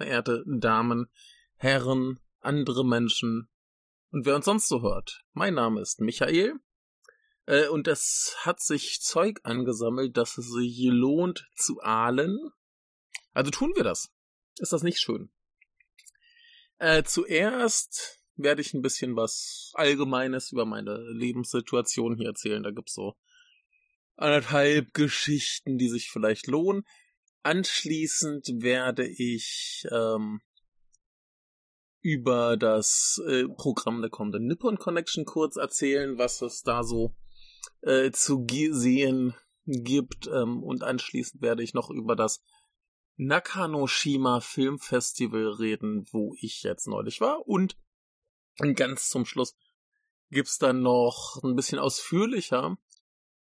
Verehrte 0.00 0.42
Damen, 0.46 1.10
Herren, 1.56 2.20
andere 2.38 2.86
Menschen 2.86 3.50
und 4.12 4.24
wer 4.24 4.34
uns 4.34 4.46
sonst 4.46 4.66
so 4.66 4.80
hört. 4.80 5.26
Mein 5.34 5.52
Name 5.52 5.82
ist 5.82 6.00
Michael 6.00 6.54
äh, 7.44 7.66
und 7.66 7.86
es 7.86 8.34
hat 8.38 8.62
sich 8.62 9.02
Zeug 9.02 9.40
angesammelt, 9.42 10.16
dass 10.16 10.38
es 10.38 10.50
sich 10.50 10.78
lohnt 10.84 11.50
zu 11.54 11.82
ahlen. 11.82 12.38
Also 13.34 13.50
tun 13.50 13.74
wir 13.76 13.84
das. 13.84 14.10
Ist 14.58 14.72
das 14.72 14.82
nicht 14.82 15.00
schön? 15.00 15.30
Äh, 16.78 17.02
zuerst 17.02 18.22
werde 18.36 18.62
ich 18.62 18.72
ein 18.72 18.80
bisschen 18.80 19.16
was 19.16 19.70
Allgemeines 19.74 20.50
über 20.50 20.64
meine 20.64 20.96
Lebenssituation 21.10 22.16
hier 22.16 22.28
erzählen. 22.28 22.62
Da 22.62 22.70
gibt's 22.70 22.94
so 22.94 23.18
anderthalb 24.16 24.94
Geschichten, 24.94 25.76
die 25.76 25.90
sich 25.90 26.08
vielleicht 26.08 26.46
lohnen. 26.46 26.86
Anschließend 27.42 28.62
werde 28.62 29.06
ich 29.06 29.86
ähm, 29.90 30.42
über 32.02 32.56
das 32.56 33.20
äh, 33.26 33.44
Programm 33.48 34.02
der 34.02 34.10
kommenden 34.10 34.46
Nippon 34.46 34.78
Connection 34.78 35.24
kurz 35.24 35.56
erzählen, 35.56 36.18
was 36.18 36.42
es 36.42 36.62
da 36.62 36.82
so 36.82 37.14
äh, 37.82 38.10
zu 38.10 38.46
sehen 38.72 39.34
gibt. 39.64 40.26
Ähm, 40.26 40.62
und 40.62 40.82
anschließend 40.82 41.40
werde 41.42 41.62
ich 41.62 41.72
noch 41.72 41.90
über 41.90 42.14
das 42.14 42.42
Nakanoshima 43.16 44.40
Filmfestival 44.40 45.48
reden, 45.48 46.06
wo 46.10 46.34
ich 46.40 46.62
jetzt 46.62 46.88
neulich 46.88 47.20
war. 47.20 47.46
Und 47.46 47.76
ganz 48.74 49.08
zum 49.08 49.24
Schluss 49.24 49.56
gibt's 50.30 50.58
dann 50.58 50.80
noch 50.80 51.42
ein 51.42 51.56
bisschen 51.56 51.78
ausführlicher 51.78 52.76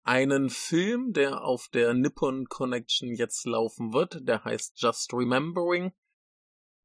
einen 0.03 0.49
Film, 0.49 1.13
der 1.13 1.43
auf 1.43 1.69
der 1.69 1.93
Nippon 1.93 2.47
Connection 2.49 3.13
jetzt 3.15 3.45
laufen 3.45 3.93
wird. 3.93 4.27
Der 4.27 4.43
heißt 4.43 4.73
Just 4.81 5.13
Remembering. 5.13 5.93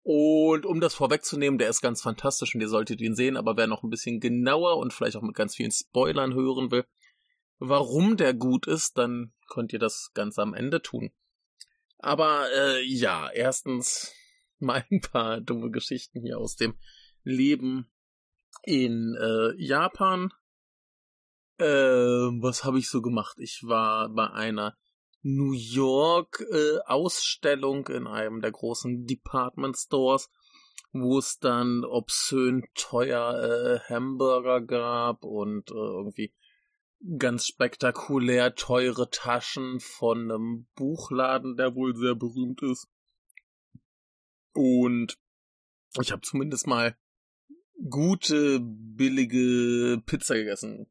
Und 0.03 0.65
um 0.65 0.81
das 0.81 0.95
vorwegzunehmen, 0.95 1.59
der 1.59 1.69
ist 1.69 1.83
ganz 1.83 2.01
fantastisch 2.01 2.55
und 2.55 2.61
ihr 2.61 2.69
solltet 2.69 3.01
ihn 3.01 3.15
sehen, 3.15 3.37
aber 3.37 3.57
wer 3.57 3.67
noch 3.67 3.83
ein 3.83 3.91
bisschen 3.91 4.21
genauer 4.21 4.79
und 4.79 4.95
vielleicht 4.95 5.17
auch 5.17 5.23
mit 5.23 5.35
ganz 5.35 5.57
vielen 5.57 5.71
Spoilern 5.71 6.33
hören 6.33 6.71
will, 6.71 6.87
warum 7.59 8.17
der 8.17 8.33
gut 8.33 8.67
ist, 8.67 8.97
dann 8.97 9.35
könnt 9.49 9.73
ihr 9.73 9.79
das 9.79 10.13
ganz 10.15 10.39
am 10.39 10.55
Ende 10.55 10.81
tun. 10.81 11.11
Aber 11.99 12.47
äh, 12.57 12.83
ja, 12.85 13.29
erstens 13.29 14.15
mal 14.59 14.85
ein 14.91 15.01
paar 15.01 15.41
dumme 15.41 15.71
Geschichten 15.71 16.23
hier 16.23 16.39
aus 16.39 16.57
dem 16.57 16.79
Leben 17.23 17.91
in 18.63 19.15
äh, 19.15 19.55
Japan. 19.63 20.33
Äh, 21.59 21.65
was 21.65 22.65
habe 22.65 22.79
ich 22.79 22.89
so 22.89 23.03
gemacht? 23.03 23.37
Ich 23.41 23.63
war 23.65 24.09
bei 24.09 24.31
einer 24.31 24.77
New 25.23 25.53
York 25.53 26.45
äh, 26.53 26.79
Ausstellung 26.87 27.89
in 27.89 28.07
einem 28.07 28.41
der 28.41 28.53
großen 28.53 29.07
Department 29.07 29.77
Stores, 29.77 30.31
wo 30.93 31.19
es 31.19 31.39
dann 31.39 31.85
obszön 31.85 32.65
teuer 32.75 33.35
äh, 33.43 33.81
Hamburger 33.93 34.61
gab 34.61 35.25
und 35.25 35.71
äh, 35.71 35.75
irgendwie 35.75 36.33
ganz 37.19 37.47
spektakulär 37.47 38.55
teure 38.55 39.11
Taschen 39.11 39.81
von 39.81 40.31
einem 40.31 40.67
Buchladen, 40.75 41.57
der 41.57 41.75
wohl 41.75 41.95
sehr 41.97 42.15
berühmt 42.15 42.63
ist. 42.63 42.89
Und 44.55 45.19
ich 46.01 46.13
habe 46.13 46.23
zumindest 46.23 46.67
mal 46.67 46.97
gute, 47.89 48.61
billige 48.61 50.03
Pizza 50.05 50.35
gegessen. 50.35 50.89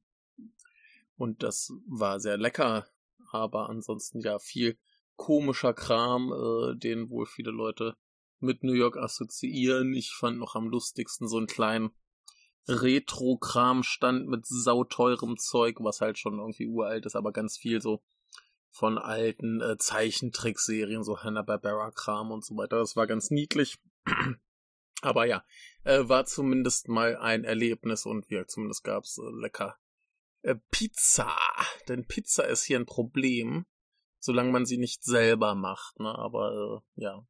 Und 1.17 1.43
das 1.43 1.73
war 1.87 2.19
sehr 2.19 2.37
lecker, 2.37 2.87
aber 3.31 3.69
ansonsten 3.69 4.21
ja 4.21 4.39
viel 4.39 4.77
komischer 5.15 5.73
Kram, 5.73 6.31
äh, 6.31 6.75
den 6.77 7.09
wohl 7.09 7.25
viele 7.25 7.51
Leute 7.51 7.97
mit 8.39 8.63
New 8.63 8.73
York 8.73 8.97
assoziieren. 8.97 9.93
Ich 9.93 10.13
fand 10.13 10.37
noch 10.37 10.55
am 10.55 10.69
lustigsten 10.69 11.27
so 11.27 11.37
einen 11.37 11.47
kleinen 11.47 11.91
Retro-Kram 12.67 13.83
stand 13.83 14.27
mit 14.27 14.45
sauteurem 14.45 15.37
Zeug, 15.37 15.77
was 15.79 16.01
halt 16.01 16.19
schon 16.19 16.37
irgendwie 16.37 16.67
uralt 16.67 17.05
ist, 17.05 17.15
aber 17.15 17.31
ganz 17.31 17.57
viel 17.57 17.81
so 17.81 18.03
von 18.69 18.97
alten 18.99 19.61
äh, 19.61 19.77
Zeichentrickserien, 19.77 21.03
so 21.03 21.23
Hanna-Barbera-Kram 21.23 22.31
und 22.31 22.45
so 22.45 22.55
weiter. 22.57 22.77
Das 22.77 22.95
war 22.95 23.07
ganz 23.07 23.31
niedlich. 23.31 23.79
aber 25.01 25.25
ja, 25.25 25.43
äh, 25.83 26.07
war 26.07 26.25
zumindest 26.25 26.89
mal 26.89 27.17
ein 27.17 27.43
Erlebnis 27.43 28.05
und 28.05 28.29
ja, 28.29 28.45
zumindest 28.45 28.83
gab's 28.83 29.17
äh, 29.17 29.41
lecker 29.41 29.77
äh, 30.47 30.55
Pizza. 30.71 31.35
Denn 31.87 32.07
Pizza 32.07 32.47
ist 32.47 32.63
hier 32.63 32.79
ein 32.79 32.85
Problem, 32.85 33.65
solange 34.19 34.51
man 34.51 34.65
sie 34.65 34.77
nicht 34.77 35.03
selber 35.03 35.55
macht, 35.55 35.99
ne? 35.99 36.13
Aber 36.17 36.83
äh, 36.95 37.01
ja. 37.01 37.27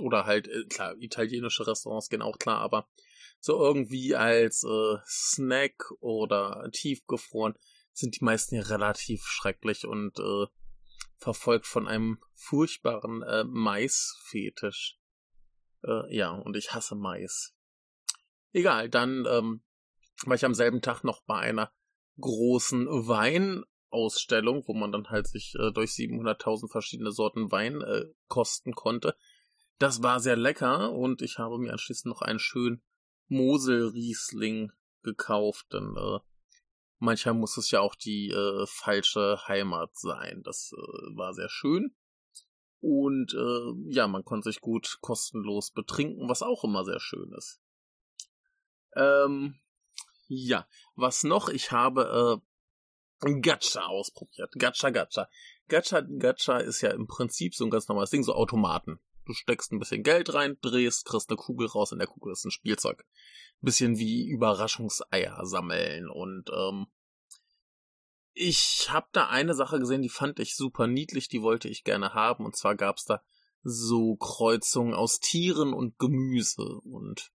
Oder 0.00 0.24
halt, 0.26 0.48
äh, 0.48 0.64
klar, 0.64 0.96
italienische 0.98 1.66
Restaurants 1.66 2.08
gehen 2.08 2.22
auch 2.22 2.38
klar, 2.38 2.60
aber 2.60 2.88
so 3.40 3.58
irgendwie 3.58 4.16
als 4.16 4.64
äh, 4.64 4.96
Snack 5.06 5.90
oder 6.00 6.68
tiefgefroren 6.72 7.54
sind 7.92 8.18
die 8.18 8.24
meisten 8.24 8.54
ja 8.54 8.62
relativ 8.62 9.24
schrecklich 9.24 9.86
und 9.86 10.18
äh, 10.18 10.46
verfolgt 11.18 11.66
von 11.66 11.86
einem 11.86 12.18
furchtbaren 12.34 13.22
äh, 13.22 13.44
Maisfetisch. 13.44 14.98
Äh, 15.84 16.14
ja, 16.16 16.30
und 16.30 16.56
ich 16.56 16.72
hasse 16.72 16.94
Mais. 16.94 17.54
Egal, 18.52 18.88
dann 18.88 19.26
ähm, 19.28 19.62
war 20.24 20.36
ich 20.36 20.44
am 20.44 20.54
selben 20.54 20.80
Tag 20.80 21.02
noch 21.04 21.22
bei 21.24 21.38
einer 21.38 21.72
großen 22.20 22.86
Weinausstellung, 22.86 24.64
wo 24.66 24.74
man 24.74 24.92
dann 24.92 25.10
halt 25.10 25.26
sich 25.26 25.54
äh, 25.58 25.72
durch 25.72 25.90
700.000 25.90 26.70
verschiedene 26.70 27.12
Sorten 27.12 27.50
Wein 27.50 27.80
äh, 27.80 28.06
kosten 28.28 28.72
konnte. 28.74 29.16
Das 29.78 30.02
war 30.02 30.20
sehr 30.20 30.36
lecker 30.36 30.92
und 30.92 31.22
ich 31.22 31.38
habe 31.38 31.58
mir 31.58 31.72
anschließend 31.72 32.06
noch 32.12 32.22
einen 32.22 32.40
schönen 32.40 32.82
Mosel-Riesling 33.28 34.72
gekauft, 35.02 35.66
denn 35.72 35.94
äh, 35.96 36.18
manchmal 36.98 37.34
muss 37.34 37.56
es 37.56 37.70
ja 37.70 37.80
auch 37.80 37.94
die 37.94 38.30
äh, 38.30 38.66
falsche 38.66 39.38
Heimat 39.46 39.96
sein. 39.96 40.42
Das 40.42 40.72
äh, 40.72 41.16
war 41.16 41.34
sehr 41.34 41.48
schön. 41.48 41.94
Und 42.80 43.34
äh, 43.34 43.92
ja, 43.92 44.06
man 44.06 44.24
konnte 44.24 44.50
sich 44.50 44.60
gut 44.60 44.98
kostenlos 45.00 45.72
betrinken, 45.72 46.28
was 46.28 46.42
auch 46.42 46.64
immer 46.64 46.84
sehr 46.84 47.00
schön 47.00 47.32
ist. 47.36 47.60
Ähm, 48.94 49.58
ja, 50.28 50.66
was 50.94 51.24
noch? 51.24 51.48
Ich 51.48 51.72
habe 51.72 52.40
äh, 53.22 53.40
Gacha 53.40 53.86
ausprobiert. 53.86 54.52
Gacha, 54.58 54.90
Gacha. 54.90 55.28
Gacha, 55.68 56.00
Gacha 56.00 56.58
ist 56.58 56.80
ja 56.80 56.90
im 56.90 57.06
Prinzip 57.06 57.54
so 57.54 57.64
ein 57.64 57.70
ganz 57.70 57.88
normales 57.88 58.10
Ding, 58.10 58.22
so 58.22 58.34
Automaten. 58.34 59.00
Du 59.24 59.34
steckst 59.34 59.72
ein 59.72 59.78
bisschen 59.78 60.02
Geld 60.02 60.32
rein, 60.32 60.56
drehst, 60.62 61.04
kriegst 61.04 61.28
eine 61.28 61.36
Kugel 61.36 61.66
raus, 61.66 61.92
in 61.92 61.98
der 61.98 62.06
Kugel 62.06 62.32
ist 62.32 62.44
ein 62.44 62.50
Spielzeug. 62.50 63.04
Bisschen 63.60 63.98
wie 63.98 64.26
Überraschungseier 64.26 65.44
sammeln 65.44 66.08
und 66.08 66.48
ähm, 66.50 66.86
ich 68.32 68.86
habe 68.88 69.08
da 69.10 69.26
eine 69.28 69.52
Sache 69.52 69.80
gesehen, 69.80 70.00
die 70.00 70.08
fand 70.08 70.38
ich 70.38 70.54
super 70.54 70.86
niedlich, 70.86 71.28
die 71.28 71.42
wollte 71.42 71.68
ich 71.68 71.82
gerne 71.82 72.14
haben 72.14 72.44
und 72.44 72.56
zwar 72.56 72.76
gab's 72.76 73.04
da 73.04 73.20
so 73.64 74.14
Kreuzungen 74.14 74.94
aus 74.94 75.18
Tieren 75.18 75.72
und 75.72 75.98
Gemüse 75.98 76.80
und 76.84 77.32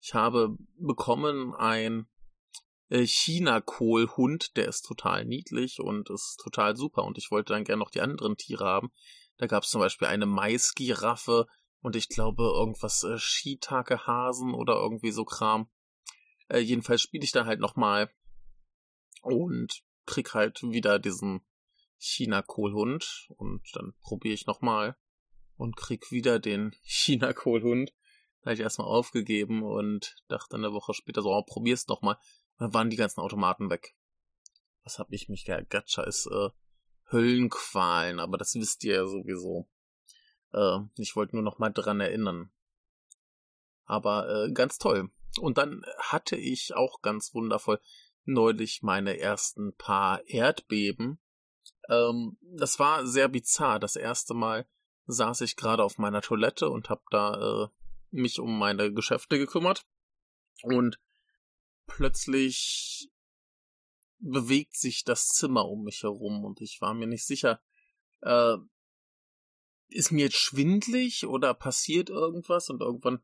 ich 0.00 0.12
habe 0.12 0.56
bekommen 0.76 1.54
ein 1.54 2.08
China-Kohlhund, 2.90 4.56
der 4.56 4.68
ist 4.68 4.82
total 4.82 5.24
niedlich 5.24 5.80
und 5.80 6.10
ist 6.10 6.38
total 6.42 6.76
super 6.76 7.04
und 7.04 7.18
ich 7.18 7.30
wollte 7.30 7.52
dann 7.52 7.64
gerne 7.64 7.80
noch 7.80 7.90
die 7.90 8.00
anderen 8.00 8.36
Tiere 8.36 8.64
haben. 8.64 8.92
Da 9.38 9.46
gab 9.46 9.64
es 9.64 9.70
zum 9.70 9.80
Beispiel 9.80 10.08
eine 10.08 10.26
Maisgiraffe 10.26 11.46
und 11.80 11.96
ich 11.96 12.08
glaube 12.08 12.44
irgendwas 12.44 13.02
äh, 13.04 13.18
Shiitake-Hasen 13.18 14.54
oder 14.54 14.74
irgendwie 14.74 15.10
so 15.10 15.24
Kram. 15.24 15.68
Äh, 16.48 16.58
jedenfalls 16.58 17.02
spiele 17.02 17.24
ich 17.24 17.32
da 17.32 17.46
halt 17.46 17.60
nochmal 17.60 18.10
und 19.22 19.82
krieg 20.06 20.34
halt 20.34 20.62
wieder 20.62 20.98
diesen 20.98 21.40
China-Kohlhund 21.98 23.28
und 23.36 23.62
dann 23.72 23.94
probiere 24.02 24.34
ich 24.34 24.46
nochmal 24.46 24.96
und 25.56 25.76
krieg 25.76 26.10
wieder 26.10 26.38
den 26.38 26.74
China-Kohlhund. 26.82 27.92
Da 28.42 28.50
habe 28.50 28.54
ich 28.54 28.60
erstmal 28.60 28.88
aufgegeben 28.88 29.62
und 29.62 30.16
dachte 30.28 30.56
eine 30.56 30.72
Woche 30.72 30.92
später 30.92 31.22
so, 31.22 31.30
oh, 31.30 31.42
probier's 31.42 31.86
nochmal. 31.88 32.18
Dann 32.58 32.72
waren 32.74 32.90
die 32.90 32.96
ganzen 32.96 33.20
Automaten 33.20 33.70
weg. 33.70 33.96
Was 34.84 34.98
hab 34.98 35.12
ich 35.12 35.28
mich 35.28 35.44
Gacha 35.44 36.02
ist 36.02 36.26
äh, 36.26 36.50
Höllenqualen, 37.10 38.20
aber 38.20 38.38
das 38.38 38.54
wisst 38.54 38.84
ihr 38.84 38.94
ja 38.94 39.06
sowieso. 39.06 39.68
Äh, 40.52 40.78
ich 40.96 41.16
wollte 41.16 41.36
nur 41.36 41.42
noch 41.42 41.58
mal 41.58 41.70
dran 41.70 42.00
erinnern. 42.00 42.50
Aber 43.84 44.28
äh, 44.28 44.52
ganz 44.52 44.78
toll. 44.78 45.10
Und 45.40 45.58
dann 45.58 45.84
hatte 45.98 46.36
ich 46.36 46.74
auch 46.74 47.02
ganz 47.02 47.34
wundervoll 47.34 47.80
neulich 48.24 48.82
meine 48.82 49.18
ersten 49.18 49.74
paar 49.76 50.26
Erdbeben. 50.26 51.18
Ähm, 51.88 52.38
das 52.40 52.78
war 52.78 53.06
sehr 53.06 53.28
bizarr. 53.28 53.78
Das 53.78 53.96
erste 53.96 54.34
Mal 54.34 54.66
saß 55.06 55.42
ich 55.42 55.56
gerade 55.56 55.82
auf 55.82 55.98
meiner 55.98 56.22
Toilette 56.22 56.70
und 56.70 56.88
habe 56.88 57.02
da 57.10 57.64
äh, 57.64 57.68
mich 58.10 58.38
um 58.38 58.58
meine 58.58 58.92
Geschäfte 58.92 59.38
gekümmert. 59.38 59.86
Und 60.62 60.98
plötzlich 61.86 63.10
bewegt 64.18 64.76
sich 64.76 65.04
das 65.04 65.28
Zimmer 65.28 65.68
um 65.68 65.84
mich 65.84 66.02
herum 66.02 66.44
und 66.44 66.60
ich 66.60 66.80
war 66.80 66.94
mir 66.94 67.06
nicht 67.06 67.26
sicher, 67.26 67.60
äh, 68.22 68.56
ist 69.88 70.10
mir 70.10 70.26
jetzt 70.26 70.38
schwindlig 70.38 71.26
oder 71.26 71.54
passiert 71.54 72.10
irgendwas 72.10 72.70
und 72.70 72.80
irgendwann 72.80 73.22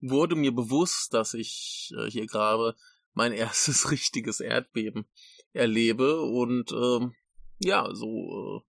wurde 0.00 0.34
mir 0.34 0.52
bewusst, 0.52 1.14
dass 1.14 1.34
ich 1.34 1.92
äh, 1.96 2.10
hier 2.10 2.26
gerade 2.26 2.76
mein 3.12 3.32
erstes 3.32 3.90
richtiges 3.90 4.40
Erdbeben 4.40 5.06
erlebe 5.52 6.20
und 6.20 6.72
ähm, 6.72 7.14
ja, 7.58 7.88
so 7.94 8.06
äh, 8.08 8.70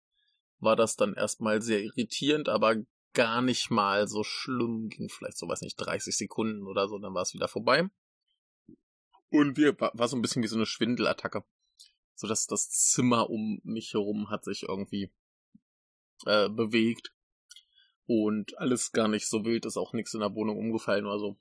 war 0.59 0.77
das 0.77 0.97
dann 0.97 1.15
erstmal 1.15 1.63
sehr 1.63 1.83
irritierend, 1.83 2.49
aber 2.49 2.77
gar 3.15 3.43
nicht 3.43 3.71
mal 3.71 4.09
so 4.09 4.25
schlimm, 4.25 4.89
ging 4.89 5.09
vielleicht 5.09 5.39
so, 5.39 5.49
weiß 5.49 5.61
nicht, 5.63 5.77
30 5.77 6.17
Sekunden 6.17 6.67
oder 6.67 6.89
so, 6.89 6.99
dann 6.99 7.15
war 7.15 7.23
es 7.23 7.35
wieder 7.35 7.49
vorbei. 7.49 7.89
Und 9.33 9.57
wir, 9.57 9.81
war, 9.81 10.09
so 10.09 10.17
ein 10.17 10.21
bisschen 10.21 10.43
wie 10.43 10.49
so 10.49 10.57
eine 10.57 10.67
Schwindelattacke. 10.67 11.43
So 12.15 12.29
dass 12.29 12.47
das 12.47 12.69
Zimmer 12.69 13.31
um 13.31 13.61
mich 13.65 13.95
herum 13.95 14.29
hat 14.29 14.45
sich 14.45 14.65
irgendwie 14.65 15.11
äh, 16.27 16.51
bewegt. 16.51 17.15
Und 18.05 18.59
alles 18.59 18.93
gar 18.93 19.09
nicht 19.09 19.27
so 19.27 19.45
wild, 19.47 19.65
ist 19.65 19.79
auch 19.79 19.95
nichts 19.95 20.13
in 20.13 20.21
der 20.21 20.35
Wohnung 20.35 20.59
umgefallen 20.59 21.07
oder 21.07 21.19
so. 21.19 21.39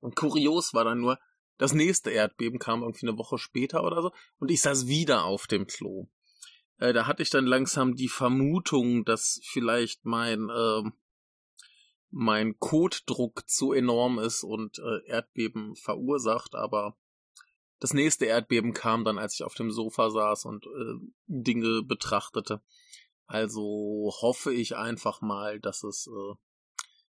Und 0.00 0.14
kurios 0.14 0.74
war 0.74 0.84
dann 0.84 1.00
nur, 1.00 1.18
das 1.56 1.72
nächste 1.72 2.10
Erdbeben 2.10 2.58
kam 2.58 2.82
irgendwie 2.82 3.08
eine 3.08 3.16
Woche 3.16 3.38
später 3.38 3.82
oder 3.82 4.02
so 4.02 4.12
und 4.38 4.50
ich 4.50 4.60
saß 4.60 4.86
wieder 4.86 5.24
auf 5.24 5.46
dem 5.46 5.66
Klo. 5.66 6.08
Äh, 6.76 6.92
da 6.92 7.06
hatte 7.06 7.22
ich 7.22 7.30
dann 7.30 7.46
langsam 7.46 7.94
die 7.94 8.08
Vermutung, 8.08 9.06
dass 9.06 9.40
vielleicht 9.42 10.04
mein 10.04 10.50
äh, 10.50 10.82
mein 12.10 12.58
Kotdruck 12.58 13.48
zu 13.48 13.72
enorm 13.72 14.18
ist 14.18 14.42
und 14.42 14.78
äh, 14.78 15.06
Erdbeben 15.06 15.76
verursacht, 15.76 16.54
aber 16.54 16.96
das 17.78 17.92
nächste 17.92 18.24
Erdbeben 18.24 18.72
kam 18.72 19.04
dann, 19.04 19.18
als 19.18 19.34
ich 19.34 19.44
auf 19.44 19.54
dem 19.54 19.70
Sofa 19.70 20.10
saß 20.10 20.46
und 20.46 20.66
äh, 20.66 20.94
Dinge 21.26 21.82
betrachtete. 21.82 22.62
Also 23.26 24.12
hoffe 24.20 24.52
ich 24.52 24.76
einfach 24.76 25.20
mal, 25.20 25.60
dass 25.60 25.82
es 25.82 26.06
äh, 26.06 26.34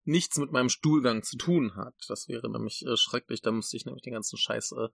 nichts 0.03 0.37
mit 0.37 0.51
meinem 0.51 0.69
Stuhlgang 0.69 1.21
zu 1.21 1.37
tun 1.37 1.75
hat. 1.75 1.95
Das 2.07 2.27
wäre 2.27 2.49
nämlich 2.49 2.85
äh, 2.85 2.97
schrecklich. 2.97 3.41
Da 3.41 3.51
müsste 3.51 3.77
ich 3.77 3.85
nämlich 3.85 4.03
den 4.03 4.13
ganzen 4.13 4.37
Scheiß 4.37 4.73
äh, 4.73 4.89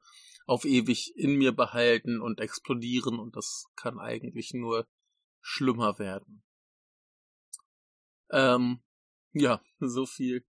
auf 0.46 0.66
ewig 0.66 1.14
in 1.16 1.36
mir 1.38 1.54
behalten 1.54 2.20
und 2.22 2.40
explodieren 2.40 3.20
und 3.20 3.36
das 3.36 3.66
kann 3.76 4.00
eigentlich 4.00 4.54
nur 4.54 4.88
schlimmer 5.40 5.98
werden. 6.00 6.44
Ähm, 8.32 8.82
ja, 9.32 9.62
so 9.80 10.06
viel 10.06 10.46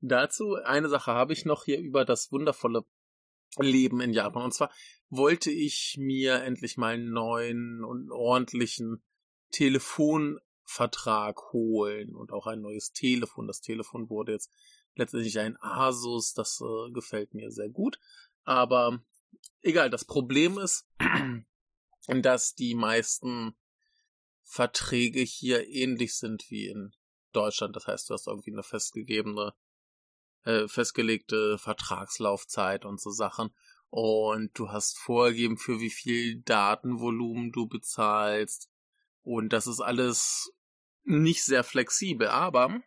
dazu. 0.00 0.54
Eine 0.54 0.88
Sache 0.88 1.12
habe 1.12 1.32
ich 1.32 1.44
noch 1.44 1.64
hier 1.64 1.78
über 1.78 2.04
das 2.04 2.30
wundervolle 2.32 2.84
Leben 3.58 4.00
in 4.00 4.12
Japan. 4.12 4.44
Und 4.44 4.54
zwar 4.54 4.70
wollte 5.10 5.50
ich 5.50 5.96
mir 5.98 6.42
endlich 6.42 6.76
mal 6.76 6.94
einen 6.94 7.10
neuen 7.10 7.84
und 7.84 8.10
ordentlichen 8.10 9.02
Telefonvertrag 9.50 11.52
holen 11.52 12.14
und 12.14 12.32
auch 12.32 12.46
ein 12.46 12.60
neues 12.60 12.92
Telefon. 12.92 13.46
Das 13.46 13.60
Telefon 13.60 14.10
wurde 14.10 14.32
jetzt 14.32 14.52
letztendlich 14.94 15.38
ein 15.38 15.56
Asus, 15.60 16.34
das 16.34 16.60
äh, 16.60 16.92
gefällt 16.92 17.34
mir 17.34 17.50
sehr 17.50 17.70
gut. 17.70 17.98
Aber 18.44 19.02
egal, 19.62 19.90
das 19.90 20.04
Problem 20.04 20.58
ist, 20.58 20.86
dass 22.06 22.54
die 22.54 22.74
meisten 22.74 23.56
Verträge 24.42 25.20
hier 25.20 25.68
ähnlich 25.68 26.16
sind 26.16 26.50
wie 26.50 26.68
in 26.68 26.94
Deutschland. 27.32 27.76
Das 27.76 27.86
heißt, 27.86 28.08
du 28.08 28.14
hast 28.14 28.26
irgendwie 28.26 28.52
eine 28.52 28.62
festgegebene, 28.62 29.54
äh, 30.44 30.68
festgelegte 30.68 31.58
Vertragslaufzeit 31.58 32.84
und 32.84 33.00
so 33.00 33.10
Sachen. 33.10 33.50
Und 33.90 34.50
du 34.58 34.70
hast 34.70 34.98
vorgegeben, 34.98 35.56
für 35.56 35.80
wie 35.80 35.90
viel 35.90 36.42
Datenvolumen 36.42 37.52
du 37.52 37.66
bezahlst. 37.66 38.68
Und 39.22 39.52
das 39.52 39.66
ist 39.66 39.80
alles 39.80 40.52
nicht 41.04 41.42
sehr 41.44 41.64
flexibel. 41.64 42.28
Aber 42.28 42.80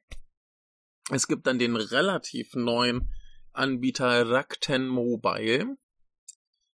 es 1.10 1.28
gibt 1.28 1.48
dann 1.48 1.60
den 1.60 1.76
relativ 1.76 2.54
neuen 2.54 3.12
Anbieter 3.54 4.30
Rakten 4.30 4.88
Mobile. 4.88 5.78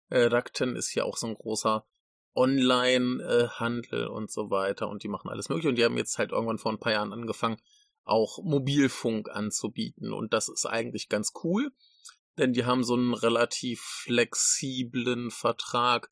Äh, 0.08 0.24
Rakten 0.24 0.76
ist 0.76 0.90
hier 0.90 1.04
auch 1.04 1.16
so 1.16 1.26
ein 1.26 1.34
großer 1.34 1.86
Online-Handel 2.34 4.08
und 4.08 4.30
so 4.30 4.50
weiter 4.50 4.88
und 4.88 5.02
die 5.02 5.08
machen 5.08 5.30
alles 5.30 5.48
mögliche 5.48 5.68
und 5.68 5.76
die 5.76 5.84
haben 5.84 5.96
jetzt 5.96 6.18
halt 6.18 6.32
irgendwann 6.32 6.58
vor 6.58 6.72
ein 6.72 6.80
paar 6.80 6.92
Jahren 6.92 7.12
angefangen, 7.12 7.58
auch 8.04 8.38
Mobilfunk 8.42 9.30
anzubieten 9.30 10.12
und 10.12 10.32
das 10.32 10.48
ist 10.48 10.66
eigentlich 10.66 11.08
ganz 11.08 11.32
cool, 11.42 11.72
denn 12.38 12.52
die 12.52 12.64
haben 12.64 12.84
so 12.84 12.94
einen 12.94 13.14
relativ 13.14 13.80
flexiblen 13.80 15.30
Vertrag, 15.30 16.10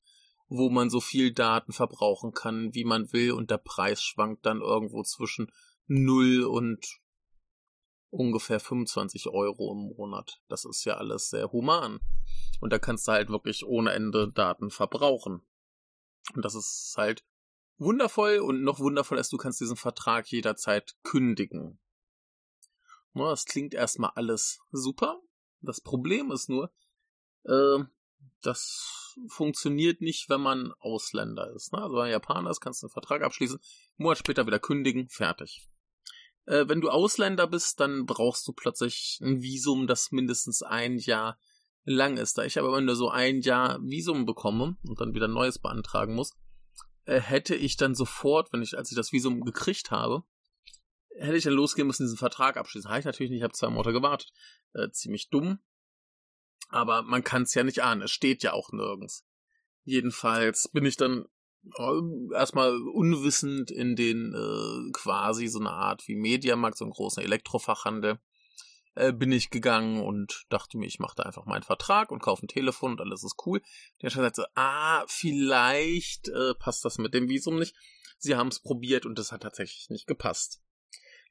wo 0.48 0.70
man 0.70 0.90
so 0.90 1.00
viel 1.00 1.32
Daten 1.32 1.72
verbrauchen 1.72 2.32
kann, 2.32 2.74
wie 2.74 2.84
man 2.84 3.12
will 3.12 3.32
und 3.32 3.50
der 3.50 3.58
Preis 3.58 4.02
schwankt 4.02 4.46
dann 4.46 4.60
irgendwo 4.60 5.02
zwischen 5.02 5.50
0 5.86 6.44
und 6.44 7.00
ungefähr 8.10 8.60
25 8.60 9.28
Euro 9.28 9.72
im 9.72 9.96
Monat. 9.96 10.40
Das 10.48 10.64
ist 10.64 10.84
ja 10.84 10.96
alles 10.98 11.30
sehr 11.30 11.50
human. 11.50 12.00
Und 12.60 12.72
da 12.72 12.78
kannst 12.78 13.08
du 13.08 13.12
halt 13.12 13.30
wirklich 13.30 13.64
ohne 13.64 13.92
Ende 13.92 14.30
Daten 14.30 14.70
verbrauchen. 14.70 15.42
Und 16.34 16.44
das 16.44 16.54
ist 16.54 16.94
halt 16.96 17.24
wundervoll 17.78 18.38
und 18.38 18.62
noch 18.62 18.78
wundervoller 18.78 19.20
ist, 19.20 19.32
du 19.32 19.38
kannst 19.38 19.60
diesen 19.60 19.76
Vertrag 19.76 20.30
jederzeit 20.30 20.94
kündigen. 21.02 21.80
Das 23.14 23.44
klingt 23.44 23.74
erstmal 23.74 24.12
alles 24.14 24.60
super. 24.70 25.20
Das 25.60 25.80
Problem 25.80 26.30
ist 26.30 26.48
nur, 26.48 26.72
äh, 27.44 27.78
das 28.40 29.16
funktioniert 29.28 30.00
nicht, 30.00 30.28
wenn 30.28 30.40
man 30.40 30.72
Ausländer 30.80 31.52
ist. 31.54 31.72
Ne? 31.72 31.80
Also 31.80 31.94
wenn 31.94 32.02
man 32.02 32.10
Japaner 32.10 32.50
ist, 32.50 32.60
kannst 32.60 32.82
du 32.82 32.86
einen 32.86 32.92
Vertrag 32.92 33.22
abschließen, 33.22 33.58
einen 33.58 34.04
Monat 34.04 34.18
später 34.18 34.46
wieder 34.46 34.58
kündigen, 34.58 35.08
fertig. 35.08 35.68
Äh, 36.46 36.66
wenn 36.68 36.80
du 36.80 36.90
Ausländer 36.90 37.46
bist, 37.46 37.80
dann 37.80 38.06
brauchst 38.06 38.46
du 38.48 38.52
plötzlich 38.52 39.20
ein 39.22 39.42
Visum, 39.42 39.86
das 39.86 40.10
mindestens 40.10 40.62
ein 40.62 40.98
Jahr 40.98 41.38
lang 41.84 42.16
ist. 42.16 42.38
Da 42.38 42.44
ich 42.44 42.58
aber 42.58 42.80
nur 42.80 42.96
so 42.96 43.10
ein 43.10 43.40
Jahr 43.40 43.80
Visum 43.82 44.26
bekomme 44.26 44.76
und 44.86 45.00
dann 45.00 45.14
wieder 45.14 45.28
neues 45.28 45.58
beantragen 45.58 46.14
muss, 46.14 46.32
äh, 47.04 47.20
hätte 47.20 47.54
ich 47.54 47.76
dann 47.76 47.94
sofort, 47.94 48.52
wenn 48.52 48.62
ich, 48.62 48.76
als 48.76 48.90
ich 48.90 48.96
das 48.96 49.12
Visum 49.12 49.42
gekriegt 49.42 49.90
habe, 49.90 50.24
hätte 51.18 51.36
ich 51.36 51.44
dann 51.44 51.52
losgehen 51.52 51.86
müssen, 51.86 52.04
diesen 52.04 52.18
Vertrag 52.18 52.56
abschließen. 52.56 52.90
Habe 52.90 53.00
ich 53.00 53.04
natürlich 53.04 53.30
nicht, 53.30 53.40
ich 53.40 53.44
habe 53.44 53.54
zwei 53.54 53.68
Monate 53.68 53.92
gewartet. 53.92 54.32
Äh, 54.74 54.90
ziemlich 54.90 55.30
dumm. 55.30 55.58
Aber 56.68 57.02
man 57.02 57.24
kann 57.24 57.42
es 57.42 57.54
ja 57.54 57.64
nicht 57.64 57.82
ahnen. 57.82 58.02
Es 58.02 58.10
steht 58.10 58.42
ja 58.42 58.52
auch 58.52 58.72
nirgends. 58.72 59.26
Jedenfalls 59.84 60.68
bin 60.72 60.86
ich 60.86 60.96
dann 60.96 61.26
äh, 61.76 62.34
erstmal 62.34 62.76
unwissend 62.76 63.70
in 63.70 63.96
den 63.96 64.34
äh, 64.34 64.90
quasi 64.92 65.48
so 65.48 65.58
eine 65.58 65.70
Art 65.70 66.06
wie 66.08 66.16
Mediamarkt, 66.16 66.78
so 66.78 66.84
einen 66.84 66.92
großen 66.92 67.22
Elektrofachhandel 67.22 68.18
äh, 68.94 69.12
bin 69.12 69.32
ich 69.32 69.50
gegangen 69.50 70.02
und 70.02 70.44
dachte 70.48 70.76
mir, 70.78 70.86
ich 70.86 70.98
mache 70.98 71.14
da 71.16 71.22
einfach 71.24 71.46
meinen 71.46 71.62
Vertrag 71.62 72.10
und 72.10 72.22
kaufe 72.22 72.44
ein 72.44 72.48
Telefon 72.48 72.92
und 72.92 73.00
alles 73.00 73.24
ist 73.24 73.36
cool. 73.46 73.62
Der 74.02 74.10
Chef 74.10 74.22
sagte, 74.22 74.46
ah, 74.54 75.04
vielleicht 75.06 76.28
äh, 76.28 76.54
passt 76.54 76.84
das 76.84 76.98
mit 76.98 77.14
dem 77.14 77.28
Visum 77.28 77.58
nicht. 77.58 77.74
Sie 78.18 78.36
haben 78.36 78.48
es 78.48 78.60
probiert 78.60 79.06
und 79.06 79.18
das 79.18 79.32
hat 79.32 79.42
tatsächlich 79.42 79.88
nicht 79.90 80.06
gepasst. 80.06 80.61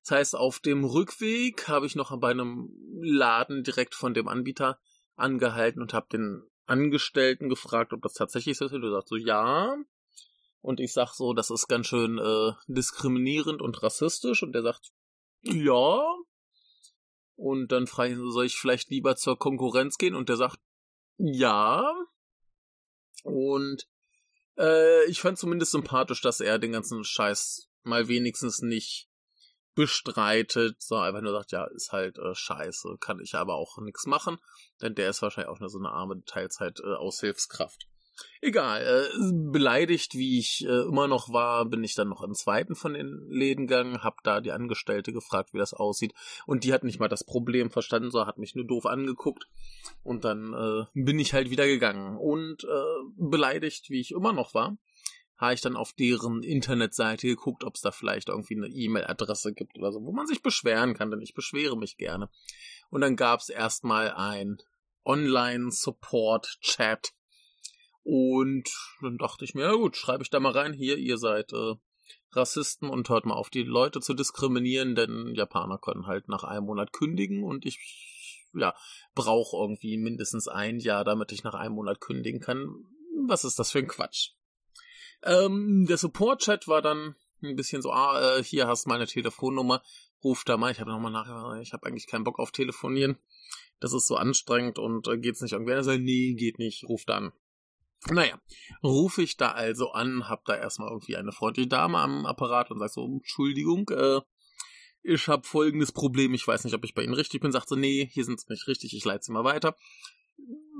Das 0.03 0.11
heißt, 0.11 0.35
auf 0.35 0.59
dem 0.59 0.83
Rückweg 0.83 1.67
habe 1.67 1.85
ich 1.85 1.95
noch 1.95 2.17
bei 2.19 2.31
einem 2.31 2.69
Laden 3.01 3.63
direkt 3.63 3.95
von 3.95 4.13
dem 4.13 4.27
Anbieter 4.27 4.79
angehalten 5.15 5.81
und 5.81 5.93
habe 5.93 6.07
den 6.11 6.43
Angestellten 6.65 7.49
gefragt, 7.49 7.93
ob 7.93 8.01
das 8.01 8.13
tatsächlich 8.13 8.57
so 8.57 8.65
ist. 8.65 8.73
Und 8.73 8.83
er 8.83 8.91
sagt 8.91 9.09
so, 9.09 9.15
ja. 9.15 9.75
Und 10.61 10.79
ich 10.79 10.93
sag 10.93 11.13
so, 11.13 11.33
das 11.33 11.49
ist 11.49 11.67
ganz 11.67 11.87
schön 11.87 12.17
äh, 12.17 12.53
diskriminierend 12.67 13.61
und 13.61 13.81
rassistisch. 13.83 14.43
Und 14.43 14.53
der 14.53 14.63
sagt, 14.63 14.91
ja, 15.41 16.01
und 17.41 17.71
dann 17.71 17.87
frage 17.87 18.13
ich, 18.13 18.19
soll 18.31 18.45
ich 18.45 18.55
vielleicht 18.55 18.91
lieber 18.91 19.15
zur 19.15 19.37
Konkurrenz 19.37 19.97
gehen? 19.97 20.13
Und 20.13 20.29
der 20.29 20.37
sagt, 20.37 20.59
ja. 21.17 21.91
Und 23.23 23.87
äh, 24.59 25.05
ich 25.05 25.21
fand 25.21 25.39
zumindest 25.39 25.71
sympathisch, 25.71 26.21
dass 26.21 26.39
er 26.39 26.59
den 26.59 26.71
ganzen 26.71 27.03
Scheiß 27.03 27.67
mal 27.81 28.07
wenigstens 28.07 28.61
nicht 28.61 29.09
bestreitet, 29.75 30.81
sondern 30.81 31.07
einfach 31.07 31.21
nur 31.21 31.33
sagt, 31.33 31.51
ja, 31.51 31.65
ist 31.65 31.91
halt 31.91 32.17
äh, 32.17 32.33
scheiße, 32.33 32.97
kann 32.99 33.19
ich 33.19 33.35
aber 33.35 33.55
auch 33.55 33.77
nichts 33.79 34.05
machen, 34.05 34.37
denn 34.81 34.95
der 34.95 35.09
ist 35.09 35.21
wahrscheinlich 35.21 35.49
auch 35.49 35.59
nur 35.59 35.69
so 35.69 35.79
eine 35.79 35.89
arme 35.89 36.23
Teilzeit-Aushilfskraft. 36.25 37.83
Äh, 37.83 37.91
Egal, 38.41 38.81
äh, 38.81 39.31
beleidigt 39.51 40.15
wie 40.15 40.39
ich 40.39 40.65
äh, 40.65 40.81
immer 40.81 41.07
noch 41.07 41.31
war, 41.31 41.65
bin 41.65 41.83
ich 41.83 41.93
dann 41.93 42.09
noch 42.09 42.23
im 42.23 42.33
zweiten 42.33 42.75
von 42.75 42.93
den 42.93 43.27
Läden 43.29 43.67
gegangen, 43.67 44.03
hab 44.03 44.23
da 44.23 44.41
die 44.41 44.51
Angestellte 44.51 45.13
gefragt, 45.13 45.53
wie 45.53 45.59
das 45.59 45.73
aussieht. 45.73 46.13
Und 46.47 46.63
die 46.63 46.73
hat 46.73 46.83
nicht 46.83 46.99
mal 46.99 47.07
das 47.07 47.23
Problem 47.23 47.69
verstanden, 47.69 48.09
so 48.09 48.25
hat 48.25 48.39
mich 48.39 48.55
nur 48.55 48.65
doof 48.65 48.85
angeguckt. 48.87 49.47
Und 50.03 50.25
dann 50.25 50.53
äh, 50.53 50.85
bin 50.93 51.19
ich 51.19 51.33
halt 51.33 51.51
wieder 51.51 51.67
gegangen. 51.67 52.17
Und 52.17 52.63
äh, 52.63 53.11
beleidigt 53.15 53.89
wie 53.89 54.01
ich 54.01 54.11
immer 54.11 54.33
noch 54.33 54.53
war, 54.55 54.75
habe 55.41 55.55
ich 55.55 55.61
dann 55.61 55.75
auf 55.75 55.93
deren 55.93 56.43
Internetseite 56.43 57.27
geguckt, 57.27 57.63
ob 57.63 57.75
es 57.75 57.81
da 57.81 57.91
vielleicht 57.91 58.29
irgendwie 58.29 58.55
eine 58.55 58.67
E-Mail-Adresse 58.67 59.53
gibt 59.53 59.77
oder 59.77 59.91
so, 59.91 60.03
wo 60.03 60.11
man 60.11 60.27
sich 60.27 60.43
beschweren 60.43 60.93
kann, 60.93 61.09
denn 61.09 61.21
ich 61.21 61.33
beschwere 61.33 61.75
mich 61.75 61.97
gerne. 61.97 62.29
Und 62.91 63.01
dann 63.01 63.15
gab 63.15 63.39
es 63.39 63.49
erstmal 63.49 64.11
ein 64.11 64.57
Online-Support-Chat 65.03 67.13
und 68.03 68.69
dann 69.01 69.17
dachte 69.17 69.43
ich 69.43 69.55
mir, 69.55 69.63
ja 69.63 69.73
gut, 69.73 69.97
schreibe 69.97 70.23
ich 70.23 70.29
da 70.29 70.39
mal 70.39 70.51
rein, 70.51 70.73
hier, 70.73 70.97
ihr 70.97 71.17
seid 71.17 71.51
äh, 71.53 71.73
Rassisten 72.31 72.89
und 72.89 73.09
hört 73.09 73.25
mal 73.25 73.33
auf, 73.33 73.49
die 73.49 73.63
Leute 73.63 73.99
zu 73.99 74.13
diskriminieren, 74.13 74.95
denn 74.95 75.33
Japaner 75.33 75.79
können 75.79 76.05
halt 76.05 76.27
nach 76.27 76.43
einem 76.43 76.65
Monat 76.65 76.93
kündigen 76.93 77.43
und 77.43 77.65
ich 77.65 77.79
ja, 78.53 78.75
brauche 79.15 79.57
irgendwie 79.57 79.97
mindestens 79.97 80.47
ein 80.47 80.79
Jahr, 80.79 81.03
damit 81.03 81.31
ich 81.31 81.43
nach 81.43 81.55
einem 81.55 81.75
Monat 81.75 81.99
kündigen 81.99 82.41
kann. 82.41 82.67
Was 83.27 83.43
ist 83.43 83.59
das 83.59 83.71
für 83.71 83.79
ein 83.79 83.87
Quatsch? 83.87 84.31
Ähm, 85.23 85.85
der 85.87 85.97
Support-Chat 85.97 86.67
war 86.67 86.81
dann 86.81 87.15
ein 87.43 87.55
bisschen 87.55 87.81
so, 87.81 87.91
ah, 87.91 88.37
äh, 88.37 88.43
hier 88.43 88.67
hast 88.67 88.87
meine 88.87 89.07
Telefonnummer, 89.07 89.81
ruf 90.23 90.43
da 90.43 90.57
mal. 90.57 90.71
Ich 90.71 90.79
habe 90.79 90.91
nochmal 90.91 91.11
nach, 91.11 91.59
ich 91.61 91.73
habe 91.73 91.87
eigentlich 91.87 92.07
keinen 92.07 92.23
Bock 92.23 92.39
auf 92.39 92.51
Telefonieren. 92.51 93.17
Das 93.79 93.93
ist 93.93 94.07
so 94.07 94.15
anstrengend 94.15 94.77
und 94.77 95.07
äh, 95.07 95.17
geht's 95.17 95.41
nicht 95.41 95.53
irgendwer? 95.53 95.77
Er 95.77 95.97
nee, 95.97 96.33
geht 96.33 96.59
nicht, 96.59 96.83
ruf 96.83 97.05
dann. 97.05 97.31
Naja, 98.09 98.39
rufe 98.83 99.21
ich 99.21 99.37
da 99.37 99.51
also 99.51 99.91
an, 99.91 100.27
hab 100.27 100.45
da 100.45 100.55
erstmal 100.55 100.89
irgendwie 100.89 101.17
eine 101.17 101.31
freundliche 101.31 101.69
Dame 101.69 101.99
am 101.99 102.25
Apparat 102.25 102.71
und 102.71 102.79
sag 102.79 102.89
so, 102.89 103.05
Entschuldigung, 103.05 103.89
äh, 103.89 104.21
ich 105.03 105.27
habe 105.27 105.47
folgendes 105.47 105.91
Problem, 105.91 106.33
ich 106.33 106.47
weiß 106.47 106.63
nicht, 106.63 106.73
ob 106.73 106.83
ich 106.83 106.93
bei 106.93 107.03
Ihnen 107.03 107.13
richtig 107.13 107.41
bin, 107.41 107.51
sagt 107.51 107.69
so, 107.69 107.75
nee, 107.75 108.09
hier 108.11 108.25
sind 108.25 108.39
Sie 108.39 108.51
nicht 108.51 108.67
richtig, 108.67 108.95
ich 108.95 109.05
leite 109.05 109.23
Sie 109.23 109.31
mal 109.31 109.43
weiter. 109.43 109.75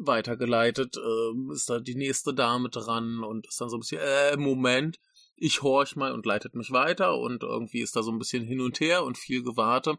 Weitergeleitet, 0.05 0.98
äh, 0.98 1.53
ist 1.53 1.70
da 1.70 1.79
die 1.79 1.96
nächste 1.96 2.34
Dame 2.34 2.70
dran 2.70 3.24
und 3.24 3.48
ist 3.48 3.60
dann 3.62 3.70
so 3.70 3.77
ein 3.77 3.81
bisschen, 3.81 4.01
äh, 4.01 4.38
Moment, 4.38 5.00
ich 5.36 5.62
horch 5.62 5.96
mal 5.96 6.12
und 6.12 6.25
leitet 6.25 6.55
mich 6.55 6.72
weiter 6.72 7.17
und 7.17 7.43
irgendwie 7.43 7.81
ist 7.81 7.96
da 7.96 8.03
so 8.03 8.12
ein 8.12 8.20
bisschen 8.20 8.46
hin 8.46 8.62
und 8.62 8.79
her 8.79 9.03
und 9.03 9.17
viel 9.17 9.43
Gewarte. 9.43 9.98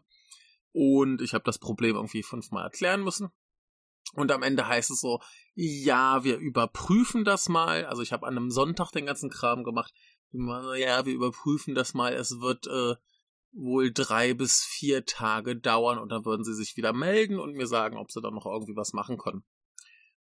Und 0.71 1.21
ich 1.21 1.33
habe 1.33 1.43
das 1.43 1.59
Problem 1.59 1.95
irgendwie 1.95 2.23
fünfmal 2.23 2.63
erklären 2.63 3.03
müssen. 3.03 3.29
Und 4.13 4.31
am 4.31 4.43
Ende 4.43 4.67
heißt 4.67 4.91
es 4.91 5.01
so, 5.01 5.19
ja, 5.55 6.23
wir 6.23 6.37
überprüfen 6.37 7.25
das 7.25 7.49
mal. 7.49 7.85
Also 7.85 8.01
ich 8.01 8.11
habe 8.13 8.27
an 8.27 8.37
einem 8.37 8.51
Sonntag 8.51 8.91
den 8.91 9.05
ganzen 9.05 9.29
Kram 9.29 9.63
gemacht. 9.63 9.93
Ja, 10.31 11.05
wir 11.05 11.13
überprüfen 11.13 11.75
das 11.75 11.93
mal. 11.93 12.13
Es 12.13 12.39
wird 12.39 12.67
äh, 12.67 12.95
wohl 13.51 13.91
drei 13.91 14.33
bis 14.33 14.63
vier 14.63 15.05
Tage 15.05 15.55
dauern 15.55 15.97
und 15.99 16.09
dann 16.09 16.25
würden 16.25 16.43
sie 16.43 16.55
sich 16.55 16.75
wieder 16.75 16.93
melden 16.93 17.39
und 17.39 17.53
mir 17.53 17.67
sagen, 17.67 17.97
ob 17.97 18.11
sie 18.11 18.21
dann 18.21 18.33
noch 18.33 18.45
irgendwie 18.45 18.75
was 18.75 18.93
machen 18.93 19.17
können. 19.17 19.43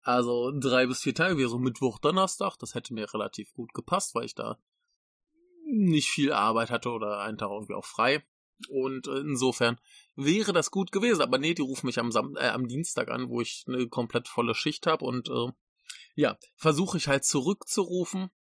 Also 0.03 0.51
drei 0.59 0.87
bis 0.87 1.01
vier 1.01 1.15
Tage 1.15 1.37
wäre 1.37 1.49
so 1.49 1.59
Mittwoch, 1.59 1.99
Donnerstag. 1.99 2.57
Das 2.59 2.75
hätte 2.75 2.95
mir 2.95 3.13
relativ 3.13 3.53
gut 3.53 3.75
gepasst, 3.75 4.15
weil 4.15 4.25
ich 4.25 4.35
da 4.35 4.59
nicht 5.67 6.09
viel 6.09 6.33
Arbeit 6.33 6.71
hatte 6.71 6.91
oder 6.91 7.21
einen 7.21 7.39
Tag 7.39 7.51
irgendwie 7.51 7.75
auch 7.75 7.85
frei. 7.85 8.25
Und 8.69 9.07
äh, 9.07 9.19
insofern 9.19 9.81
wäre 10.17 10.53
das 10.53 10.71
gut 10.71 10.93
gewesen. 10.93 11.23
Aber 11.23 11.39
nee, 11.39 11.55
die 11.55 11.63
rufen 11.63 11.87
mich 11.87 11.99
am, 11.99 12.13
Sam 12.13 12.37
äh, 12.37 12.49
am 12.49 12.69
Dienstag 12.69 13.11
an, 13.11 13.29
wo 13.29 13.41
ich 13.41 13.65
eine 13.67 13.89
komplett 13.89 14.29
volle 14.29 14.55
Schicht 14.55 14.87
habe. 14.87 15.05
Und 15.05 15.29
äh, 15.29 15.53
ja, 16.15 16.39
versuche 16.57 16.99
ich 16.99 17.09
halt 17.09 17.25
zurückzurufen. 17.25 18.31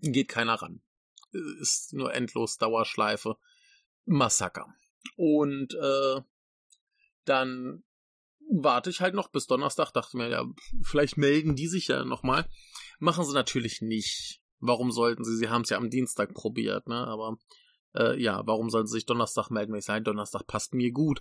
Geht 0.00 0.28
keiner 0.28 0.54
ran. 0.54 0.82
Ist 1.60 1.92
nur 1.92 2.14
endlos 2.14 2.58
Dauerschleife. 2.58 3.36
Massaker. 4.04 4.72
Und 5.16 5.74
äh, 5.74 6.20
dann 7.24 7.84
warte 8.50 8.90
ich 8.90 9.00
halt 9.00 9.14
noch 9.14 9.28
bis 9.28 9.46
Donnerstag, 9.46 9.92
dachte 9.92 10.16
mir, 10.16 10.28
ja, 10.28 10.44
vielleicht 10.82 11.16
melden 11.16 11.56
die 11.56 11.68
sich 11.68 11.88
ja 11.88 12.04
nochmal. 12.04 12.48
Machen 12.98 13.24
sie 13.24 13.34
natürlich 13.34 13.80
nicht. 13.80 14.40
Warum 14.60 14.90
sollten 14.92 15.24
sie? 15.24 15.36
Sie 15.36 15.48
haben 15.48 15.62
es 15.62 15.70
ja 15.70 15.76
am 15.76 15.90
Dienstag 15.90 16.32
probiert, 16.34 16.88
ne? 16.88 17.06
Aber 17.06 17.36
äh, 17.94 18.20
ja, 18.20 18.42
warum 18.46 18.70
sollen 18.70 18.86
sie 18.86 18.94
sich 18.94 19.06
Donnerstag 19.06 19.50
melden, 19.50 19.72
wenn 19.72 19.78
ich 19.78 19.84
sage, 19.84 20.02
Donnerstag 20.02 20.46
passt 20.46 20.74
mir 20.74 20.90
gut? 20.90 21.20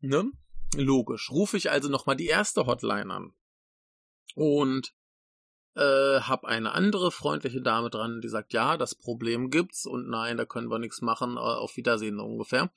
Ne? 0.00 0.30
Logisch. 0.76 1.30
Rufe 1.30 1.56
ich 1.56 1.70
also 1.70 1.88
nochmal 1.88 2.16
die 2.16 2.26
erste 2.26 2.66
Hotline 2.66 3.12
an. 3.12 3.34
Und 4.34 4.94
äh, 5.76 6.20
hab 6.20 6.44
eine 6.44 6.72
andere 6.72 7.10
freundliche 7.10 7.60
Dame 7.60 7.90
dran, 7.90 8.20
die 8.20 8.28
sagt, 8.28 8.52
ja, 8.52 8.76
das 8.76 8.94
Problem 8.94 9.50
gibt's 9.50 9.86
und 9.86 10.08
nein, 10.08 10.36
da 10.36 10.44
können 10.44 10.70
wir 10.70 10.78
nichts 10.78 11.00
machen, 11.00 11.36
äh, 11.36 11.40
auf 11.40 11.76
Wiedersehen 11.76 12.20
ungefähr. 12.20 12.72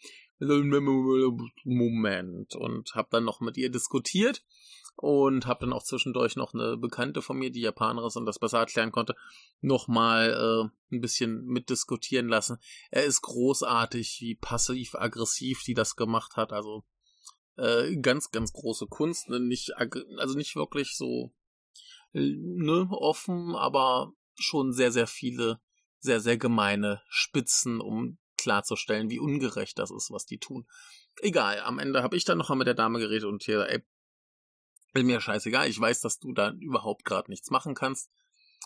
Moment. 1.64 2.56
Und 2.56 2.96
hab 2.96 3.10
dann 3.10 3.24
noch 3.24 3.40
mit 3.40 3.58
ihr 3.58 3.72
diskutiert 3.72 4.44
und 4.96 5.46
hab 5.46 5.60
dann 5.60 5.74
auch 5.74 5.84
zwischendurch 5.84 6.36
noch 6.36 6.54
eine 6.54 6.76
Bekannte 6.76 7.22
von 7.22 7.38
mir, 7.38 7.52
die 7.52 7.62
Japanerin 7.62 8.08
ist 8.08 8.18
und 8.18 8.26
das 8.26 8.40
besser 8.40 8.60
erklären 8.60 8.92
konnte, 8.92 9.16
nochmal 9.62 10.32
äh, 10.32 10.96
ein 10.96 11.02
bisschen 11.02 11.46
mitdiskutieren 11.46 12.28
lassen. 12.28 12.58
Er 12.90 13.06
ist 13.06 13.22
großartig, 13.22 14.18
wie 14.22 14.36
passiv-aggressiv 14.36 15.64
die 15.64 15.76
das 15.76 15.96
gemacht 15.96 16.36
hat. 16.36 16.52
Also 16.52 16.84
äh, 17.58 17.96
ganz, 17.98 18.32
ganz 18.32 18.54
große 18.54 18.88
Kunst. 18.88 19.30
Ne? 19.30 19.40
Nicht, 19.40 19.74
also 19.78 20.36
nicht 20.36 20.56
wirklich 20.56 20.96
so 20.96 21.32
ne, 22.14 22.88
offen, 22.90 23.56
aber 23.56 24.14
schon 24.36 24.74
sehr, 24.74 24.92
sehr 24.92 25.08
viele, 25.08 25.60
sehr, 26.00 26.20
sehr 26.20 26.38
gemeine 26.38 27.02
Spitzen, 27.08 27.82
um 27.82 28.18
klarzustellen, 28.38 29.10
wie 29.10 29.20
ungerecht 29.20 29.78
das 29.80 29.92
ist, 29.92 30.12
was 30.12 30.26
die 30.26 30.38
tun. 30.38 30.68
Egal, 31.22 31.60
am 31.62 31.80
Ende 31.80 32.04
habe 32.04 32.16
ich 32.16 32.26
dann 32.26 32.38
noch 32.38 32.50
mal 32.50 32.56
mit 32.56 32.68
der 32.68 32.74
Dame 32.74 33.00
geredet 33.00 33.26
und 33.26 33.44
hier, 33.44 33.68
ey, 33.70 33.84
will 34.94 35.04
mir 35.04 35.22
scheißegal, 35.22 35.68
ich 35.68 35.80
weiß, 35.80 36.02
dass 36.02 36.20
du 36.20 36.34
da 36.34 36.52
überhaupt 36.52 37.06
gerade 37.06 37.30
nichts 37.30 37.50
machen 37.50 37.76
kannst. 37.76 38.10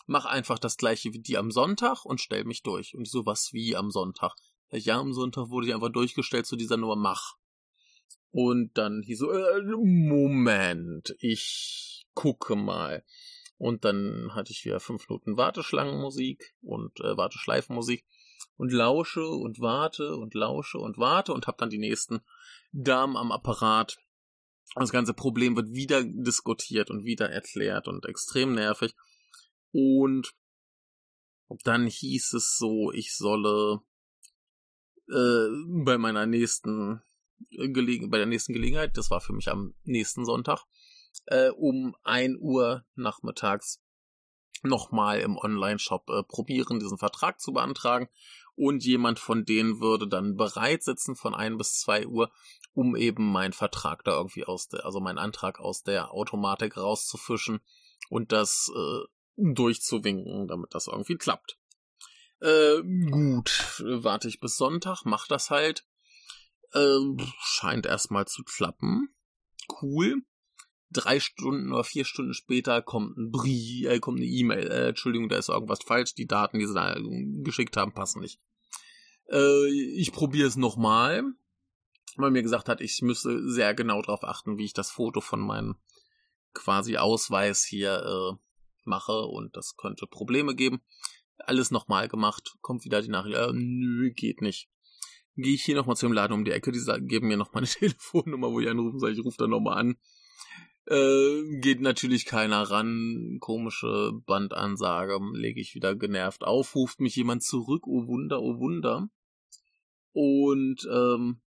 Mach 0.06 0.26
einfach 0.26 0.60
das 0.60 0.78
gleiche 0.78 1.14
wie 1.14 1.20
die 1.20 1.38
am 1.38 1.52
Sonntag 1.52 2.06
und 2.06 2.22
stell 2.22 2.46
mich 2.46 2.64
durch. 2.64 2.96
Und 2.96 3.08
so 3.08 3.26
was 3.26 3.54
wie 3.54 3.76
am 3.76 3.92
Sonntag. 3.92 4.34
Ja, 4.72 5.00
am 5.00 5.14
Sonntag 5.14 5.50
wurde 5.50 5.68
ich 5.68 5.74
einfach 5.74 5.92
durchgestellt 5.92 6.46
zu 6.46 6.56
dieser 6.56 6.78
Nummer 6.78 6.96
Mach. 6.96 7.36
Und 8.32 8.78
dann 8.78 9.02
hieß 9.04 9.20
so, 9.20 9.32
äh, 9.32 9.62
Moment, 9.62 11.14
ich 11.20 12.08
gucke 12.14 12.56
mal. 12.56 13.04
Und 13.58 13.84
dann 13.84 14.34
hatte 14.34 14.52
ich 14.52 14.66
wieder 14.66 14.80
fünf 14.80 15.08
Minuten 15.08 15.38
Warteschlangenmusik 15.38 16.56
und 16.62 17.00
äh, 17.02 17.18
Warteschleifenmusik 17.18 18.06
und 18.62 18.72
lausche 18.72 19.26
und 19.26 19.60
warte 19.60 20.16
und 20.16 20.36
lausche 20.36 20.78
und 20.78 21.00
warte 21.00 21.34
und 21.34 21.48
habe 21.48 21.58
dann 21.58 21.72
die 21.72 21.80
nächsten 21.80 22.22
Damen 22.72 23.18
am 23.18 23.32
Apparat. 23.32 23.98
Das 24.76 24.92
ganze 24.92 25.16
Problem 25.16 25.56
wird 25.56 25.72
wieder 25.72 26.04
diskutiert 26.04 26.92
und 26.92 27.04
wieder 27.04 27.28
erklärt 27.28 27.88
und 27.88 28.06
extrem 28.06 28.54
nervig. 28.54 28.94
Und 29.72 30.32
dann 31.64 31.88
hieß 31.88 32.34
es 32.34 32.56
so, 32.56 32.92
ich 32.92 33.18
solle 33.18 33.82
äh, 35.10 35.48
bei 35.84 35.98
meiner 35.98 36.28
nächsten 36.28 37.02
Gelegen 37.50 38.12
bei 38.12 38.20
der 38.20 38.28
nächsten 38.28 38.54
Gelegenheit, 38.54 38.96
das 38.96 39.10
war 39.10 39.22
für 39.22 39.34
mich 39.34 39.50
am 39.50 39.74
nächsten 39.86 40.24
Sonntag, 40.24 40.66
äh, 41.26 41.50
um 41.50 41.96
ein 42.04 42.38
Uhr 42.40 42.86
nachmittags 42.94 43.82
nochmal 44.64 45.20
im 45.22 45.38
Online-Shop 45.38 46.10
äh, 46.10 46.24
probieren, 46.24 46.80
diesen 46.80 46.98
Vertrag 46.98 47.40
zu 47.40 47.54
beantragen. 47.54 48.08
Und 48.56 48.84
jemand 48.84 49.20
von 49.20 49.46
denen 49.46 49.80
würde 49.80 50.08
dann 50.08 50.36
bereit 50.36 50.84
sitzen 50.84 51.16
von 51.16 51.34
ein 51.34 51.58
bis 51.58 51.80
zwei 51.80 52.06
Uhr, 52.06 52.32
um 52.74 52.96
eben 52.96 53.32
meinen 53.32 53.54
Vertrag 53.54 54.04
da 54.04 54.12
irgendwie 54.12 54.46
aus 54.46 54.68
der, 54.68 54.86
also 54.86 55.00
meinen 55.00 55.18
Antrag 55.18 55.60
aus 55.60 55.84
der 55.84 56.12
Automatik 56.12 56.78
rauszufischen 56.78 57.62
und 58.10 58.32
das 58.32 58.72
äh, 58.76 59.06
durchzuwinken, 59.38 60.48
damit 60.48 60.74
das 60.74 60.88
irgendwie 60.88 61.16
klappt. 61.16 61.58
Äh, 62.42 62.82
gut, 63.10 63.84
warte 63.86 64.28
ich 64.28 64.40
bis 64.40 64.58
Sonntag, 64.58 65.04
mach 65.06 65.28
das 65.28 65.50
halt. 65.50 65.86
Äh, 66.74 66.98
scheint 67.40 67.86
erstmal 67.86 68.28
zu 68.28 68.44
klappen. 68.44 69.16
Cool 69.82 70.24
drei 70.92 71.20
Stunden 71.20 71.72
oder 71.72 71.84
vier 71.84 72.06
Stunden 72.06 72.34
später 72.34 72.82
kommt 72.82 73.18
ein 73.18 73.32
Brief, 73.32 73.88
äh, 73.88 74.00
kommt 74.00 74.20
eine 74.20 74.28
E-Mail, 74.28 74.68
äh, 74.68 74.90
Entschuldigung, 74.90 75.30
da 75.30 75.38
ist 75.38 75.50
irgendwas 75.50 75.80
falsch, 75.84 76.14
die 76.14 76.28
Daten, 76.28 76.60
die 76.60 76.68
sie 76.68 76.74
da 76.74 76.96
geschickt 77.44 77.78
haben, 77.78 77.94
passen 77.94 78.22
nicht. 78.22 78.40
Äh, 79.32 79.68
ich 79.70 80.12
probiere 80.12 80.48
es 80.48 80.58
nochmal, 80.58 81.24
weil 82.18 82.32
mir 82.32 82.44
gesagt 82.44 82.68
hat, 82.68 82.82
ich 82.82 83.02
müsse 83.02 83.50
sehr 83.50 83.74
genau 83.74 84.02
darauf 84.02 84.24
achten, 84.24 84.58
wie 84.58 84.66
ich 84.66 84.74
das 84.74 84.92
Foto 84.92 85.22
von 85.22 85.40
meinem 85.40 85.78
quasi 86.54 86.98
Ausweis 86.98 87.64
hier 87.64 88.04
äh, 88.04 88.38
mache 88.84 89.26
und 89.26 89.56
das 89.56 89.78
könnte 89.78 90.08
Probleme 90.08 90.56
geben. 90.56 90.82
Alles 91.38 91.72
nochmal 91.72 92.08
gemacht, 92.08 92.58
kommt 92.62 92.84
wieder 92.84 93.02
die 93.02 93.10
Nachricht, 93.10 93.38
äh, 93.38 93.52
nö, 93.54 94.12
geht 94.12 94.42
nicht. 94.42 94.70
Gehe 95.38 95.54
ich 95.54 95.64
hier 95.64 95.76
nochmal 95.76 95.96
zu 95.96 96.06
dem 96.06 96.14
Laden 96.14 96.34
um 96.34 96.44
die 96.44 96.52
Ecke, 96.52 96.74
die 96.74 96.80
sagen, 96.80 97.08
geben 97.08 97.30
mir 97.30 97.38
noch 97.38 97.54
meine 97.54 97.68
Telefonnummer, 97.68 98.52
wo 98.52 98.60
ich 98.60 98.68
anrufen 98.68 99.00
soll, 99.00 99.14
ich 99.14 99.24
rufe 99.24 99.38
dann 99.38 99.52
nochmal 99.52 99.78
an 99.78 99.98
äh, 100.88 101.60
geht 101.60 101.82
natürlich 101.82 102.26
keiner 102.26 102.64
ran. 102.64 103.38
Komische 103.40 104.12
Bandansage. 104.26 105.20
Lege 105.34 105.62
ich 105.62 105.76
wieder 105.76 105.96
genervt 105.96 106.44
auf. 106.44 106.76
Ruft 106.76 107.00
mich 107.00 107.16
jemand 107.16 107.44
zurück. 107.44 107.88
Oh 107.88 108.08
Wunder, 108.08 108.42
oh 108.42 108.60
Wunder. 108.60 109.10
Und 110.14 110.88
ähm, 110.92 111.42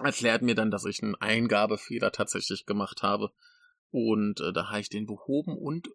erklärt 0.00 0.42
mir 0.42 0.54
dann, 0.54 0.70
dass 0.70 0.84
ich 0.84 1.02
einen 1.02 1.16
Eingabefehler 1.16 2.12
tatsächlich 2.12 2.66
gemacht 2.66 3.02
habe. 3.02 3.32
Und 3.90 4.40
äh, 4.40 4.52
da 4.52 4.68
habe 4.68 4.80
ich 4.80 4.88
den 4.88 5.06
behoben 5.06 5.56
und 5.56 5.88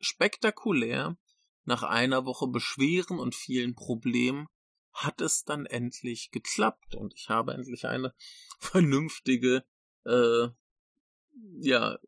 spektakulär 0.00 1.16
nach 1.64 1.82
einer 1.82 2.24
Woche 2.24 2.48
Beschweren 2.48 3.18
und 3.18 3.34
vielen 3.34 3.74
Problemen 3.74 4.46
hat 4.92 5.20
es 5.20 5.44
dann 5.44 5.66
endlich 5.66 6.30
geklappt 6.30 6.94
und 6.94 7.14
ich 7.14 7.28
habe 7.28 7.52
endlich 7.52 7.86
eine 7.86 8.14
vernünftige 8.58 9.64
äh, 10.04 10.48
ja, 11.60 11.98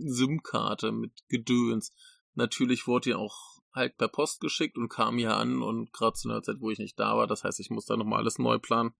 SIM-Karte 0.00 0.92
mit 0.92 1.12
Gedöns. 1.28 1.92
Natürlich 2.34 2.86
wurde 2.86 3.10
ja 3.10 3.16
auch 3.16 3.60
halt 3.72 3.96
per 3.96 4.08
Post 4.08 4.40
geschickt 4.40 4.78
und 4.78 4.88
kam 4.88 5.18
hier 5.18 5.36
an 5.36 5.62
und 5.62 5.92
gerade 5.92 6.14
zu 6.14 6.28
einer 6.28 6.42
Zeit, 6.42 6.56
wo 6.60 6.70
ich 6.70 6.78
nicht 6.78 6.98
da 6.98 7.16
war. 7.16 7.26
Das 7.26 7.44
heißt, 7.44 7.60
ich 7.60 7.70
muss 7.70 7.86
da 7.86 7.96
nochmal 7.96 8.20
alles 8.20 8.38
neu 8.38 8.58
planen, 8.58 8.94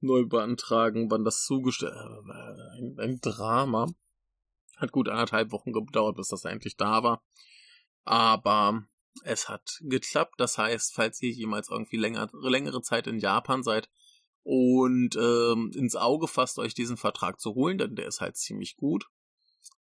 neu 0.00 0.24
beantragen, 0.26 1.10
wann 1.10 1.24
das 1.24 1.44
zugestellt. 1.44 1.92
Äh, 1.94 2.78
ein, 2.78 2.96
ein 2.98 3.20
Drama. 3.20 3.86
Hat 4.76 4.92
gut 4.92 5.08
anderthalb 5.08 5.50
Wochen 5.50 5.72
gedauert, 5.72 6.16
bis 6.16 6.28
das 6.28 6.44
endlich 6.44 6.76
da 6.76 7.02
war. 7.02 7.22
Aber 8.04 8.84
es 9.24 9.48
hat 9.48 9.78
geklappt. 9.82 10.34
Das 10.38 10.56
heißt, 10.56 10.94
falls 10.94 11.20
ihr 11.20 11.30
jemals 11.30 11.68
irgendwie 11.70 11.96
länger, 11.96 12.28
längere 12.32 12.80
Zeit 12.80 13.06
in 13.06 13.18
Japan 13.18 13.62
seid 13.62 13.90
und 14.50 15.14
ähm, 15.16 15.72
ins 15.74 15.94
Auge 15.94 16.26
fasst, 16.26 16.58
euch 16.58 16.72
diesen 16.72 16.96
Vertrag 16.96 17.38
zu 17.38 17.54
holen, 17.54 17.76
denn 17.76 17.96
der 17.96 18.06
ist 18.06 18.22
halt 18.22 18.38
ziemlich 18.38 18.76
gut, 18.76 19.04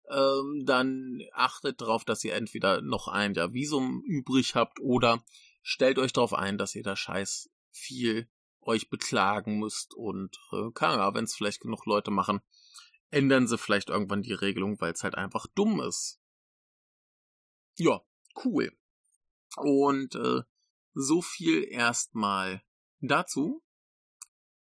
ähm, 0.09 0.65
dann 0.65 1.21
achtet 1.31 1.79
darauf, 1.79 2.03
dass 2.03 2.21
ihr 2.25 2.33
entweder 2.33 2.81
noch 2.81 3.07
ein 3.07 3.33
Jahr 3.33 3.53
Visum 3.53 4.03
übrig 4.03 4.55
habt 4.55 4.81
oder 4.81 5.23
stellt 5.61 5.97
euch 5.97 6.11
darauf 6.11 6.33
ein, 6.33 6.57
dass 6.57 6.75
ihr 6.75 6.83
da 6.83 6.97
scheiß 6.97 7.49
viel 7.71 8.29
euch 8.59 8.89
beklagen 8.89 9.57
müsst 9.57 9.93
und 9.93 10.37
äh, 10.51 10.69
ja, 10.81 11.13
wenn 11.13 11.23
es 11.23 11.33
vielleicht 11.33 11.61
genug 11.61 11.85
Leute 11.85 12.11
machen, 12.11 12.41
ändern 13.09 13.47
sie 13.47 13.57
vielleicht 13.57 13.87
irgendwann 13.87 14.21
die 14.21 14.33
Regelung, 14.33 14.81
weil 14.81 14.91
es 14.91 15.01
halt 15.01 15.15
einfach 15.15 15.47
dumm 15.55 15.79
ist. 15.79 16.19
Ja, 17.77 18.01
cool. 18.43 18.77
Und 19.55 20.15
äh, 20.15 20.41
so 20.93 21.21
viel 21.21 21.63
erstmal 21.63 22.61
dazu. 22.99 23.63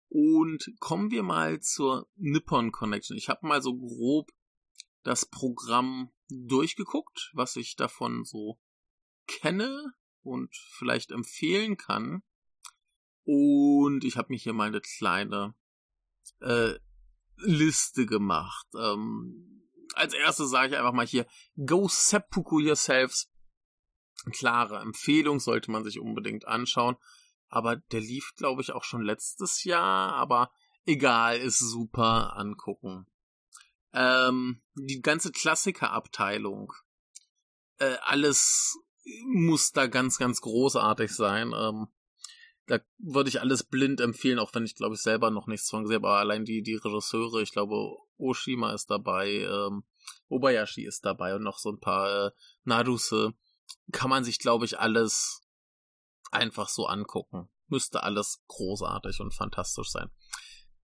Und 0.10 0.72
kommen 0.80 1.12
wir 1.12 1.24
mal 1.24 1.60
zur 1.60 2.10
Nippon 2.16 2.72
Connection. 2.72 3.18
Ich 3.18 3.30
habe 3.30 3.46
mal 3.46 3.62
so 3.62 3.76
grob 3.78 4.32
das 5.04 5.26
Programm 5.26 6.12
durchgeguckt, 6.30 7.32
was 7.34 7.56
ich 7.56 7.76
davon 7.76 8.24
so 8.24 8.60
kenne 9.28 9.94
und 10.22 10.56
vielleicht 10.56 11.12
empfehlen 11.12 11.78
kann. 11.78 12.24
Und 13.24 14.04
ich 14.04 14.18
habe 14.18 14.30
mir 14.30 14.38
hier 14.38 14.54
mal 14.54 14.68
eine 14.68 14.82
kleine 14.82 15.56
äh, 16.40 16.76
Liste 17.38 18.06
gemacht. 18.06 18.68
Ähm, 18.78 19.70
als 19.94 20.14
erstes 20.14 20.50
sage 20.50 20.74
ich 20.74 20.78
einfach 20.78 20.94
mal 20.94 21.06
hier, 21.06 21.28
go 21.66 21.88
seppuku 21.88 22.60
yourselves. 22.60 23.30
Klare 24.32 24.80
Empfehlung 24.80 25.40
sollte 25.40 25.72
man 25.72 25.84
sich 25.84 26.00
unbedingt 26.00 26.48
anschauen. 26.48 26.98
Aber 27.50 27.78
der 27.78 28.02
lief, 28.02 28.34
glaube 28.36 28.62
ich, 28.62 28.72
auch 28.72 28.84
schon 28.84 29.02
letztes 29.02 29.64
Jahr. 29.64 30.14
Aber 30.14 30.52
egal, 30.86 31.38
ist 31.38 31.60
super 31.60 32.36
angucken. 32.36 33.08
Ähm, 33.94 34.62
die 34.76 35.02
ganze 35.02 35.32
Klassikerabteilung. 35.32 36.74
Äh, 37.80 37.98
alles 38.02 38.78
muss 39.26 39.72
da 39.72 39.88
ganz, 39.88 40.18
ganz 40.18 40.42
großartig 40.42 41.12
sein. 41.12 41.54
Ähm, 41.56 41.88
da 42.68 42.80
würde 42.98 43.30
ich 43.30 43.40
alles 43.40 43.64
blind 43.64 44.02
empfehlen, 44.02 44.40
auch 44.40 44.54
wenn 44.54 44.66
ich 44.66 44.76
glaube 44.76 44.96
ich 44.96 45.02
selber 45.02 45.32
noch 45.32 45.48
nichts 45.48 45.70
von 45.70 45.84
gesehen 45.84 45.98
habe. 45.98 46.08
Aber 46.08 46.20
allein 46.20 46.44
die, 46.44 46.62
die 46.62 46.76
Regisseure, 46.76 47.42
ich 47.42 47.52
glaube, 47.52 47.96
Oshima 48.18 48.74
ist 48.74 48.92
dabei, 48.92 49.30
ähm, 49.30 49.84
Obayashi 50.28 50.86
ist 50.86 51.06
dabei 51.06 51.36
und 51.36 51.44
noch 51.44 51.60
so 51.60 51.72
ein 51.72 51.80
paar 51.80 52.28
äh, 52.28 52.32
Naruse. 52.66 53.34
Kann 53.92 54.10
man 54.10 54.24
sich, 54.24 54.40
glaube 54.40 54.66
ich, 54.66 54.80
alles 54.80 55.42
einfach 56.32 56.70
so 56.70 56.86
angucken. 56.86 57.50
Müsste 57.68 58.04
alles 58.04 58.44
großartig 58.48 59.20
und 59.20 59.34
fantastisch 59.34 59.90
sein. 59.90 60.10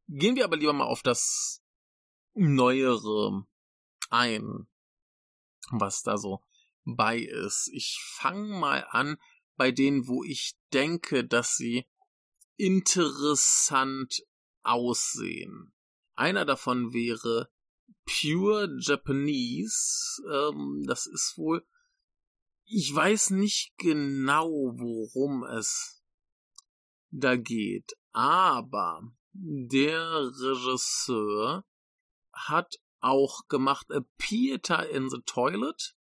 Gehen 0.08 0.36
wir 0.36 0.44
aber 0.44 0.58
lieber 0.58 0.74
mal 0.74 0.86
auf 0.86 1.02
das 1.02 1.62
Neuere 2.34 3.46
ein, 4.10 4.68
was 5.72 6.02
da 6.02 6.18
so 6.18 6.44
bei 6.84 7.20
ist. 7.20 7.70
Ich 7.74 8.00
fange 8.18 8.60
mal 8.60 8.86
an 8.90 9.18
bei 9.56 9.72
denen, 9.72 10.08
wo 10.08 10.24
ich 10.24 10.58
denke, 10.74 11.26
dass 11.26 11.56
sie 11.56 11.88
interessant 12.58 14.24
aussehen. 14.64 15.74
Einer 16.16 16.46
davon 16.46 16.94
wäre 16.94 17.50
Pure 18.06 18.78
Japanese. 18.80 20.22
Ähm, 20.32 20.84
das 20.86 21.06
ist 21.06 21.38
wohl. 21.38 21.66
Ich 22.76 22.92
weiß 22.92 23.30
nicht 23.30 23.78
genau, 23.78 24.50
worum 24.50 25.44
es 25.44 26.02
da 27.12 27.36
geht, 27.36 27.96
aber 28.14 29.04
der 29.32 30.32
Regisseur 30.40 31.66
hat 32.34 32.80
auch 33.00 33.48
gemacht 33.48 33.92
A 33.92 34.00
Theater 34.18 34.90
in 34.90 35.08
the 35.12 35.20
Toilet, 35.24 35.96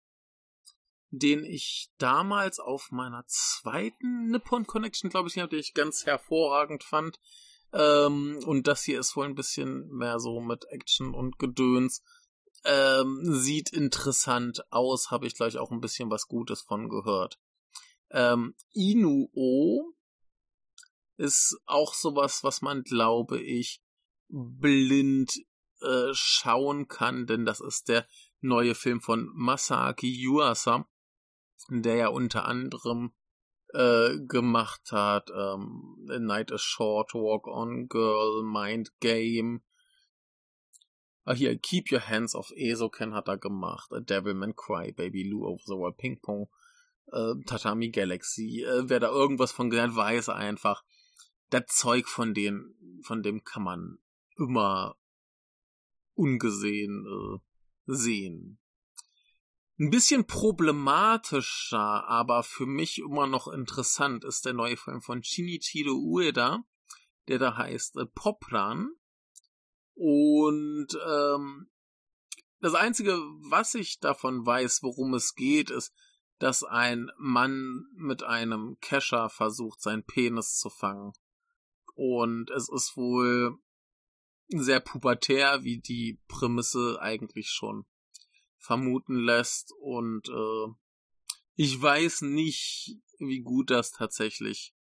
den 1.09 1.43
ich 1.43 1.91
damals 1.97 2.61
auf 2.61 2.89
meiner 2.89 3.25
zweiten 3.27 4.27
Nippon 4.27 4.65
Connection, 4.65 5.09
glaube 5.09 5.27
ich, 5.27 5.33
den 5.33 5.51
ich 5.51 5.73
ganz 5.73 6.05
hervorragend 6.05 6.85
fand. 6.85 7.19
Ähm, 7.73 8.39
und 8.45 8.67
das 8.67 8.85
hier 8.85 9.01
ist 9.01 9.17
wohl 9.17 9.25
ein 9.25 9.35
bisschen 9.35 9.89
mehr 9.89 10.21
so 10.21 10.39
mit 10.39 10.63
Action 10.69 11.13
und 11.15 11.37
Gedöns. 11.37 12.01
Ähm, 12.63 13.21
sieht 13.23 13.71
interessant 13.71 14.63
aus, 14.71 15.09
habe 15.09 15.25
ich 15.25 15.35
gleich 15.35 15.57
auch 15.57 15.71
ein 15.71 15.81
bisschen 15.81 16.11
was 16.11 16.27
Gutes 16.27 16.61
von 16.61 16.89
gehört. 16.89 17.39
Ähm, 18.11 18.55
Inuo 18.73 19.93
ist 21.17 21.57
auch 21.65 21.93
sowas, 21.93 22.43
was 22.43 22.61
man, 22.61 22.83
glaube 22.83 23.39
ich, 23.41 23.81
blind 24.29 25.31
äh, 25.81 26.09
schauen 26.13 26.87
kann, 26.87 27.25
denn 27.25 27.45
das 27.45 27.59
ist 27.61 27.89
der 27.89 28.07
neue 28.41 28.75
Film 28.75 29.01
von 29.01 29.29
Masaaki 29.33 30.07
Yuasa, 30.07 30.87
der 31.69 31.95
ja 31.95 32.07
unter 32.09 32.45
anderem 32.45 33.13
äh, 33.73 34.17
gemacht 34.27 34.91
hat 34.91 35.29
ähm, 35.29 36.07
A 36.09 36.19
Night 36.19 36.51
is 36.51 36.61
Short, 36.61 37.13
Walk 37.13 37.47
on 37.47 37.87
Girl, 37.87 38.43
Mind 38.43 38.91
Game. 38.99 39.61
Ah, 41.23 41.33
hier, 41.33 41.57
Keep 41.57 41.91
Your 41.91 42.07
Hands 42.07 42.33
Off 42.33 42.51
Esoken 42.55 43.13
hat 43.13 43.27
er 43.27 43.37
gemacht. 43.37 43.93
A 43.93 43.99
Devilman 43.99 44.55
Cry, 44.55 44.91
Baby 44.91 45.23
Lou 45.23 45.45
Over 45.45 45.61
the 45.65 45.73
World 45.73 45.97
Ping 45.97 46.19
Pong, 46.19 46.49
äh, 47.11 47.35
Tatami 47.45 47.89
Galaxy. 47.89 48.63
Äh, 48.63 48.89
wer 48.89 48.99
da 48.99 49.09
irgendwas 49.09 49.51
von 49.51 49.69
gehört, 49.69 49.95
weiß 49.95 50.29
einfach, 50.29 50.83
das 51.51 51.67
Zeug 51.67 52.07
von 52.07 52.33
dem, 52.33 52.75
von 53.03 53.21
dem 53.21 53.43
kann 53.43 53.63
man 53.63 53.99
immer 54.37 54.95
ungesehen 56.15 57.05
äh, 57.05 57.39
sehen. 57.85 58.57
Ein 59.79 59.89
bisschen 59.89 60.25
problematischer, 60.25 62.07
aber 62.07 62.43
für 62.43 62.65
mich 62.65 62.99
immer 62.99 63.27
noch 63.27 63.47
interessant 63.47 64.23
ist 64.23 64.45
der 64.45 64.53
neue 64.53 64.77
Film 64.77 65.01
von 65.01 65.23
Shinichiro 65.23 65.93
Ueda, 65.93 66.63
der 67.27 67.39
da 67.39 67.57
heißt 67.57 67.97
äh, 67.97 68.05
Popran. 68.05 68.91
Und 70.03 70.87
ähm, 71.07 71.69
das 72.59 72.73
Einzige, 72.73 73.11
was 73.51 73.75
ich 73.75 73.99
davon 73.99 74.43
weiß, 74.43 74.81
worum 74.81 75.13
es 75.13 75.35
geht, 75.35 75.69
ist, 75.69 75.93
dass 76.39 76.63
ein 76.63 77.11
Mann 77.19 77.85
mit 77.93 78.23
einem 78.23 78.77
Kescher 78.81 79.29
versucht, 79.29 79.79
seinen 79.79 80.03
Penis 80.03 80.57
zu 80.57 80.71
fangen. 80.71 81.13
Und 81.93 82.49
es 82.49 82.67
ist 82.67 82.97
wohl 82.97 83.59
sehr 84.47 84.79
pubertär, 84.79 85.63
wie 85.63 85.79
die 85.79 86.19
Prämisse 86.27 86.99
eigentlich 86.99 87.49
schon 87.51 87.85
vermuten 88.57 89.19
lässt. 89.19 89.71
Und 89.79 90.29
äh, 90.29 90.73
ich 91.53 91.79
weiß 91.79 92.21
nicht, 92.21 92.97
wie 93.19 93.41
gut 93.41 93.69
das 93.69 93.91
tatsächlich 93.91 94.73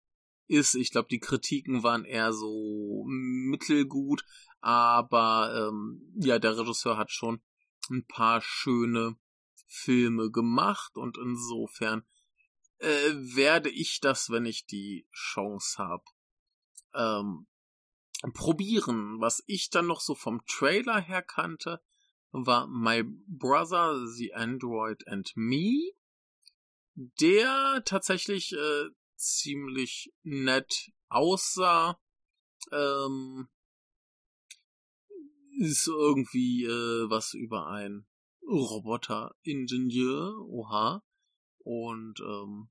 ist. 0.48 0.74
Ich 0.74 0.90
glaube, 0.90 1.08
die 1.08 1.20
Kritiken 1.20 1.82
waren 1.82 2.04
eher 2.04 2.32
so 2.32 3.04
mittelgut, 3.06 4.24
aber 4.60 5.68
ähm, 5.68 6.12
ja, 6.16 6.38
der 6.38 6.58
Regisseur 6.58 6.96
hat 6.96 7.10
schon 7.10 7.42
ein 7.90 8.06
paar 8.06 8.40
schöne 8.40 9.16
Filme 9.66 10.30
gemacht 10.30 10.96
und 10.96 11.18
insofern 11.18 12.04
äh, 12.78 13.12
werde 13.14 13.70
ich 13.70 14.00
das, 14.00 14.30
wenn 14.30 14.46
ich 14.46 14.66
die 14.66 15.06
Chance 15.12 15.78
habe, 15.78 16.04
ähm, 16.94 17.46
probieren. 18.34 19.20
Was 19.20 19.42
ich 19.46 19.70
dann 19.70 19.86
noch 19.86 20.00
so 20.00 20.14
vom 20.14 20.44
Trailer 20.46 21.00
her 21.00 21.22
kannte, 21.22 21.80
war 22.30 22.66
My 22.66 23.02
Brother, 23.26 24.06
The 24.06 24.34
Android 24.34 25.06
and 25.06 25.32
Me, 25.34 25.92
der 26.94 27.82
tatsächlich 27.84 28.52
äh, 28.52 28.88
ziemlich 29.16 30.12
nett 30.22 30.92
aussah. 31.08 32.00
Ähm, 32.72 33.48
ist 35.58 35.88
irgendwie 35.88 36.64
äh, 36.64 37.10
was 37.10 37.34
über 37.34 37.66
ein 37.66 38.06
Roboter-Ingenieur, 38.42 40.38
oha. 40.46 41.04
Und 41.58 42.20
ähm, 42.20 42.70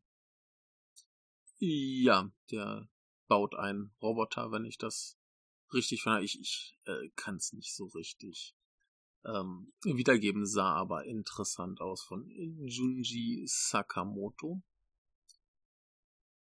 ja, 1.59 2.31
der 2.49 2.89
baut 3.27 3.55
einen 3.55 3.93
Roboter, 4.01 4.51
wenn 4.51 4.65
ich 4.65 4.77
das 4.77 5.17
richtig 5.73 6.03
fand. 6.03 6.23
Ich, 6.23 6.39
ich 6.39 6.77
äh, 6.85 7.09
kann 7.15 7.35
es 7.35 7.53
nicht 7.53 7.75
so 7.75 7.85
richtig 7.87 8.55
ähm, 9.25 9.73
wiedergeben, 9.83 10.45
sah 10.45 10.73
aber 10.75 11.05
interessant 11.05 11.81
aus 11.81 12.03
von 12.03 12.25
Junji 12.29 13.43
Sakamoto. 13.45 14.61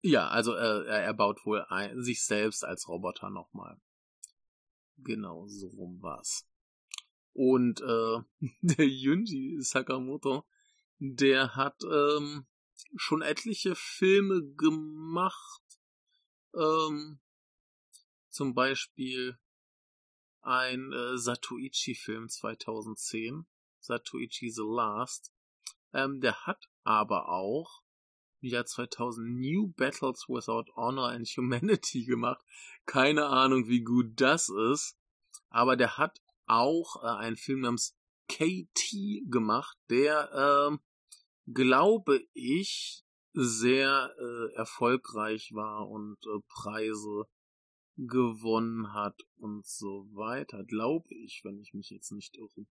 Ja, 0.01 0.29
also 0.29 0.55
äh, 0.55 0.85
er 0.85 1.13
baut 1.13 1.45
wohl 1.45 1.63
ein, 1.69 2.01
sich 2.01 2.23
selbst 2.23 2.63
als 2.63 2.87
Roboter 2.87 3.29
nochmal. 3.29 3.79
Genau, 5.03 5.47
so 5.47 5.67
rum 5.67 6.01
war's. 6.01 6.47
Und 7.33 7.81
äh, 7.81 8.17
der 8.61 8.87
Junji 8.87 9.57
Sakamoto, 9.61 10.45
der 10.99 11.55
hat 11.55 11.81
ähm, 11.83 12.45
schon 12.95 13.21
etliche 13.21 13.75
Filme 13.75 14.43
gemacht. 14.55 15.61
Ähm, 16.53 17.19
zum 18.29 18.53
Beispiel 18.53 19.37
ein 20.41 20.91
äh, 20.91 21.17
Satoichi-Film 21.17 22.29
2010, 22.29 23.45
Satoichi 23.79 24.49
The 24.49 24.63
Last. 24.63 25.33
Ähm, 25.93 26.21
der 26.21 26.45
hat 26.45 26.69
aber 26.83 27.29
auch 27.29 27.81
im 28.41 28.49
Jahr 28.49 28.65
2000 28.65 29.39
New 29.39 29.67
Battles 29.77 30.25
Without 30.27 30.71
Honor 30.75 31.09
and 31.09 31.27
Humanity 31.27 32.05
gemacht. 32.05 32.43
Keine 32.85 33.27
Ahnung, 33.27 33.67
wie 33.67 33.83
gut 33.83 34.19
das 34.19 34.49
ist. 34.49 34.97
Aber 35.49 35.75
der 35.75 35.97
hat 35.97 36.21
auch 36.47 37.03
äh, 37.03 37.07
einen 37.07 37.37
Film 37.37 37.61
namens 37.61 37.95
KT 38.27 39.29
gemacht, 39.29 39.77
der, 39.89 40.71
äh, 40.71 40.77
glaube 41.51 42.21
ich, 42.33 43.03
sehr 43.33 44.13
äh, 44.17 44.55
erfolgreich 44.55 45.51
war 45.53 45.87
und 45.89 46.17
äh, 46.25 46.39
Preise 46.47 47.25
gewonnen 47.97 48.93
hat 48.93 49.21
und 49.37 49.65
so 49.65 50.07
weiter, 50.13 50.63
glaube 50.63 51.13
ich, 51.13 51.41
wenn 51.43 51.59
ich 51.59 51.73
mich 51.73 51.89
jetzt 51.89 52.11
nicht 52.11 52.37
irre. 52.37 52.65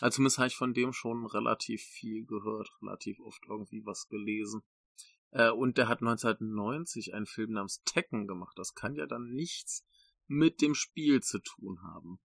Also 0.00 0.16
zumindest 0.16 0.38
habe 0.38 0.48
ich 0.48 0.56
von 0.56 0.74
dem 0.74 0.92
schon 0.92 1.26
relativ 1.26 1.82
viel 1.82 2.24
gehört, 2.24 2.70
relativ 2.82 3.20
oft 3.20 3.42
irgendwie 3.48 3.84
was 3.86 4.08
gelesen. 4.08 4.62
Äh, 5.34 5.50
und 5.50 5.76
der 5.76 5.88
hat 5.88 6.00
1990 6.00 7.12
einen 7.12 7.26
Film 7.26 7.52
namens 7.52 7.82
Tekken 7.84 8.26
gemacht. 8.26 8.56
Das 8.56 8.74
kann 8.74 8.94
ja 8.94 9.06
dann 9.06 9.30
nichts 9.30 9.84
mit 10.26 10.62
dem 10.62 10.74
Spiel 10.74 11.22
zu 11.22 11.40
tun 11.40 11.82
haben. 11.82 12.20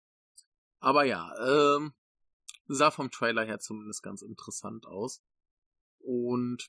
Aber 0.80 1.04
ja, 1.04 1.32
ähm, 1.40 1.94
sah 2.66 2.90
vom 2.90 3.10
Trailer 3.10 3.44
her 3.44 3.60
zumindest 3.60 4.02
ganz 4.02 4.22
interessant 4.22 4.86
aus. 4.86 5.22
Und 5.98 6.68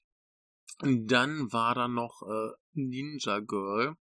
dann 0.79 1.51
war 1.51 1.73
da 1.73 1.87
noch 1.87 2.21
äh, 2.21 2.51
Ninja 2.73 3.39
Girl, 3.39 3.97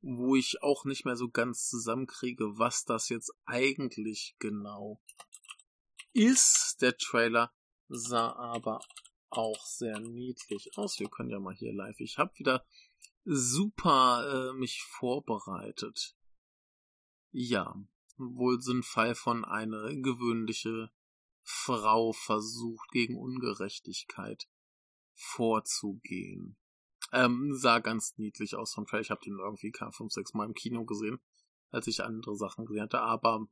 wo 0.00 0.34
ich 0.34 0.62
auch 0.62 0.86
nicht 0.86 1.04
mehr 1.04 1.16
so 1.16 1.28
ganz 1.28 1.68
zusammenkriege, 1.68 2.58
was 2.58 2.84
das 2.84 3.10
jetzt 3.10 3.32
eigentlich 3.44 4.34
genau 4.38 5.02
ist. 6.14 6.78
Der 6.80 6.96
Trailer 6.96 7.52
sah 7.88 8.32
aber 8.32 8.80
auch 9.30 9.64
sehr 9.64 9.98
niedlich 10.00 10.76
aus. 10.76 10.98
Wir 10.98 11.08
können 11.08 11.30
ja 11.30 11.40
mal 11.40 11.54
hier 11.54 11.72
live. 11.72 11.98
Ich 12.00 12.18
habe 12.18 12.38
wieder 12.38 12.64
super 13.24 14.50
äh, 14.50 14.58
mich 14.58 14.82
vorbereitet. 14.82 16.16
Ja, 17.32 17.74
wohl 18.16 18.60
Fall 18.82 19.14
von 19.14 19.44
eine 19.44 20.00
gewöhnliche 20.00 20.90
Frau 21.42 22.12
versucht 22.12 22.90
gegen 22.90 23.16
Ungerechtigkeit 23.16 24.48
vorzugehen. 25.14 26.56
Ähm, 27.12 27.54
sah 27.54 27.80
ganz 27.80 28.16
niedlich 28.18 28.54
aus 28.54 28.72
vom 28.74 28.86
Trailer. 28.86 29.02
Ich 29.02 29.10
habe 29.10 29.24
den 29.24 29.38
irgendwie 29.38 29.72
fünf, 29.92 30.12
sechs 30.12 30.34
Mal 30.34 30.46
im 30.46 30.54
Kino 30.54 30.84
gesehen, 30.84 31.20
als 31.70 31.86
ich 31.86 32.04
andere 32.04 32.36
Sachen 32.36 32.66
gesehen 32.66 32.84
hatte. 32.84 33.00
Aber 33.00 33.46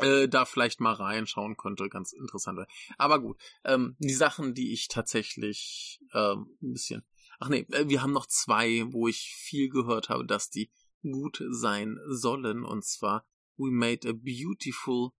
äh, 0.00 0.28
da 0.28 0.44
vielleicht 0.44 0.80
mal 0.80 0.94
reinschauen 0.94 1.56
könnte, 1.56 1.88
ganz 1.88 2.12
interessant. 2.12 2.60
Aber 2.96 3.20
gut, 3.20 3.38
ähm, 3.64 3.96
die 3.98 4.14
Sachen, 4.14 4.54
die 4.54 4.72
ich 4.72 4.88
tatsächlich 4.88 6.00
ähm, 6.12 6.56
ein 6.62 6.72
bisschen. 6.72 7.04
Ach 7.38 7.48
nee, 7.48 7.66
äh, 7.72 7.88
wir 7.88 8.02
haben 8.02 8.12
noch 8.12 8.26
zwei, 8.26 8.84
wo 8.92 9.08
ich 9.08 9.34
viel 9.34 9.68
gehört 9.68 10.08
habe, 10.08 10.26
dass 10.26 10.50
die 10.50 10.70
gut 11.02 11.42
sein 11.50 11.98
sollen. 12.08 12.64
Und 12.64 12.84
zwar 12.84 13.26
We 13.56 13.70
Made 13.70 14.08
a 14.08 14.12
Beautiful 14.12 15.10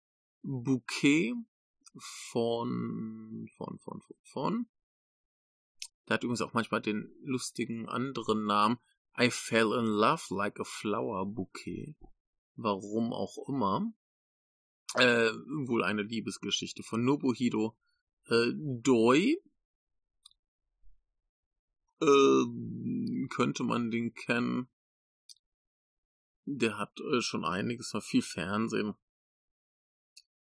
Bouquet 0.42 1.34
von 2.00 3.48
von 3.56 3.78
von 3.78 4.00
von, 4.00 4.16
von 4.22 4.66
der 6.06 6.14
hat 6.14 6.24
übrigens 6.24 6.42
auch 6.42 6.54
manchmal 6.54 6.80
den 6.80 7.12
lustigen 7.22 7.88
anderen 7.88 8.46
Namen 8.46 8.78
I 9.20 9.30
fell 9.30 9.72
in 9.72 9.86
love 9.86 10.32
like 10.32 10.60
a 10.60 10.64
flower 10.64 11.26
bouquet. 11.26 11.96
Warum 12.54 13.12
auch 13.12 13.36
immer. 13.48 13.92
Äh, 14.94 15.30
wohl 15.66 15.84
eine 15.84 16.02
Liebesgeschichte 16.02 16.82
von 16.82 17.04
Nobuhiro 17.04 17.76
äh, 18.26 18.52
Doi. 18.54 19.36
Äh, 22.00 22.44
könnte 23.28 23.64
man 23.64 23.90
den 23.90 24.14
kennen. 24.14 24.68
Der 26.44 26.78
hat 26.78 26.98
äh, 27.00 27.20
schon 27.20 27.44
einiges, 27.44 27.92
noch 27.92 28.02
viel 28.02 28.22
Fernsehen. 28.22 28.94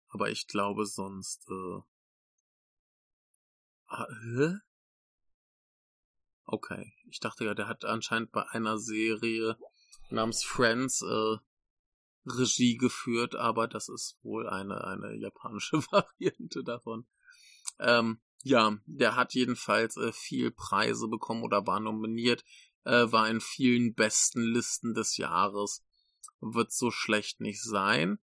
Aber 0.09 0.31
ich 0.31 0.47
glaube 0.47 0.87
sonst, 0.87 1.49
äh, 1.51 1.81
ah, 3.87 4.07
hä? 4.23 4.59
Okay. 6.45 6.93
Ich 7.09 7.21
dachte 7.21 7.45
ja, 7.45 7.55
der 7.55 7.69
hat 7.69 7.85
anscheinend 7.85 8.33
bei 8.33 8.47
einer 8.49 8.79
Serie 8.79 9.57
namens 10.11 10.43
Friends 10.43 11.03
äh, 11.03 11.37
Regie 12.39 12.77
geführt, 12.77 13.35
aber 13.35 13.69
das 13.69 13.89
ist 13.89 14.19
wohl 14.23 14.49
eine, 14.49 14.85
eine 14.85 15.17
japanische 15.17 15.79
Variante 15.91 16.63
davon. 16.65 17.07
Ähm, 17.79 18.21
ja, 18.43 18.79
der 18.87 19.17
hat 19.17 19.35
jedenfalls 19.35 19.97
äh, 19.97 20.13
viel 20.13 20.51
Preise 20.51 21.09
bekommen 21.09 21.43
oder 21.43 21.67
war 21.67 21.81
nominiert, 21.81 22.45
äh, 22.85 23.11
war 23.13 23.29
in 23.29 23.41
vielen 23.41 23.95
besten 23.95 24.43
Listen 24.43 24.95
des 24.95 25.17
Jahres. 25.17 25.85
Wird 26.41 26.73
so 26.73 26.91
schlecht 26.91 27.41
nicht 27.41 27.63
sein. 27.63 28.19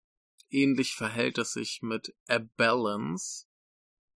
Ähnlich 0.51 0.95
verhält 0.95 1.39
es 1.39 1.53
sich 1.53 1.81
mit 1.83 2.15
A 2.29 2.39
Balance, 2.57 3.47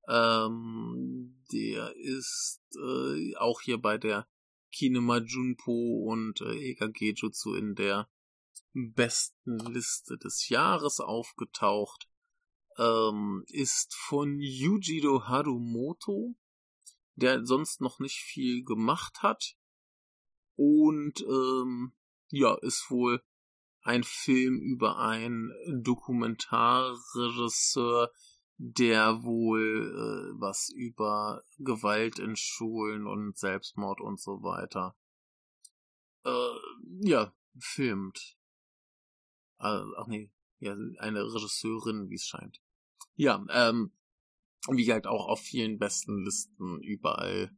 ähm, 0.08 1.44
der 1.52 1.94
ist 1.98 2.62
äh, 2.76 3.36
auch 3.36 3.62
hier 3.62 3.78
bei 3.78 3.98
der 3.98 4.28
Kinema 4.72 5.18
Junpo 5.18 6.06
und 6.10 6.42
äh, 6.42 6.70
Ega 6.70 6.88
Gejutsu 6.88 7.56
in 7.56 7.76
der 7.76 8.10
besten 8.94 9.58
Liste 9.60 10.18
des 10.18 10.50
Jahres 10.50 11.00
aufgetaucht. 11.00 12.10
Ähm, 12.78 13.46
ist 13.48 13.96
von 13.96 14.40
Yujiro 14.40 15.28
Harumoto, 15.28 16.36
der 17.16 17.46
sonst 17.46 17.80
noch 17.82 18.00
nicht 18.00 18.20
viel 18.20 18.64
gemacht 18.64 19.24
hat. 19.24 19.56
Und 20.56 21.22
ähm, 21.22 21.94
ja, 22.30 22.56
ist 22.62 22.86
wohl 22.90 23.24
ein 23.82 24.04
Film 24.04 24.60
über 24.60 25.00
einen 25.00 25.52
Dokumentarregisseur, 25.84 28.12
der 28.58 29.24
wohl 29.24 29.62
äh, 29.62 30.34
was 30.40 30.70
über 30.70 31.44
Gewalt 31.58 32.20
in 32.20 32.36
Schulen 32.36 33.08
und 33.08 33.38
Selbstmord 33.38 34.02
und 34.02 34.20
so 34.20 34.44
weiter 34.44 34.96
äh, 36.28 36.60
ja 37.02 37.34
filmt. 37.58 38.37
Äh, 39.60 39.82
ach 39.98 40.08
nee, 40.08 40.32
ja 40.60 40.76
eine 41.00 41.24
Regisseurin, 41.24 42.10
wie 42.10 42.16
es 42.16 42.26
scheint. 42.26 42.62
Ja, 43.16 43.46
ähm, 43.50 43.92
wie 44.70 44.92
halt 44.92 45.08
auch 45.08 45.28
auf 45.28 45.40
vielen 45.40 45.78
besten 45.78 46.24
Listen 46.24 46.82
überall 46.82 47.52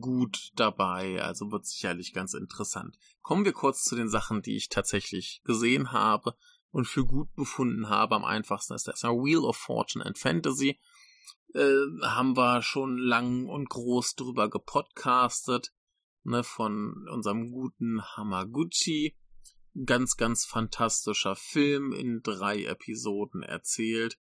gut 0.00 0.50
dabei, 0.54 1.22
also 1.22 1.50
wird 1.50 1.66
sicherlich 1.66 2.12
ganz 2.12 2.34
interessant. 2.34 2.98
Kommen 3.22 3.44
wir 3.44 3.52
kurz 3.52 3.84
zu 3.84 3.96
den 3.96 4.08
Sachen, 4.08 4.42
die 4.42 4.56
ich 4.56 4.68
tatsächlich 4.68 5.40
gesehen 5.44 5.92
habe 5.92 6.36
und 6.70 6.86
für 6.86 7.04
gut 7.04 7.32
befunden 7.34 7.88
habe. 7.88 8.16
Am 8.16 8.24
einfachsten 8.24 8.74
ist 8.74 8.88
das 8.88 9.02
Wheel 9.02 9.38
of 9.38 9.56
Fortune 9.56 10.04
and 10.04 10.18
Fantasy. 10.18 10.80
Äh, 11.54 11.86
haben 12.02 12.36
wir 12.36 12.62
schon 12.62 12.98
lang 12.98 13.46
und 13.46 13.70
groß 13.70 14.16
drüber 14.16 14.50
gepodcastet, 14.50 15.72
ne, 16.24 16.44
von 16.44 17.06
unserem 17.10 17.50
guten 17.50 18.02
Hamaguchi. 18.02 19.16
Ganz, 19.84 20.16
ganz 20.16 20.44
fantastischer 20.44 21.36
Film 21.36 21.92
in 21.92 22.22
drei 22.22 22.64
Episoden 22.64 23.42
erzählt. 23.42 24.18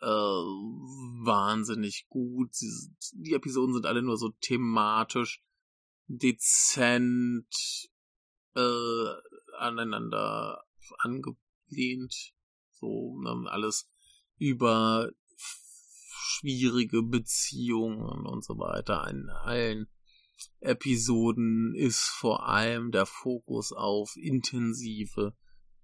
Äh, 0.00 0.06
wahnsinnig 0.06 2.06
gut. 2.08 2.50
Die 3.14 3.34
Episoden 3.34 3.74
sind 3.74 3.86
alle 3.86 4.02
nur 4.02 4.16
so 4.16 4.30
thematisch 4.40 5.42
dezent 6.06 7.46
äh, 8.54 9.14
aneinander 9.58 10.64
angebracht 10.98 11.42
lehnt. 11.68 12.32
So, 12.70 13.18
ne, 13.20 13.50
alles 13.50 13.90
über 14.36 15.10
schwierige 15.36 17.02
Beziehungen 17.02 18.26
und 18.26 18.44
so 18.44 18.58
weiter. 18.58 19.06
In 19.08 19.28
allen 19.28 19.88
Episoden 20.60 21.74
ist 21.74 22.04
vor 22.04 22.48
allem 22.48 22.90
der 22.90 23.06
Fokus 23.06 23.72
auf 23.72 24.16
intensive, 24.16 25.34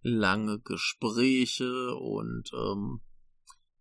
lange 0.02 0.60
Gespräche 0.60 1.94
und 1.94 2.50
ähm, 2.52 3.00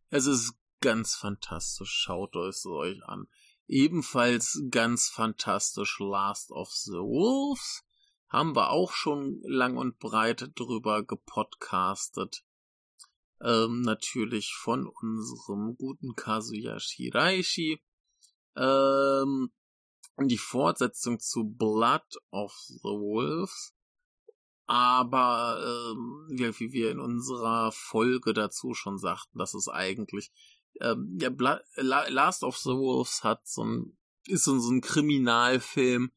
es 0.10 0.26
ist 0.26 0.54
ganz 0.80 1.16
fantastisch. 1.16 1.92
Schaut 1.92 2.36
euch 2.36 2.50
es 2.50 2.66
euch 2.66 3.04
an. 3.06 3.28
Ebenfalls 3.68 4.62
ganz 4.70 5.10
fantastisch 5.10 6.00
Last 6.00 6.52
of 6.52 6.70
the 6.70 6.92
Wolves. 7.00 7.84
Haben 8.28 8.56
wir 8.56 8.70
auch 8.70 8.92
schon 8.92 9.42
lang 9.44 9.78
und 9.78 10.00
breit 10.00 10.52
drüber 10.56 11.04
gepodcastet. 11.04 12.44
Ähm, 13.42 13.82
natürlich 13.82 14.54
von 14.54 14.88
unserem 14.88 15.76
guten 15.78 16.16
Kazuya 16.16 16.80
Shiraishi. 16.80 17.82
Ähm, 18.56 19.52
die 20.18 20.38
Fortsetzung 20.38 21.20
zu 21.20 21.44
Blood 21.44 22.18
of 22.32 22.54
the 22.68 22.90
Wolves. 22.90 23.74
Aber 24.66 25.60
ähm, 25.62 26.28
wie, 26.30 26.60
wie 26.60 26.72
wir 26.72 26.92
in 26.92 27.00
unserer 27.00 27.72
Folge 27.72 28.34
dazu 28.34 28.74
schon 28.74 28.98
sagten, 28.98 29.38
das 29.38 29.54
ist 29.54 29.68
eigentlich 29.68 30.32
ähm, 30.80 31.18
ja, 31.20 31.30
Bla 31.30 31.62
La 31.76 32.08
Last 32.08 32.44
of 32.44 32.58
the 32.58 32.70
Wolves 32.70 33.24
hat 33.24 33.48
so 33.48 33.64
ein 33.64 33.98
ist 34.26 34.46
so 34.46 34.54
ein 34.54 34.82
Kriminalfilm 34.82 36.12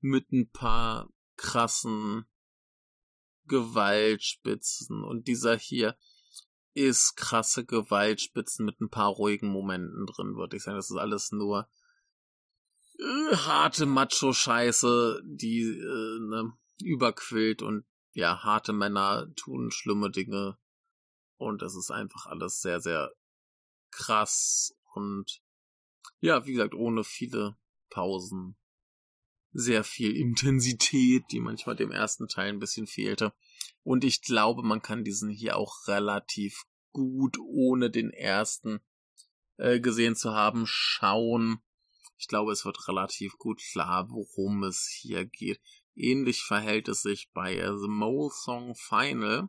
mit 0.00 0.32
ein 0.32 0.50
paar 0.50 1.08
krassen 1.36 2.26
Gewaltspitzen 3.46 5.04
und 5.04 5.28
dieser 5.28 5.56
hier 5.56 5.96
ist 6.74 7.16
krasse 7.16 7.64
Gewaltspitzen 7.64 8.64
mit 8.64 8.80
ein 8.80 8.88
paar 8.88 9.10
ruhigen 9.10 9.48
Momenten 9.48 10.06
drin, 10.06 10.36
würde 10.36 10.56
ich 10.56 10.62
sagen. 10.62 10.76
Das 10.76 10.90
ist 10.90 10.96
alles 10.96 11.30
nur 11.30 11.68
äh, 13.02 13.36
harte 13.36 13.86
Macho-Scheiße, 13.86 15.22
die 15.24 15.62
äh, 15.62 16.18
ne, 16.20 16.52
überquillt 16.82 17.62
und 17.62 17.84
ja, 18.12 18.42
harte 18.42 18.72
Männer 18.72 19.32
tun 19.36 19.70
schlimme 19.70 20.10
Dinge 20.10 20.58
und 21.36 21.62
es 21.62 21.74
ist 21.74 21.90
einfach 21.90 22.26
alles 22.26 22.60
sehr, 22.60 22.80
sehr 22.80 23.12
krass 23.90 24.74
und 24.94 25.42
ja, 26.20 26.46
wie 26.46 26.52
gesagt, 26.52 26.74
ohne 26.74 27.04
viele 27.04 27.56
Pausen. 27.90 28.56
Sehr 29.52 29.84
viel 29.84 30.16
Intensität, 30.16 31.24
die 31.30 31.40
manchmal 31.40 31.76
dem 31.76 31.90
ersten 31.90 32.26
Teil 32.26 32.48
ein 32.48 32.58
bisschen 32.58 32.86
fehlte. 32.86 33.34
Und 33.82 34.02
ich 34.04 34.22
glaube, 34.22 34.62
man 34.62 34.80
kann 34.80 35.04
diesen 35.04 35.28
hier 35.28 35.56
auch 35.56 35.86
relativ 35.88 36.64
gut, 36.92 37.38
ohne 37.38 37.90
den 37.90 38.10
ersten 38.10 38.80
äh, 39.58 39.80
gesehen 39.80 40.16
zu 40.16 40.32
haben, 40.32 40.64
schauen. 40.66 41.60
Ich 42.22 42.28
glaube, 42.28 42.52
es 42.52 42.64
wird 42.64 42.86
relativ 42.86 43.36
gut 43.36 43.60
klar, 43.72 44.08
worum 44.08 44.62
es 44.62 44.86
hier 44.88 45.24
geht. 45.24 45.60
Ähnlich 45.96 46.44
verhält 46.44 46.86
es 46.86 47.02
sich 47.02 47.32
bei 47.34 47.56
The 47.56 47.88
Mole 47.88 48.30
Song 48.30 48.76
Final, 48.76 49.48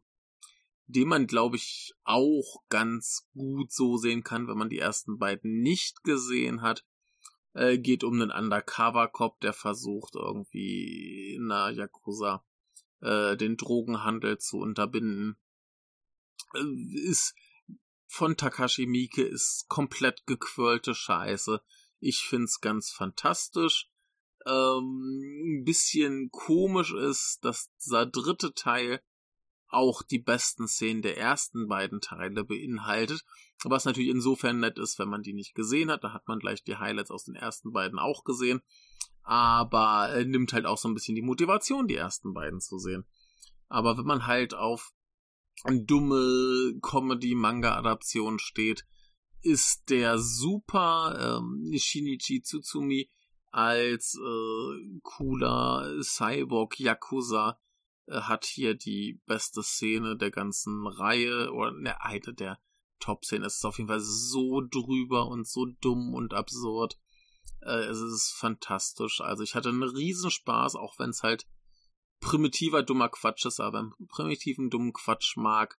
den 0.87 1.07
man, 1.07 1.27
glaube 1.27 1.57
ich, 1.57 1.93
auch 2.03 2.63
ganz 2.69 3.29
gut 3.35 3.71
so 3.71 3.97
sehen 3.97 4.23
kann, 4.23 4.47
wenn 4.47 4.57
man 4.57 4.71
die 4.71 4.79
ersten 4.79 5.19
beiden 5.19 5.61
nicht 5.61 6.03
gesehen 6.03 6.63
hat. 6.63 6.83
Äh, 7.53 7.77
geht 7.77 8.03
um 8.03 8.19
einen 8.19 8.31
Undercover-Cop, 8.31 9.39
der 9.41 9.53
versucht, 9.53 10.15
irgendwie 10.15 11.35
in 11.35 11.49
der 11.49 11.69
Yakuza 11.69 12.43
äh, 13.01 13.37
den 13.37 13.55
Drogenhandel 13.55 14.39
zu 14.39 14.57
unterbinden. 14.57 15.37
Äh, 16.55 17.07
ist 17.07 17.35
von 18.07 18.35
Takashi 18.35 18.87
Miike 18.87 19.21
ist 19.21 19.67
komplett 19.69 20.25
gequirlte 20.25 20.95
Scheiße. 20.95 21.61
Ich 22.03 22.25
find's 22.27 22.59
ganz 22.59 22.91
fantastisch. 22.91 23.89
Ähm, 24.45 25.59
ein 25.61 25.63
bisschen 25.63 26.29
komisch 26.31 26.93
ist, 26.93 27.39
dass 27.45 27.71
dieser 27.77 28.05
dritte 28.05 28.53
Teil 28.53 29.01
auch 29.69 30.03
die 30.03 30.19
besten 30.19 30.67
Szenen 30.67 31.01
der 31.01 31.17
ersten 31.17 31.67
beiden 31.67 32.01
Teile 32.01 32.43
beinhaltet. 32.43 33.23
Was 33.63 33.85
natürlich 33.85 34.11
insofern 34.11 34.59
nett 34.59 34.77
ist, 34.77 34.99
wenn 34.99 35.07
man 35.07 35.23
die 35.23 35.33
nicht 35.33 35.55
gesehen 35.55 35.89
hat. 35.89 36.03
Da 36.03 36.13
hat 36.13 36.27
man 36.27 36.39
gleich 36.39 36.61
die 36.63 36.75
Highlights 36.75 37.09
aus 37.09 37.23
den 37.23 37.35
ersten 37.35 37.71
beiden 37.71 37.97
auch 37.97 38.25
gesehen. 38.25 38.61
Aber 39.23 40.09
er 40.09 40.25
nimmt 40.25 40.51
halt 40.51 40.65
auch 40.65 40.77
so 40.77 40.89
ein 40.89 40.93
bisschen 40.93 41.15
die 41.15 41.21
Motivation, 41.21 41.87
die 41.87 41.95
ersten 41.95 42.33
beiden 42.33 42.59
zu 42.59 42.77
sehen. 42.79 43.05
Aber 43.69 43.97
wenn 43.97 44.05
man 44.05 44.27
halt 44.27 44.53
auf 44.53 44.91
dumme 45.65 46.77
Comedy-Manga-Adaption 46.81 48.39
steht, 48.39 48.85
ist 49.43 49.89
der 49.89 50.17
super 50.17 51.39
ähm, 51.39 51.71
Shinichi 51.77 52.41
Tsutsumi 52.41 53.09
als 53.51 54.15
äh, 54.15 54.99
cooler 55.03 56.01
Cyborg-Yakuza 56.01 57.59
äh, 58.07 58.21
hat 58.21 58.45
hier 58.45 58.73
die 58.73 59.21
beste 59.25 59.61
Szene 59.61 60.17
der 60.17 60.31
ganzen 60.31 60.87
Reihe 60.87 61.51
oder 61.51 61.71
ne, 61.71 62.01
eine 62.01 62.33
der 62.33 62.59
Top-Szenen. 62.99 63.45
Es 63.45 63.57
ist 63.57 63.65
auf 63.65 63.77
jeden 63.77 63.89
Fall 63.89 63.99
so 63.99 64.61
drüber 64.61 65.27
und 65.27 65.47
so 65.47 65.65
dumm 65.81 66.13
und 66.13 66.33
absurd. 66.33 66.97
Äh, 67.61 67.85
es 67.85 67.99
ist 67.99 68.31
fantastisch. 68.31 69.21
Also 69.21 69.43
ich 69.43 69.55
hatte 69.55 69.69
einen 69.69 69.83
Riesenspaß, 69.83 70.75
auch 70.75 70.97
wenn 70.97 71.11
es 71.11 71.21
halt 71.21 71.45
primitiver, 72.19 72.81
dummer 72.81 73.09
Quatsch 73.09 73.45
ist, 73.45 73.59
aber 73.59 73.79
wenn 73.79 74.07
primitiven, 74.07 74.69
dummen 74.69 74.93
Quatsch 74.93 75.35
mag, 75.35 75.77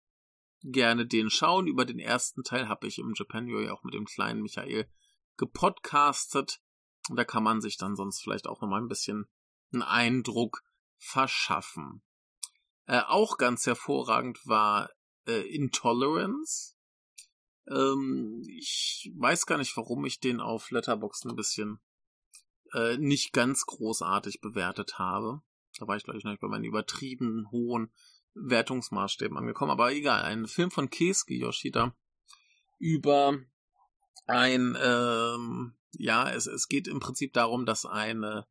gerne 0.64 1.06
den 1.06 1.30
schauen. 1.30 1.68
Über 1.68 1.86
den 1.86 2.00
ersten 2.00 2.44
Teil 2.44 2.68
habe 2.68 2.88
ich 2.88 3.00
im 3.00 3.14
Japan 3.16 3.48
ja 3.48 3.74
auch 3.74 3.84
mit 3.84 3.94
dem 3.94 4.06
kleinen 4.06 4.42
Michael 4.42 4.90
gepodcastet. 5.38 6.62
Da 7.14 7.26
kann 7.26 7.44
man 7.44 7.62
sich 7.62 7.78
dann 7.78 7.96
sonst 7.96 8.22
vielleicht 8.22 8.48
auch 8.48 8.62
nochmal 8.62 8.82
ein 8.82 8.88
bisschen 8.88 9.26
einen 9.72 9.84
Eindruck 9.84 10.64
verschaffen. 10.98 12.02
Äh, 12.86 13.02
auch 13.08 13.38
ganz 13.38 13.66
hervorragend 13.66 14.40
war 14.46 14.90
äh, 15.28 15.42
Intolerance. 15.54 16.76
Ähm, 17.68 18.42
ich 18.48 19.12
weiß 19.16 19.46
gar 19.46 19.58
nicht, 19.58 19.76
warum 19.76 20.06
ich 20.06 20.20
den 20.20 20.40
auf 20.40 20.72
Letterboxd 20.72 21.26
ein 21.26 21.36
bisschen 21.36 21.80
äh, 22.74 22.98
nicht 22.98 23.34
ganz 23.34 23.66
großartig 23.66 24.42
bewertet 24.42 24.98
habe. 24.98 25.42
Da 25.78 25.88
war 25.88 25.96
ich, 25.98 26.04
glaube 26.04 26.18
ich, 26.20 26.24
noch 26.24 26.32
nicht 26.32 26.42
bei 26.42 26.48
meinen 26.48 26.66
übertrieben 26.66 27.50
hohen 27.52 27.92
Wertungsmaßstäben 28.36 29.38
angekommen. 29.38 29.72
Aber 29.72 29.92
egal, 29.92 30.24
ein 30.24 30.48
Film 30.48 30.72
von 30.72 30.90
Keisuke 30.90 31.34
Yoshida 31.34 31.96
über 32.80 33.38
ein, 34.26 34.78
ähm, 34.82 35.76
ja, 35.92 36.30
es, 36.30 36.48
es 36.48 36.68
geht 36.68 36.88
im 36.88 37.00
Prinzip 37.00 37.34
darum, 37.34 37.66
dass 37.66 37.86
eine 37.86 38.48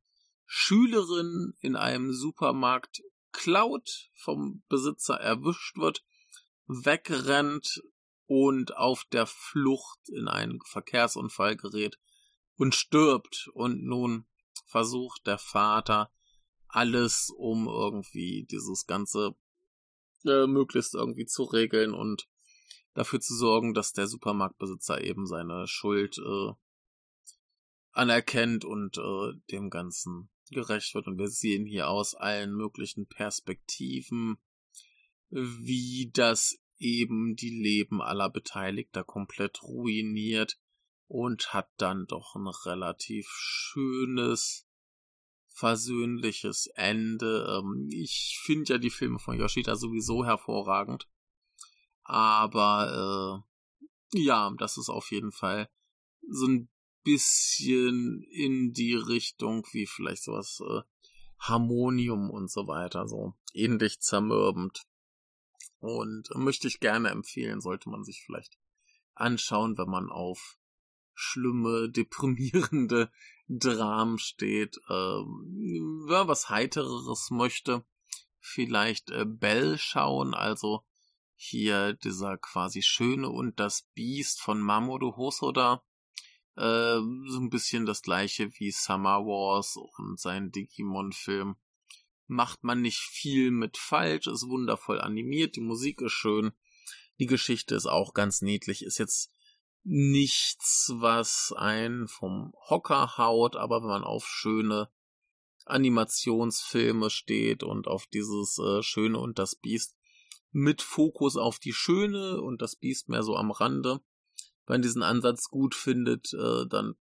Schülerin 0.47 1.55
in 1.61 1.77
einem 1.77 2.13
Supermarkt 2.13 3.03
klaut, 3.33 4.11
vom 4.15 4.63
Besitzer 4.69 5.15
erwischt 5.15 5.77
wird, 5.77 6.05
wegrennt 6.67 7.83
und 8.27 8.77
auf 8.77 9.05
der 9.05 9.27
Flucht 9.27 10.09
in 10.09 10.29
einen 10.29 10.61
Verkehrsunfall 10.65 11.57
gerät 11.57 11.99
und 12.57 12.75
stirbt. 12.75 13.49
Und 13.55 13.83
nun 13.83 14.27
versucht 14.67 15.27
der 15.27 15.39
Vater 15.39 16.11
alles, 16.69 17.31
um 17.37 17.67
irgendwie 17.67 18.47
dieses 18.51 18.87
Ganze 18.87 19.35
äh, 20.27 20.47
möglichst 20.47 20.95
irgendwie 20.95 21.27
zu 21.27 21.45
regeln 21.45 21.95
und 21.95 22.29
dafür 22.95 23.21
zu 23.21 23.35
sorgen, 23.35 23.75
dass 23.75 23.93
der 23.93 24.07
Supermarktbesitzer 24.07 25.03
eben 25.03 25.27
seine 25.27 25.67
Schuld 25.67 26.19
äh, 26.19 26.53
anerkennt 27.93 28.65
und 28.65 28.99
äh, 28.99 29.33
dem 29.51 29.71
Ganzen 29.71 30.31
gerecht 30.51 30.95
wird. 30.95 31.07
Und 31.07 31.19
wir 31.19 31.29
sehen 31.29 31.67
hier 31.67 31.89
aus 31.89 32.15
allen 32.15 32.55
möglichen 32.55 33.07
Perspektiven, 33.07 34.37
wie 35.31 36.11
das 36.13 36.59
eben 36.79 37.37
die 37.37 37.51
Leben 37.51 38.03
aller 38.03 38.29
Beteiligter 38.29 39.05
komplett 39.05 39.63
ruiniert 39.63 40.59
und 41.07 41.53
hat 41.53 41.71
dann 41.77 42.07
doch 42.07 42.35
ein 42.35 42.49
relativ 42.49 43.29
schönes, 43.29 44.67
versöhnliches 45.55 46.67
Ende. 46.75 47.59
Ähm, 47.59 47.89
ich 47.91 48.41
finde 48.45 48.75
ja 48.75 48.79
die 48.79 48.91
Filme 48.91 49.19
von 49.19 49.39
Yoshida 49.39 49.77
sowieso 49.77 50.25
hervorragend. 50.25 51.09
Aber 52.05 53.45
äh, 54.13 54.19
ja, 54.21 54.53
das 54.59 54.77
ist 54.77 54.89
auf 54.89 55.11
jeden 55.11 55.33
Fall 55.33 55.69
so 56.29 56.47
ein 56.47 56.69
bisschen 57.05 58.23
in 58.31 58.73
die 58.73 58.95
Richtung 58.95 59.67
wie 59.73 59.87
vielleicht 59.87 60.25
sowas 60.25 60.61
äh, 60.61 60.83
Harmonium 61.39 62.31
und 62.31 62.51
so 62.51 62.67
weiter, 62.67 63.09
so 63.09 63.35
ähnlich 63.53 64.01
zermürbend. 64.01 64.85
Und 65.81 66.29
möchte 66.37 66.69
ich 66.69 66.79
gerne 66.79 67.11
empfehlen, 67.11 67.61
sollte 67.61 67.89
man 67.89 68.05
sich 68.05 68.23
vielleicht 68.25 68.57
anschauen, 69.15 69.77
wenn 69.79 69.89
man 69.89 70.11
auf 70.11 70.57
schlimme, 71.15 71.91
deprimierende 71.91 73.11
Dramen 73.49 74.19
steht. 74.19 74.79
Ähm, 74.89 76.05
wer 76.09 76.29
was 76.29 76.49
Heitereres 76.49 77.31
möchte, 77.31 77.85
vielleicht 78.39 79.11
äh, 79.11 79.25
Bell 79.27 79.79
schauen, 79.79 80.35
also 80.35 80.85
hier 81.35 81.95
dieser 81.95 82.39
quasi 82.39 82.83
Schöne 82.83 83.29
und 83.29 83.59
das 83.59 83.89
Biest 83.95 84.41
von 84.41 84.61
Mamoru 84.61 85.17
Hosoda 85.17 85.83
äh, 86.57 87.01
so 87.01 87.41
ein 87.41 87.51
bisschen 87.51 87.87
das 87.87 88.03
gleiche 88.03 88.51
wie 88.59 88.71
Summer 88.71 89.21
Wars 89.25 89.77
und 89.77 90.21
sein 90.21 90.51
Digimon-Film. 90.51 91.57
Macht 92.27 92.63
man 92.63 92.81
nicht 92.81 93.01
viel 93.01 93.51
mit 93.51 93.77
falsch, 93.77 94.27
ist 94.27 94.49
wundervoll 94.49 95.01
animiert, 95.01 95.57
die 95.57 95.61
Musik 95.61 96.01
ist 96.01 96.13
schön, 96.13 96.53
die 97.19 97.27
Geschichte 97.27 97.75
ist 97.75 97.87
auch 97.87 98.15
ganz 98.15 98.43
niedlich, 98.43 98.85
ist 98.85 98.99
jetzt 98.99 99.31
nichts, 99.85 100.93
was 100.95 101.53
einen 101.57 102.09
vom 102.09 102.53
Hocker 102.69 103.17
haut, 103.19 103.57
aber 103.57 103.83
wenn 103.83 103.89
man 103.89 104.05
auf 104.05 104.27
schöne 104.27 104.89
Animationsfilme 105.65 107.11
steht 107.11 107.63
und 107.63 107.87
auf 107.89 108.07
dieses 108.07 108.59
äh, 108.59 108.83
Schöne 108.83 109.19
und 109.19 109.39
das 109.39 109.55
Biest 109.55 109.97
mit 110.51 110.83
Fokus 110.83 111.37
auf 111.37 111.59
die 111.59 111.73
Schöne 111.73 112.41
und 112.41 112.63
das 112.63 112.77
Biest 112.77 113.09
mehr 113.09 113.23
so 113.23 113.37
am 113.37 113.51
Rande. 113.51 114.01
Wenn 114.67 114.75
man 114.75 114.83
diesen 114.83 115.03
Ansatz 115.03 115.49
gut 115.49 115.75
findet, 115.75 116.33
äh, 116.35 116.67
dann 116.67 116.95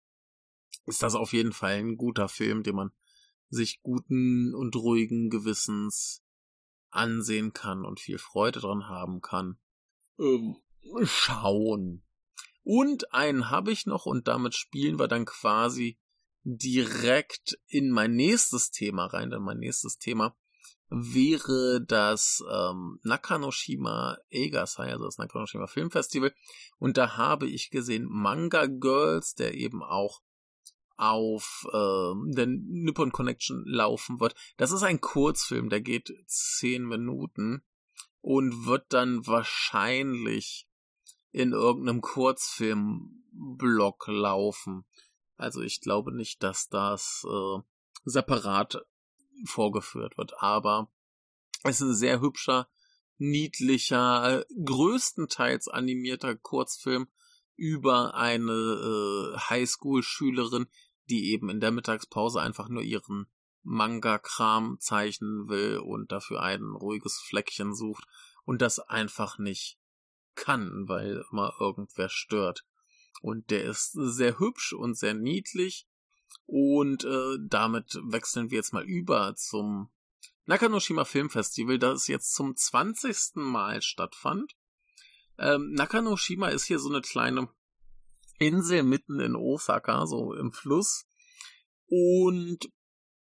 ist 0.86 1.04
das 1.04 1.16
auf 1.16 1.34
jeden 1.34 1.54
Fall 1.54 1.74
ein 1.74 1.98
guter 1.98 2.28
Film, 2.28 2.64
den 2.64 2.76
man 2.76 2.92
sich 3.50 3.82
guten 3.82 4.56
und 4.56 4.76
ruhigen 4.76 5.30
Gewissens 5.30 6.24
ansehen 6.90 7.54
kann 7.54 7.86
und 7.86 8.00
viel 8.00 8.18
Freude 8.18 8.62
dran 8.62 8.88
haben 8.88 9.22
kann. 9.22 9.60
Ähm, 10.18 10.58
schauen. 11.04 12.04
Und 12.64 13.14
einen 13.14 13.50
habe 13.50 13.72
ich 13.72 13.86
noch 13.86 14.06
und 14.06 14.28
damit 14.28 14.56
spielen 14.56 15.00
wir 15.00 15.08
dann 15.08 15.26
quasi 15.26 15.98
direkt 16.44 17.60
in 17.68 17.92
mein 17.92 18.14
nächstes 18.14 18.72
Thema 18.72 19.06
rein, 19.06 19.30
denn 19.30 19.42
mein 19.42 19.60
nächstes 19.60 19.98
Thema 19.98 20.36
wäre 20.90 21.82
das 21.82 22.44
ähm, 22.52 23.00
Nakanoshima 23.04 24.18
Eigasai, 24.32 24.92
also 24.92 25.06
das 25.06 25.18
Nakanoshima 25.18 25.68
Filmfestival. 25.68 26.34
Und 26.80 26.98
da 26.98 27.16
habe 27.16 27.48
ich 27.48 27.70
gesehen 27.70 28.08
Manga 28.10 28.66
Girls, 28.66 29.34
der 29.36 29.54
eben 29.54 29.82
auch 29.82 30.22
auf 30.98 31.66
äh, 31.72 32.34
der 32.36 32.46
Nippon 32.48 33.12
Connection 33.12 33.64
laufen 33.66 34.20
wird. 34.20 34.36
Das 34.58 34.72
ist 34.72 34.84
ein 34.84 35.00
Kurzfilm, 35.00 35.70
der 35.70 35.82
geht 35.82 36.14
zehn 36.28 36.86
Minuten 36.86 37.64
und 38.20 38.66
wird 38.66 38.86
dann 38.90 39.26
wahrscheinlich 39.26 40.68
in 41.32 41.54
irgendeinem 41.54 42.02
Kurzfilmblock 42.02 44.08
laufen. 44.08 44.86
Also 45.38 45.62
ich 45.62 45.82
glaube 45.82 46.14
nicht, 46.14 46.44
dass 46.44 46.70
das 46.70 47.26
äh, 47.28 47.60
separat 48.04 48.86
vorgeführt 49.46 50.18
wird, 50.18 50.42
aber 50.42 50.92
es 51.64 51.82
ist 51.82 51.88
ein 51.88 51.96
sehr 51.96 52.22
hübscher, 52.22 52.70
niedlicher, 53.18 54.46
größtenteils 54.66 55.68
animierter 55.68 56.36
Kurzfilm 56.36 57.08
über 57.56 58.16
eine 58.16 58.52
äh, 58.52 59.38
Highschool-Schülerin, 59.38 60.68
die 61.10 61.32
eben 61.32 61.50
in 61.50 61.60
der 61.60 61.72
Mittagspause 61.72 62.42
einfach 62.42 62.70
nur 62.70 62.82
ihren 62.82 63.28
Manga-Kram 63.64 64.78
zeichnen 64.80 65.48
will 65.48 65.78
und 65.78 66.12
dafür 66.12 66.42
ein 66.42 66.64
ruhiges 66.64 67.20
Fleckchen 67.20 67.76
sucht 67.76 68.06
und 68.44 68.62
das 68.62 68.80
einfach 68.80 69.38
nicht 69.38 69.78
kann, 70.36 70.88
weil 70.88 71.24
immer 71.32 71.54
irgendwer 71.60 72.10
stört. 72.10 72.66
Und 73.22 73.50
der 73.52 73.64
ist 73.66 73.92
sehr 73.94 74.40
hübsch 74.40 74.74
und 74.74 74.98
sehr 74.98 75.14
niedlich. 75.14 75.88
Und 76.46 77.04
äh, 77.04 77.38
damit 77.48 78.00
wechseln 78.04 78.50
wir 78.50 78.58
jetzt 78.58 78.74
mal 78.74 78.84
über 78.84 79.36
zum 79.36 79.90
Nakanoshima 80.46 81.06
Filmfestival, 81.06 81.78
das 81.78 82.08
jetzt 82.08 82.34
zum 82.34 82.56
20. 82.56 83.36
Mal 83.36 83.82
stattfand. 83.82 84.56
Ähm, 85.38 85.72
Nakanoshima 85.74 86.50
ist 86.50 86.66
hier 86.66 86.80
so 86.80 86.90
eine 86.90 87.02
kleine 87.02 87.48
Insel 88.40 88.84
mitten 88.84 89.20
in 89.20 89.36
Osaka, 89.36 90.08
so 90.08 90.34
im 90.34 90.52
Fluss. 90.52 91.06
Und 91.88 92.72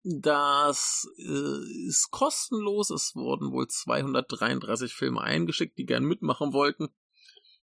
das 0.03 1.09
äh, 1.19 1.87
ist 1.87 2.11
kostenlos. 2.11 2.91
Es 2.91 3.15
wurden 3.15 3.53
wohl 3.53 3.69
233 3.69 4.95
Filme 4.95 5.21
eingeschickt, 5.21 5.77
die 5.79 5.85
gern 5.85 6.05
mitmachen 6.05 6.53
wollten. 6.53 6.89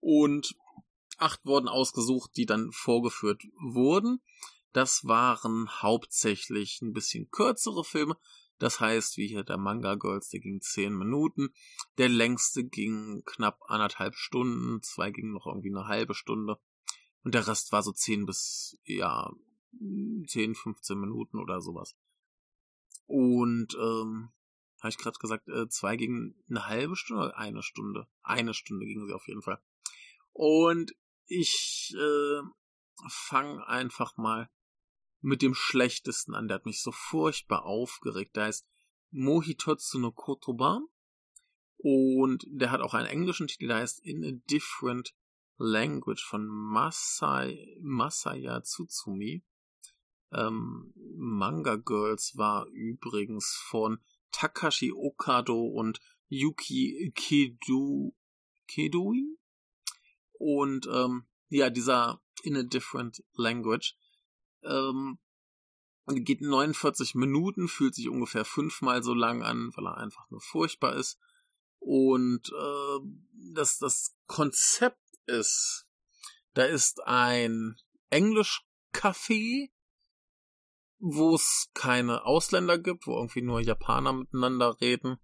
Und 0.00 0.56
acht 1.18 1.44
wurden 1.44 1.68
ausgesucht, 1.68 2.32
die 2.36 2.46
dann 2.46 2.72
vorgeführt 2.72 3.42
wurden. 3.60 4.20
Das 4.72 5.04
waren 5.04 5.68
hauptsächlich 5.82 6.80
ein 6.82 6.92
bisschen 6.92 7.30
kürzere 7.30 7.84
Filme. 7.84 8.16
Das 8.58 8.80
heißt, 8.80 9.16
wie 9.16 9.26
hier 9.26 9.44
der 9.44 9.58
Manga 9.58 9.94
Girls, 9.96 10.30
der 10.30 10.40
ging 10.40 10.60
zehn 10.60 10.96
Minuten. 10.96 11.50
Der 11.98 12.08
längste 12.08 12.64
ging 12.64 13.22
knapp 13.24 13.60
anderthalb 13.66 14.14
Stunden. 14.14 14.82
Zwei 14.82 15.10
gingen 15.10 15.32
noch 15.32 15.46
irgendwie 15.46 15.70
eine 15.70 15.86
halbe 15.86 16.14
Stunde. 16.14 16.58
Und 17.22 17.34
der 17.34 17.46
Rest 17.46 17.72
war 17.72 17.82
so 17.82 17.92
zehn 17.92 18.26
bis, 18.26 18.78
ja, 18.84 19.30
zehn, 20.26 20.54
15 20.54 20.98
Minuten 20.98 21.38
oder 21.38 21.60
sowas. 21.60 21.96
Und, 23.06 23.74
ähm, 23.74 24.30
habe 24.80 24.90
ich 24.90 24.98
gerade 24.98 25.18
gesagt, 25.18 25.48
äh, 25.48 25.68
zwei 25.68 25.96
gingen 25.96 26.34
eine 26.48 26.66
halbe 26.66 26.96
Stunde 26.96 27.24
oder 27.24 27.38
eine 27.38 27.62
Stunde? 27.62 28.06
Eine 28.22 28.52
Stunde 28.52 28.84
gingen 28.86 29.06
sie 29.06 29.14
auf 29.14 29.26
jeden 29.28 29.42
Fall. 29.42 29.62
Und 30.32 30.94
ich 31.26 31.94
äh, 31.96 32.42
fange 33.08 33.66
einfach 33.66 34.16
mal 34.16 34.50
mit 35.20 35.40
dem 35.40 35.54
schlechtesten 35.54 36.34
an. 36.34 36.48
Der 36.48 36.56
hat 36.56 36.66
mich 36.66 36.82
so 36.82 36.92
furchtbar 36.92 37.64
aufgeregt. 37.64 38.36
Der 38.36 38.44
heißt 38.44 38.66
Mohitotsu 39.10 39.98
no 39.98 40.12
Kotoba. 40.12 40.80
Und 41.78 42.44
der 42.48 42.70
hat 42.70 42.80
auch 42.80 42.94
einen 42.94 43.08
englischen 43.08 43.46
Titel, 43.46 43.68
der 43.68 43.78
heißt 43.78 44.04
In 44.04 44.24
a 44.24 44.32
Different 44.50 45.14
Language 45.56 46.24
von 46.24 46.46
Masai, 46.46 47.78
Masaya 47.80 48.62
Tsutsumi. 48.62 49.44
Ähm, 50.34 50.92
Manga 51.16 51.76
Girls 51.76 52.36
war 52.36 52.66
übrigens 52.66 53.54
von 53.68 54.00
Takashi 54.32 54.92
Okado 54.92 55.66
und 55.66 56.00
Yuki 56.28 57.12
Kedu, 57.14 58.14
Kedui. 58.66 59.38
Und 60.32 60.86
ähm, 60.92 61.26
ja, 61.48 61.70
dieser 61.70 62.20
In 62.42 62.56
a 62.56 62.62
Different 62.62 63.22
Language 63.34 63.96
ähm, 64.62 65.18
geht 66.06 66.40
49 66.40 67.14
Minuten, 67.14 67.68
fühlt 67.68 67.94
sich 67.94 68.08
ungefähr 68.08 68.44
fünfmal 68.44 69.02
so 69.02 69.14
lang 69.14 69.42
an, 69.42 69.70
weil 69.74 69.86
er 69.86 69.96
einfach 69.96 70.28
nur 70.30 70.40
furchtbar 70.40 70.96
ist. 70.96 71.18
Und 71.78 72.50
äh, 72.50 72.98
das, 73.54 73.78
das 73.78 74.16
Konzept 74.26 75.00
ist, 75.26 75.86
da 76.54 76.64
ist 76.64 77.06
ein 77.06 77.76
Englisch-Café, 78.10 79.70
wo 81.06 81.34
es 81.34 81.68
keine 81.74 82.24
Ausländer 82.24 82.78
gibt, 82.78 83.06
wo 83.06 83.16
irgendwie 83.18 83.42
nur 83.42 83.60
Japaner 83.60 84.14
miteinander 84.14 84.80
reden. 84.80 85.18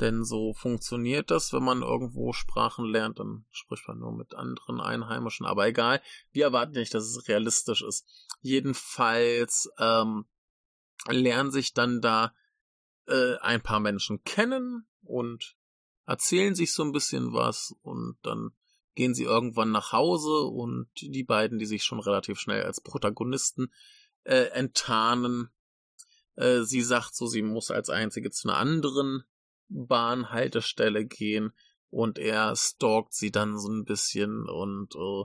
Denn 0.00 0.24
so 0.24 0.54
funktioniert 0.54 1.30
das, 1.30 1.52
wenn 1.52 1.62
man 1.62 1.82
irgendwo 1.82 2.32
Sprachen 2.32 2.84
lernt, 2.84 3.20
dann 3.20 3.44
spricht 3.52 3.86
man 3.86 4.00
nur 4.00 4.10
mit 4.10 4.34
anderen 4.34 4.80
Einheimischen. 4.80 5.46
Aber 5.46 5.68
egal, 5.68 6.02
wir 6.32 6.46
erwarten 6.46 6.72
nicht, 6.72 6.92
dass 6.94 7.04
es 7.04 7.28
realistisch 7.28 7.82
ist. 7.82 8.04
Jedenfalls 8.40 9.70
ähm, 9.78 10.24
lernen 11.06 11.52
sich 11.52 11.74
dann 11.74 12.00
da 12.00 12.34
äh, 13.06 13.36
ein 13.36 13.62
paar 13.62 13.78
Menschen 13.78 14.24
kennen 14.24 14.88
und 15.04 15.54
erzählen 16.06 16.56
sich 16.56 16.72
so 16.72 16.82
ein 16.82 16.92
bisschen 16.92 17.32
was 17.32 17.72
und 17.82 18.16
dann 18.22 18.50
gehen 18.96 19.14
sie 19.14 19.24
irgendwann 19.24 19.70
nach 19.70 19.92
Hause 19.92 20.40
und 20.40 20.88
die 21.00 21.24
beiden, 21.24 21.60
die 21.60 21.66
sich 21.66 21.84
schon 21.84 22.00
relativ 22.00 22.40
schnell 22.40 22.64
als 22.64 22.80
Protagonisten 22.80 23.72
äh, 24.24 24.48
enttarnen, 24.52 25.50
äh, 26.36 26.62
sie 26.62 26.82
sagt 26.82 27.14
so, 27.14 27.26
sie 27.26 27.42
muss 27.42 27.70
als 27.70 27.90
einzige 27.90 28.30
zu 28.30 28.48
einer 28.48 28.58
anderen 28.58 29.24
Bahnhaltestelle 29.68 31.04
gehen 31.06 31.52
und 31.90 32.18
er 32.18 32.56
stalkt 32.56 33.14
sie 33.14 33.30
dann 33.30 33.58
so 33.58 33.68
ein 33.68 33.84
bisschen 33.84 34.48
und 34.48 34.94
äh, 34.96 35.24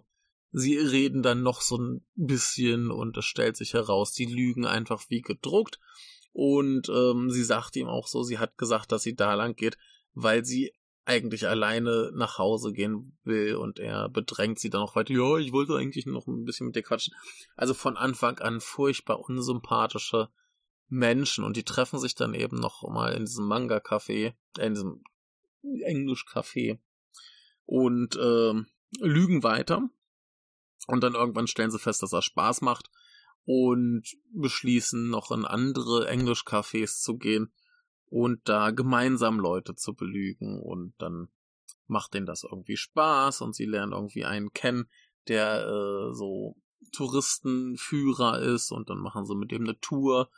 sie 0.51 0.77
reden 0.77 1.23
dann 1.23 1.41
noch 1.41 1.61
so 1.61 1.77
ein 1.77 2.05
bisschen 2.15 2.91
und 2.91 3.17
es 3.17 3.25
stellt 3.25 3.57
sich 3.57 3.73
heraus, 3.73 4.13
die 4.13 4.25
lügen 4.25 4.65
einfach 4.65 5.03
wie 5.09 5.21
gedruckt. 5.21 5.79
Und 6.31 6.89
ähm, 6.89 7.31
sie 7.31 7.43
sagt 7.43 7.75
ihm 7.75 7.87
auch 7.87 8.07
so, 8.07 8.23
sie 8.23 8.37
hat 8.37 8.57
gesagt, 8.57 8.91
dass 8.91 9.01
sie 9.01 9.15
da 9.15 9.33
lang 9.33 9.55
geht, 9.55 9.77
weil 10.13 10.45
sie 10.45 10.73
eigentlich 11.09 11.47
alleine 11.47 12.11
nach 12.13 12.37
Hause 12.37 12.71
gehen 12.71 13.17
will 13.23 13.55
und 13.55 13.79
er 13.79 14.09
bedrängt 14.09 14.59
sie 14.59 14.69
dann 14.69 14.81
noch 14.81 14.95
weiter. 14.95 15.11
Ja, 15.11 15.37
ich 15.37 15.51
wollte 15.51 15.75
eigentlich 15.75 16.05
noch 16.05 16.27
ein 16.27 16.45
bisschen 16.45 16.67
mit 16.67 16.75
dir 16.75 16.83
quatschen. 16.83 17.15
Also 17.55 17.73
von 17.73 17.97
Anfang 17.97 18.37
an 18.37 18.61
furchtbar 18.61 19.19
unsympathische 19.19 20.29
Menschen 20.87 21.43
und 21.43 21.57
die 21.57 21.63
treffen 21.63 21.97
sich 21.97 22.13
dann 22.13 22.35
eben 22.35 22.57
noch 22.57 22.87
mal 22.87 23.13
in 23.13 23.25
diesem 23.25 23.47
Manga-Café, 23.47 24.35
äh, 24.59 24.65
in 24.65 24.75
diesem 24.75 25.03
Englisch-Café 25.63 26.79
und 27.65 28.15
äh, 28.15 28.53
lügen 28.99 29.41
weiter. 29.41 29.89
Und 30.85 31.03
dann 31.03 31.15
irgendwann 31.15 31.47
stellen 31.47 31.71
sie 31.71 31.79
fest, 31.79 32.03
dass 32.03 32.13
er 32.13 32.21
Spaß 32.21 32.61
macht 32.61 32.91
und 33.45 34.03
beschließen 34.31 35.09
noch 35.09 35.31
in 35.31 35.45
andere 35.45 36.07
Englisch-Cafés 36.07 37.01
zu 37.01 37.17
gehen 37.17 37.51
und 38.09 38.41
da 38.49 38.71
gemeinsam 38.71 39.39
Leute 39.39 39.75
zu 39.75 39.93
belügen 39.93 40.61
und 40.61 40.93
dann 40.97 41.29
macht 41.87 42.13
denen 42.13 42.25
das 42.25 42.43
irgendwie 42.43 42.77
Spaß 42.77 43.41
und 43.41 43.55
sie 43.55 43.65
lernen 43.65 43.93
irgendwie 43.93 44.25
einen 44.25 44.51
kennen, 44.53 44.89
der 45.27 45.65
äh, 45.65 46.13
so 46.13 46.55
Touristenführer 46.91 48.39
ist 48.39 48.71
und 48.71 48.89
dann 48.89 48.99
machen 48.99 49.25
sie 49.25 49.35
mit 49.35 49.51
dem 49.51 49.63
eine 49.63 49.79
Tour 49.79 50.29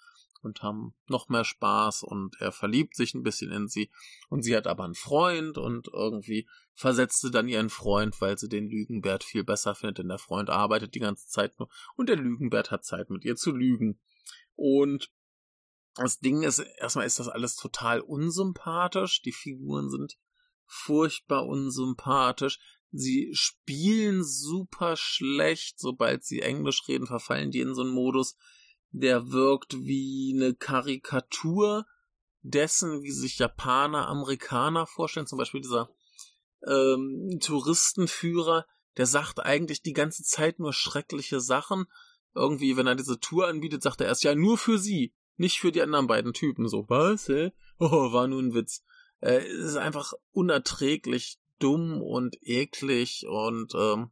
und 0.41 0.63
haben 0.63 0.95
noch 1.07 1.30
mehr 1.30 1.43
Spaß 1.43 2.03
und 2.03 2.36
er 2.39 2.51
verliebt 2.51 2.95
sich 2.95 3.13
ein 3.13 3.24
bisschen 3.24 3.51
in 3.51 3.67
sie 3.67 3.91
und 4.30 4.43
sie 4.43 4.55
hat 4.55 4.67
aber 4.67 4.84
einen 4.84 4.95
Freund 4.95 5.57
und 5.57 5.88
irgendwie 5.93 6.47
versetzt 6.74 7.22
sie 7.22 7.32
dann 7.32 7.47
ihren 7.47 7.69
Freund, 7.69 8.19
weil 8.22 8.38
sie 8.38 8.49
den 8.49 8.67
Lügenbert 8.69 9.24
viel 9.24 9.43
besser 9.43 9.76
findet, 9.76 9.99
denn 9.99 10.09
der 10.09 10.17
Freund 10.17 10.49
arbeitet 10.49 10.95
die 10.95 10.99
ganze 10.99 11.28
Zeit 11.28 11.57
nur 11.59 11.69
und 11.95 12.09
der 12.09 12.17
Lügenbert 12.17 12.72
hat 12.72 12.84
Zeit 12.84 13.09
mit 13.09 13.24
ihr 13.24 13.36
zu 13.36 13.51
lügen. 13.51 13.99
Und 14.55 15.11
das 15.95 16.19
Ding 16.19 16.43
ist, 16.43 16.59
erstmal 16.59 17.05
ist 17.05 17.19
das 17.19 17.27
alles 17.27 17.55
total 17.55 18.01
unsympathisch, 18.01 19.21
die 19.21 19.33
Figuren 19.33 19.89
sind 19.89 20.17
furchtbar 20.65 21.45
unsympathisch, 21.45 22.59
sie 22.91 23.31
spielen 23.33 24.23
super 24.23 24.95
schlecht, 24.95 25.79
sobald 25.79 26.23
sie 26.23 26.41
Englisch 26.41 26.87
reden, 26.87 27.07
verfallen 27.07 27.51
die 27.51 27.59
in 27.59 27.75
so 27.75 27.81
einen 27.81 27.91
Modus, 27.91 28.37
der 28.91 29.31
wirkt 29.31 29.73
wie 29.79 30.33
eine 30.35 30.53
Karikatur 30.53 31.85
dessen, 32.41 33.03
wie 33.03 33.11
sich 33.11 33.37
Japaner, 33.37 34.07
Amerikaner 34.07 34.87
vorstellen. 34.87 35.27
Zum 35.27 35.37
Beispiel 35.37 35.61
dieser 35.61 35.89
ähm, 36.67 37.39
Touristenführer, 37.41 38.65
der 38.97 39.05
sagt 39.05 39.39
eigentlich 39.39 39.81
die 39.81 39.93
ganze 39.93 40.23
Zeit 40.23 40.59
nur 40.59 40.73
schreckliche 40.73 41.39
Sachen. 41.39 41.85
Irgendwie, 42.33 42.77
wenn 42.77 42.87
er 42.87 42.95
diese 42.95 43.19
Tour 43.19 43.47
anbietet, 43.47 43.83
sagt 43.83 44.01
er 44.01 44.07
erst 44.07 44.23
ja 44.23 44.35
nur 44.35 44.57
für 44.57 44.77
sie, 44.77 45.13
nicht 45.38 45.59
für 45.59 45.71
die 45.71 45.82
anderen 45.82 46.07
beiden 46.07 46.34
Typen. 46.34 46.67
So, 46.67 46.86
was? 46.89 47.27
Hä? 47.27 47.51
Oh, 47.84 48.13
war 48.13 48.27
nur 48.27 48.39
ein 48.39 48.53
Witz. 48.53 48.84
Äh, 49.21 49.39
es 49.39 49.71
ist 49.71 49.77
einfach 49.77 50.13
unerträglich 50.34 51.39
dumm 51.57 52.01
und 52.01 52.38
eklig 52.43 53.25
und 53.27 53.73
ähm, 53.75 54.11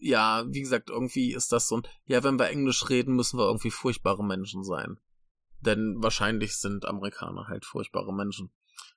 ja, 0.00 0.44
wie 0.48 0.62
gesagt, 0.62 0.90
irgendwie 0.90 1.34
ist 1.34 1.52
das 1.52 1.68
so 1.68 1.76
ein, 1.76 1.82
ja, 2.06 2.24
wenn 2.24 2.38
wir 2.38 2.48
Englisch 2.48 2.88
reden, 2.88 3.14
müssen 3.14 3.38
wir 3.38 3.46
irgendwie 3.46 3.70
furchtbare 3.70 4.24
Menschen 4.24 4.64
sein. 4.64 4.98
Denn 5.60 5.96
wahrscheinlich 5.98 6.56
sind 6.56 6.86
Amerikaner 6.86 7.48
halt 7.48 7.66
furchtbare 7.66 8.14
Menschen. 8.14 8.50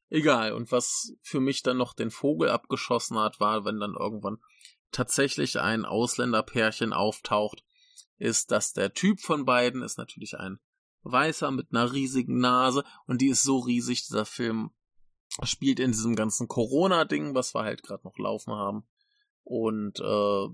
Egal, 0.09 0.53
und 0.53 0.71
was 0.71 1.13
für 1.21 1.39
mich 1.39 1.61
dann 1.61 1.77
noch 1.77 1.93
den 1.93 2.09
Vogel 2.09 2.49
abgeschossen 2.49 3.17
hat, 3.19 3.39
war, 3.39 3.65
wenn 3.65 3.79
dann 3.79 3.95
irgendwann 3.99 4.37
tatsächlich 4.91 5.59
ein 5.59 5.85
Ausländerpärchen 5.85 6.93
auftaucht, 6.93 7.63
ist, 8.17 8.51
dass 8.51 8.73
der 8.73 8.93
Typ 8.93 9.19
von 9.19 9.43
beiden 9.43 9.81
ist 9.81 9.97
natürlich 9.97 10.37
ein 10.37 10.59
Weißer 11.03 11.51
mit 11.51 11.67
einer 11.71 11.91
riesigen 11.91 12.39
Nase 12.39 12.83
und 13.07 13.21
die 13.21 13.29
ist 13.29 13.43
so 13.43 13.59
riesig, 13.59 14.05
dieser 14.07 14.25
Film 14.25 14.71
spielt 15.43 15.79
in 15.79 15.91
diesem 15.91 16.15
ganzen 16.15 16.47
Corona-Ding, 16.47 17.33
was 17.33 17.53
wir 17.53 17.63
halt 17.63 17.83
gerade 17.83 18.03
noch 18.03 18.17
laufen 18.17 18.53
haben. 18.53 18.87
Und 19.43 19.99
äh, 19.99 20.47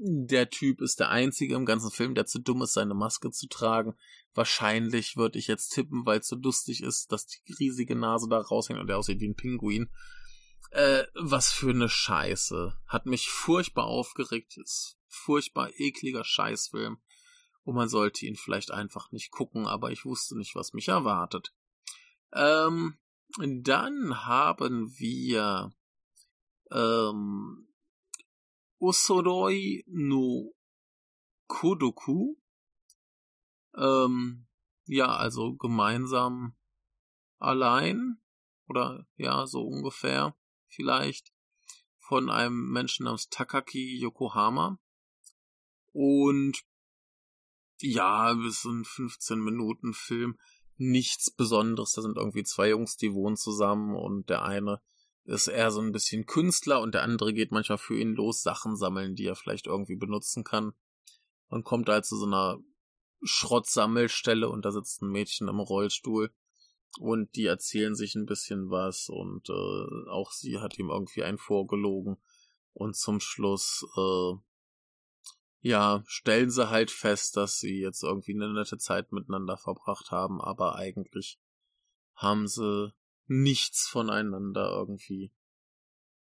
der 0.00 0.50
Typ 0.50 0.80
ist 0.80 1.00
der 1.00 1.10
einzige 1.10 1.56
im 1.56 1.66
ganzen 1.66 1.90
Film, 1.90 2.14
der 2.14 2.26
zu 2.26 2.38
dumm 2.38 2.62
ist, 2.62 2.74
seine 2.74 2.94
Maske 2.94 3.30
zu 3.30 3.48
tragen. 3.48 3.94
Wahrscheinlich 4.34 5.16
würde 5.16 5.38
ich 5.38 5.48
jetzt 5.48 5.70
tippen, 5.70 6.06
weil 6.06 6.20
es 6.20 6.28
so 6.28 6.36
lustig 6.36 6.82
ist, 6.82 7.10
dass 7.10 7.26
die 7.26 7.52
riesige 7.58 7.96
Nase 7.96 8.28
da 8.28 8.38
raushängt 8.38 8.78
und 8.78 8.86
der 8.86 8.98
aussieht 8.98 9.20
wie 9.20 9.28
ein 9.28 9.34
Pinguin. 9.34 9.90
Äh, 10.70 11.04
was 11.14 11.50
für 11.50 11.70
eine 11.70 11.88
Scheiße. 11.88 12.78
Hat 12.86 13.06
mich 13.06 13.28
furchtbar 13.28 13.86
aufgeregt. 13.86 14.56
Ist 14.58 14.98
furchtbar 15.08 15.70
ekliger 15.78 16.24
Scheißfilm. 16.24 16.98
Und 17.68 17.74
man 17.74 17.90
sollte 17.90 18.24
ihn 18.24 18.34
vielleicht 18.34 18.70
einfach 18.70 19.12
nicht 19.12 19.30
gucken, 19.30 19.66
aber 19.66 19.92
ich 19.92 20.06
wusste 20.06 20.38
nicht, 20.38 20.54
was 20.54 20.72
mich 20.72 20.88
erwartet. 20.88 21.54
Ähm, 22.32 22.96
dann 23.36 24.24
haben 24.24 24.98
wir 24.98 25.70
ähm, 26.70 27.68
Osoroi 28.78 29.84
no 29.86 30.54
Kodoku. 31.46 32.36
Ähm, 33.76 34.46
ja, 34.86 35.14
also 35.14 35.54
gemeinsam 35.54 36.56
allein 37.38 38.18
oder 38.66 39.06
ja, 39.16 39.46
so 39.46 39.60
ungefähr 39.60 40.34
vielleicht 40.68 41.34
von 41.98 42.30
einem 42.30 42.70
Menschen 42.70 43.04
namens 43.04 43.28
Takaki 43.28 43.98
Yokohama. 44.00 44.80
Und 45.92 46.64
ja, 47.80 48.34
bis 48.34 48.64
ein 48.64 48.84
15 48.84 49.40
Minuten 49.40 49.92
Film. 49.92 50.38
Nichts 50.76 51.30
Besonderes. 51.30 51.92
Da 51.92 52.02
sind 52.02 52.16
irgendwie 52.16 52.44
zwei 52.44 52.70
Jungs, 52.70 52.96
die 52.96 53.12
wohnen 53.12 53.36
zusammen 53.36 53.96
und 53.96 54.28
der 54.28 54.44
eine 54.44 54.80
ist 55.24 55.48
eher 55.48 55.70
so 55.70 55.80
ein 55.80 55.92
bisschen 55.92 56.24
Künstler 56.24 56.80
und 56.80 56.94
der 56.94 57.02
andere 57.02 57.34
geht 57.34 57.52
manchmal 57.52 57.78
für 57.78 57.98
ihn 57.98 58.14
los, 58.14 58.42
Sachen 58.42 58.76
sammeln, 58.76 59.14
die 59.14 59.26
er 59.26 59.36
vielleicht 59.36 59.66
irgendwie 59.66 59.96
benutzen 59.96 60.42
kann. 60.42 60.72
Und 61.48 61.64
kommt 61.64 61.88
halt 61.88 62.06
zu 62.06 62.16
so 62.16 62.26
einer 62.26 62.58
Schrottsammelstelle 63.22 64.48
und 64.48 64.64
da 64.64 64.70
sitzt 64.70 65.02
ein 65.02 65.10
Mädchen 65.10 65.48
im 65.48 65.60
Rollstuhl 65.60 66.32
und 66.98 67.34
die 67.36 67.46
erzählen 67.46 67.94
sich 67.94 68.14
ein 68.14 68.26
bisschen 68.26 68.70
was 68.70 69.08
und 69.08 69.50
äh, 69.50 70.10
auch 70.10 70.30
sie 70.30 70.58
hat 70.58 70.78
ihm 70.78 70.90
irgendwie 70.90 71.24
einen 71.24 71.38
vorgelogen 71.38 72.16
und 72.72 72.96
zum 72.96 73.20
Schluss 73.20 73.86
äh, 73.96 74.32
ja 75.60 76.02
stellen 76.06 76.50
sie 76.50 76.70
halt 76.70 76.90
fest, 76.90 77.36
dass 77.36 77.58
sie 77.58 77.80
jetzt 77.80 78.02
irgendwie 78.02 78.34
eine 78.34 78.52
nette 78.52 78.78
Zeit 78.78 79.12
miteinander 79.12 79.56
verbracht 79.56 80.10
haben, 80.10 80.40
aber 80.40 80.76
eigentlich 80.76 81.38
haben 82.14 82.46
sie 82.46 82.92
nichts 83.26 83.86
voneinander 83.88 84.70
irgendwie 84.70 85.32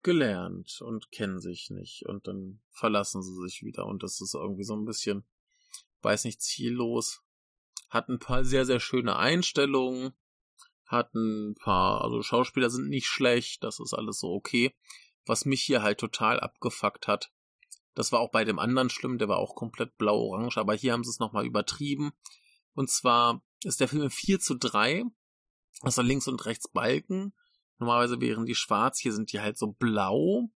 gelernt 0.02 0.80
und 0.80 1.10
kennen 1.10 1.40
sich 1.40 1.70
nicht 1.70 2.06
und 2.06 2.26
dann 2.26 2.60
verlassen 2.70 3.22
sie 3.22 3.34
sich 3.42 3.62
wieder 3.62 3.86
und 3.86 4.02
das 4.02 4.20
ist 4.20 4.34
irgendwie 4.34 4.64
so 4.64 4.74
ein 4.74 4.84
bisschen, 4.84 5.24
weiß 6.02 6.24
nicht, 6.24 6.40
ziellos. 6.40 7.22
Hat 7.88 8.08
ein 8.08 8.18
paar 8.18 8.44
sehr, 8.44 8.66
sehr 8.66 8.80
schöne 8.80 9.16
Einstellungen, 9.16 10.12
hat 10.84 11.14
ein 11.14 11.54
paar, 11.54 12.02
also 12.02 12.22
Schauspieler 12.22 12.70
sind 12.70 12.88
nicht 12.88 13.06
schlecht, 13.06 13.64
das 13.64 13.80
ist 13.80 13.94
alles 13.94 14.20
so 14.20 14.28
okay. 14.28 14.74
Was 15.24 15.44
mich 15.44 15.62
hier 15.62 15.82
halt 15.82 15.98
total 15.98 16.40
abgefuckt 16.40 17.06
hat, 17.06 17.30
das 17.98 18.12
war 18.12 18.20
auch 18.20 18.30
bei 18.30 18.44
dem 18.44 18.60
anderen 18.60 18.90
schlimm, 18.90 19.18
der 19.18 19.28
war 19.28 19.38
auch 19.38 19.56
komplett 19.56 19.98
blau-orange, 19.98 20.56
aber 20.56 20.74
hier 20.74 20.92
haben 20.92 21.02
sie 21.02 21.10
es 21.10 21.18
nochmal 21.18 21.44
übertrieben. 21.44 22.12
Und 22.74 22.90
zwar 22.90 23.42
ist 23.64 23.80
der 23.80 23.88
Film 23.88 24.08
4 24.08 24.38
zu 24.38 24.54
3 24.54 25.04
also 25.80 26.02
links 26.02 26.28
und 26.28 26.44
rechts 26.46 26.68
Balken. 26.68 27.32
Normalerweise 27.78 28.20
wären 28.20 28.46
die 28.46 28.54
schwarz, 28.54 28.98
hier 28.98 29.12
sind 29.12 29.32
die 29.32 29.40
halt 29.40 29.58
so 29.58 29.72
blau. 29.72 30.48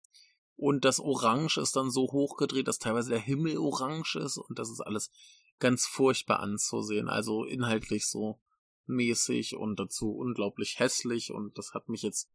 Und 0.56 0.84
das 0.84 1.00
Orange 1.00 1.58
ist 1.58 1.74
dann 1.74 1.90
so 1.90 2.02
hochgedreht, 2.02 2.68
dass 2.68 2.78
teilweise 2.78 3.10
der 3.10 3.18
Himmel 3.18 3.58
orange 3.58 4.16
ist 4.16 4.38
und 4.38 4.58
das 4.58 4.70
ist 4.70 4.80
alles 4.80 5.10
ganz 5.58 5.86
furchtbar 5.86 6.40
anzusehen. 6.40 7.08
Also 7.08 7.44
inhaltlich 7.44 8.06
so 8.06 8.40
mäßig 8.86 9.56
und 9.56 9.80
dazu 9.80 10.12
unglaublich 10.12 10.78
hässlich 10.78 11.32
und 11.32 11.58
das 11.58 11.74
hat 11.74 11.88
mich 11.88 12.02
jetzt 12.02 12.30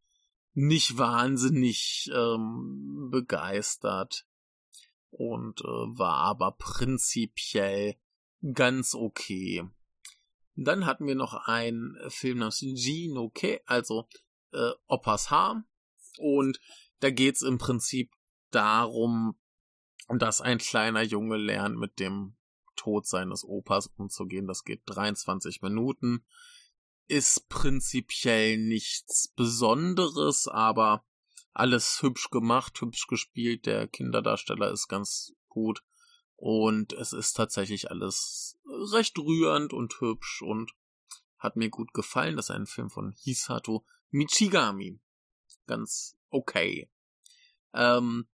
nicht 0.52 0.98
wahnsinnig 0.98 2.10
ähm, 2.12 3.08
begeistert 3.10 4.26
und 5.10 5.60
äh, 5.60 5.64
war 5.64 6.18
aber 6.18 6.52
prinzipiell 6.52 7.96
ganz 8.54 8.94
okay. 8.94 9.64
Dann 10.54 10.86
hatten 10.86 11.06
wir 11.06 11.14
noch 11.14 11.34
einen 11.46 11.96
Film 12.08 12.38
namens 12.38 12.60
Jinoke, 12.60 13.60
also 13.66 14.08
äh, 14.52 14.70
Opas 14.86 15.30
Haar. 15.30 15.64
Und 16.18 16.60
da 17.00 17.10
geht's 17.10 17.42
im 17.42 17.58
Prinzip 17.58 18.10
darum, 18.50 19.38
dass 20.08 20.40
ein 20.40 20.58
kleiner 20.58 21.02
Junge 21.02 21.36
lernt, 21.36 21.76
mit 21.76 22.00
dem 22.00 22.36
Tod 22.74 23.06
seines 23.06 23.44
Opas 23.44 23.88
umzugehen. 23.96 24.46
Das 24.46 24.64
geht 24.64 24.82
23 24.86 25.62
Minuten. 25.62 26.24
Ist 27.06 27.48
prinzipiell 27.48 28.58
nichts 28.58 29.32
Besonderes, 29.36 30.48
aber 30.48 31.04
alles 31.52 32.02
hübsch 32.02 32.30
gemacht, 32.30 32.80
hübsch 32.80 33.06
gespielt. 33.06 33.66
Der 33.66 33.88
Kinderdarsteller 33.88 34.70
ist 34.70 34.88
ganz 34.88 35.32
gut. 35.48 35.82
Und 36.36 36.92
es 36.92 37.12
ist 37.12 37.32
tatsächlich 37.32 37.90
alles 37.90 38.58
recht 38.92 39.18
rührend 39.18 39.72
und 39.72 40.00
hübsch 40.00 40.42
und 40.42 40.72
hat 41.38 41.56
mir 41.56 41.68
gut 41.68 41.92
gefallen. 41.92 42.36
Das 42.36 42.46
ist 42.46 42.54
ein 42.54 42.66
Film 42.66 42.90
von 42.90 43.12
Hisato 43.18 43.84
Michigami. 44.10 45.00
Ganz 45.66 46.16
okay. 46.30 46.88
Ähm, 47.74 48.28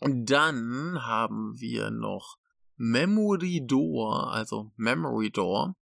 und 0.00 0.26
dann 0.26 1.04
haben 1.04 1.58
wir 1.58 1.90
noch 1.90 2.38
Memory 2.76 3.66
Door, 3.66 4.32
also 4.32 4.72
Memory 4.76 5.30
Door. 5.30 5.76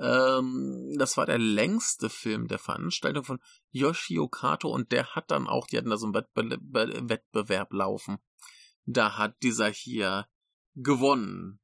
Ähm, 0.00 0.94
das 0.96 1.18
war 1.18 1.26
der 1.26 1.38
längste 1.38 2.08
Film 2.08 2.48
der 2.48 2.58
Veranstaltung 2.58 3.24
von 3.24 3.38
Yoshio 3.70 4.28
Kato 4.28 4.70
und 4.70 4.92
der 4.92 5.14
hat 5.14 5.30
dann 5.30 5.46
auch, 5.46 5.66
die 5.66 5.76
hatten 5.76 5.90
da 5.90 5.98
so 5.98 6.06
einen 6.06 6.14
Wettbe 6.14 6.58
Wettbewerb 7.08 7.72
laufen. 7.74 8.18
Da 8.86 9.18
hat 9.18 9.42
dieser 9.42 9.68
hier 9.68 10.26
gewonnen. 10.74 11.60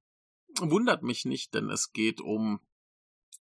Wundert 0.61 1.03
mich 1.03 1.25
nicht, 1.25 1.55
denn 1.55 1.71
es 1.71 1.93
geht 1.93 2.21
um 2.21 2.61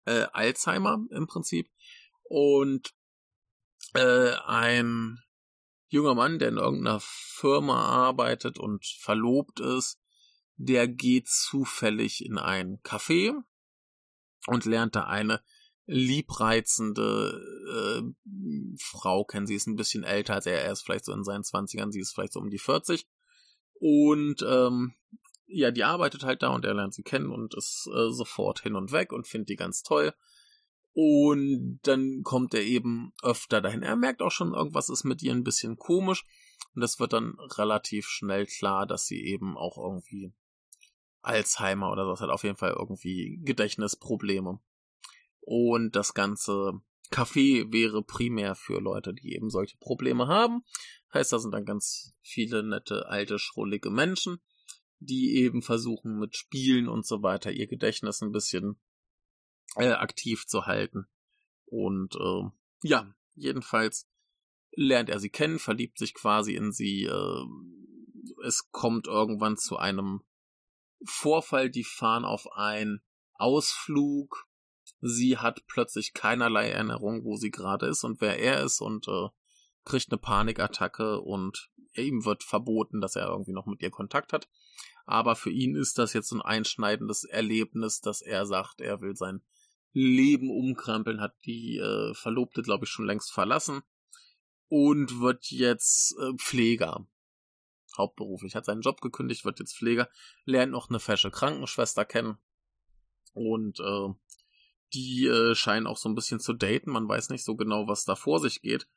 äh, 0.06 0.26
Alzheimer 0.34 1.00
im 1.12 1.28
Prinzip 1.28 1.70
und 2.24 2.94
äh, 3.94 4.34
ein 4.46 5.20
junger 5.88 6.16
Mann, 6.16 6.40
der 6.40 6.50
in 6.50 6.58
irgendeiner 6.58 7.00
Firma 7.02 7.86
arbeitet 7.86 8.58
und 8.58 8.86
verlobt 8.86 9.62
ist, 9.62 10.02
der 10.56 10.90
geht 10.90 11.30
zufällig 11.30 12.26
in 12.26 12.38
ein 12.38 12.80
Café 12.84 13.34
und 14.48 14.66
lernt 14.66 14.96
da 14.96 15.06
eine 15.06 15.42
liebreizende 15.86 17.42
äh, 17.70 18.76
Frau 18.80 19.26
kennen. 19.26 19.48
Sie 19.48 19.56
ist 19.56 19.68
ein 19.68 19.76
bisschen 19.76 20.04
älter 20.04 20.36
als 20.36 20.46
er. 20.46 20.64
Er 20.64 20.72
ist 20.72 20.84
vielleicht 20.84 21.06
so 21.06 21.14
in 21.14 21.24
seinen 21.24 21.44
Zwanzigern, 21.44 21.92
sie 21.92 22.00
ist 22.00 22.14
vielleicht 22.14 22.34
so 22.34 22.40
um 22.40 22.50
die 22.50 22.60
40. 22.60 23.08
Und 23.80 24.46
ähm, 24.48 24.94
ja, 25.46 25.72
die 25.72 25.84
arbeitet 25.84 26.24
halt 26.24 26.42
da 26.42 26.50
und 26.50 26.66
er 26.66 26.74
lernt 26.74 26.94
sie 26.94 27.04
kennen 27.04 27.32
und 27.32 27.54
ist 27.54 27.90
äh, 27.94 28.12
sofort 28.12 28.62
hin 28.62 28.76
und 28.76 28.92
weg 28.92 29.12
und 29.12 29.28
findet 29.28 29.50
die 29.50 29.56
ganz 29.56 29.84
toll. 29.84 30.14
Und 30.94 31.80
dann 31.84 32.22
kommt 32.24 32.54
er 32.54 32.62
eben 32.62 33.14
öfter 33.24 33.62
dahin. 33.62 33.82
Er 33.82 33.96
merkt 33.96 34.22
auch 34.22 34.32
schon, 34.32 34.54
irgendwas 34.54 34.90
ist 34.90 35.04
mit 35.04 35.22
ihr 35.22 35.34
ein 35.34 35.44
bisschen 35.44 35.78
komisch. 35.78 36.24
Und 36.76 36.82
das 36.82 37.00
wird 37.00 37.14
dann 37.14 37.36
relativ 37.58 38.08
schnell 38.08 38.46
klar, 38.46 38.86
dass 38.86 39.06
sie 39.06 39.24
eben 39.24 39.58
auch 39.58 39.78
irgendwie 39.78 40.34
Alzheimer 41.24 41.92
oder 41.92 42.08
was 42.08 42.22
hat. 42.22 42.30
Auf 42.30 42.44
jeden 42.44 42.58
Fall 42.58 42.76
irgendwie 42.78 43.40
Gedächtnisprobleme. 43.44 44.60
Und 45.42 45.96
das 45.96 46.14
ganze 46.14 46.82
Café 47.12 47.72
wäre 47.72 48.04
primär 48.04 48.56
für 48.56 48.80
Leute, 48.80 49.14
die 49.14 49.34
eben 49.36 49.50
solche 49.50 49.78
Probleme 49.78 50.28
haben. 50.28 50.64
Heißt, 51.14 51.32
da 51.32 51.40
sind 51.40 51.52
dann 51.52 51.66
ganz 51.66 52.18
viele 52.22 52.64
nette, 52.64 53.08
alte, 53.08 53.40
schrullige 53.40 53.90
Menschen, 53.90 54.40
die 55.00 55.36
eben 55.36 55.62
versuchen 55.62 56.18
mit 56.18 56.36
Spielen 56.36 56.88
und 56.88 57.06
so 57.06 57.22
weiter 57.22 57.52
ihr 57.52 57.68
Gedächtnis 57.68 58.22
ein 58.22 58.32
bisschen 58.32 58.80
äh, 59.76 59.92
aktiv 59.92 60.46
zu 60.48 60.66
halten. 60.66 61.06
Und 61.66 62.16
äh, 62.16 62.50
ja, 62.82 63.14
jedenfalls 63.36 64.10
lernt 64.72 65.10
er 65.10 65.20
sie 65.20 65.30
kennen, 65.30 65.60
verliebt 65.60 66.00
sich 66.00 66.14
quasi 66.14 66.56
in 66.56 66.72
sie. 66.72 67.04
Äh, 67.04 67.46
es 68.46 68.72
kommt 68.72 69.08
irgendwann 69.08 69.58
zu 69.58 69.78
einem 69.78 70.22
Vorfall, 71.06 71.70
die 71.70 71.84
fahren 71.84 72.26
auf 72.26 72.52
einen 72.54 73.02
Ausflug. 73.36 74.48
Sie 75.02 75.38
hat 75.38 75.66
plötzlich 75.68 76.14
keinerlei 76.14 76.70
Erinnerung, 76.70 77.24
wo 77.24 77.36
sie 77.36 77.52
gerade 77.52 77.88
ist 77.88 78.04
und 78.04 78.22
wer 78.22 78.40
er 78.40 78.64
ist 78.64 78.82
und 78.82 79.08
äh, 79.08 79.28
kriegt 79.86 80.12
eine 80.12 80.18
Panikattacke 80.18 81.20
und 81.20 81.70
ihm 81.96 82.26
wird 82.26 82.44
verboten, 82.44 83.02
dass 83.02 83.16
er 83.16 83.28
irgendwie 83.28 83.54
noch 83.54 83.66
mit 83.66 83.82
ihr 83.82 83.92
Kontakt 83.92 84.34
hat. 84.34 84.48
Aber 85.06 85.36
für 85.36 85.52
ihn 85.52 85.76
ist 85.76 85.98
das 85.98 86.14
jetzt 86.14 86.32
ein 86.32 86.42
einschneidendes 86.42 87.26
Erlebnis, 87.26 88.00
dass 88.00 88.22
er 88.22 88.46
sagt, 88.46 88.80
er 88.80 89.02
will 89.02 89.16
sein 89.16 89.42
Leben 89.92 90.50
umkrempeln, 90.50 91.22
hat 91.22 91.36
die 91.46 91.78
äh, 91.78 92.14
Verlobte, 92.14 92.62
glaube 92.62 92.86
ich, 92.86 92.92
schon 92.92 93.06
längst 93.06 93.32
verlassen 93.32 93.84
und 94.70 95.20
wird 95.20 95.52
jetzt 95.52 96.16
äh, 96.20 96.34
Pfleger. 96.38 97.06
Hauptberuflich, 97.98 98.56
hat 98.56 98.66
seinen 98.66 98.82
Job 98.82 99.02
gekündigt, 99.02 99.46
wird 99.46 99.60
jetzt 99.60 99.78
Pfleger, 99.78 100.10
lernt 100.46 100.72
noch 100.72 100.90
eine 100.90 101.00
fesche 101.00 101.32
Krankenschwester 101.32 102.06
kennen 102.06 102.38
und 103.34 103.80
äh, 103.80 104.14
die 104.94 105.28
äh, 105.28 105.56
scheinen 105.56 105.88
auch 105.88 105.98
so 105.98 106.10
ein 106.10 106.16
bisschen 106.16 106.40
zu 106.40 106.54
daten. 106.54 106.92
Man 106.92 107.08
weiß 107.08 107.30
nicht 107.30 107.44
so 107.44 107.56
genau, 107.56 107.88
was 107.88 108.06
da 108.06 108.16
vor 108.16 108.40
sich 108.40 108.62
geht. 108.62 108.88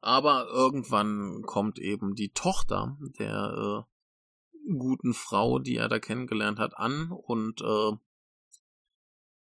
Aber 0.00 0.48
irgendwann 0.48 1.42
kommt 1.46 1.78
eben 1.78 2.14
die 2.14 2.30
Tochter 2.30 2.98
der 3.18 3.86
äh, 3.88 4.72
guten 4.76 5.14
Frau, 5.14 5.58
die 5.58 5.76
er 5.76 5.88
da 5.88 5.98
kennengelernt 5.98 6.58
hat, 6.58 6.76
an 6.76 7.10
und 7.10 7.60
äh, 7.62 7.92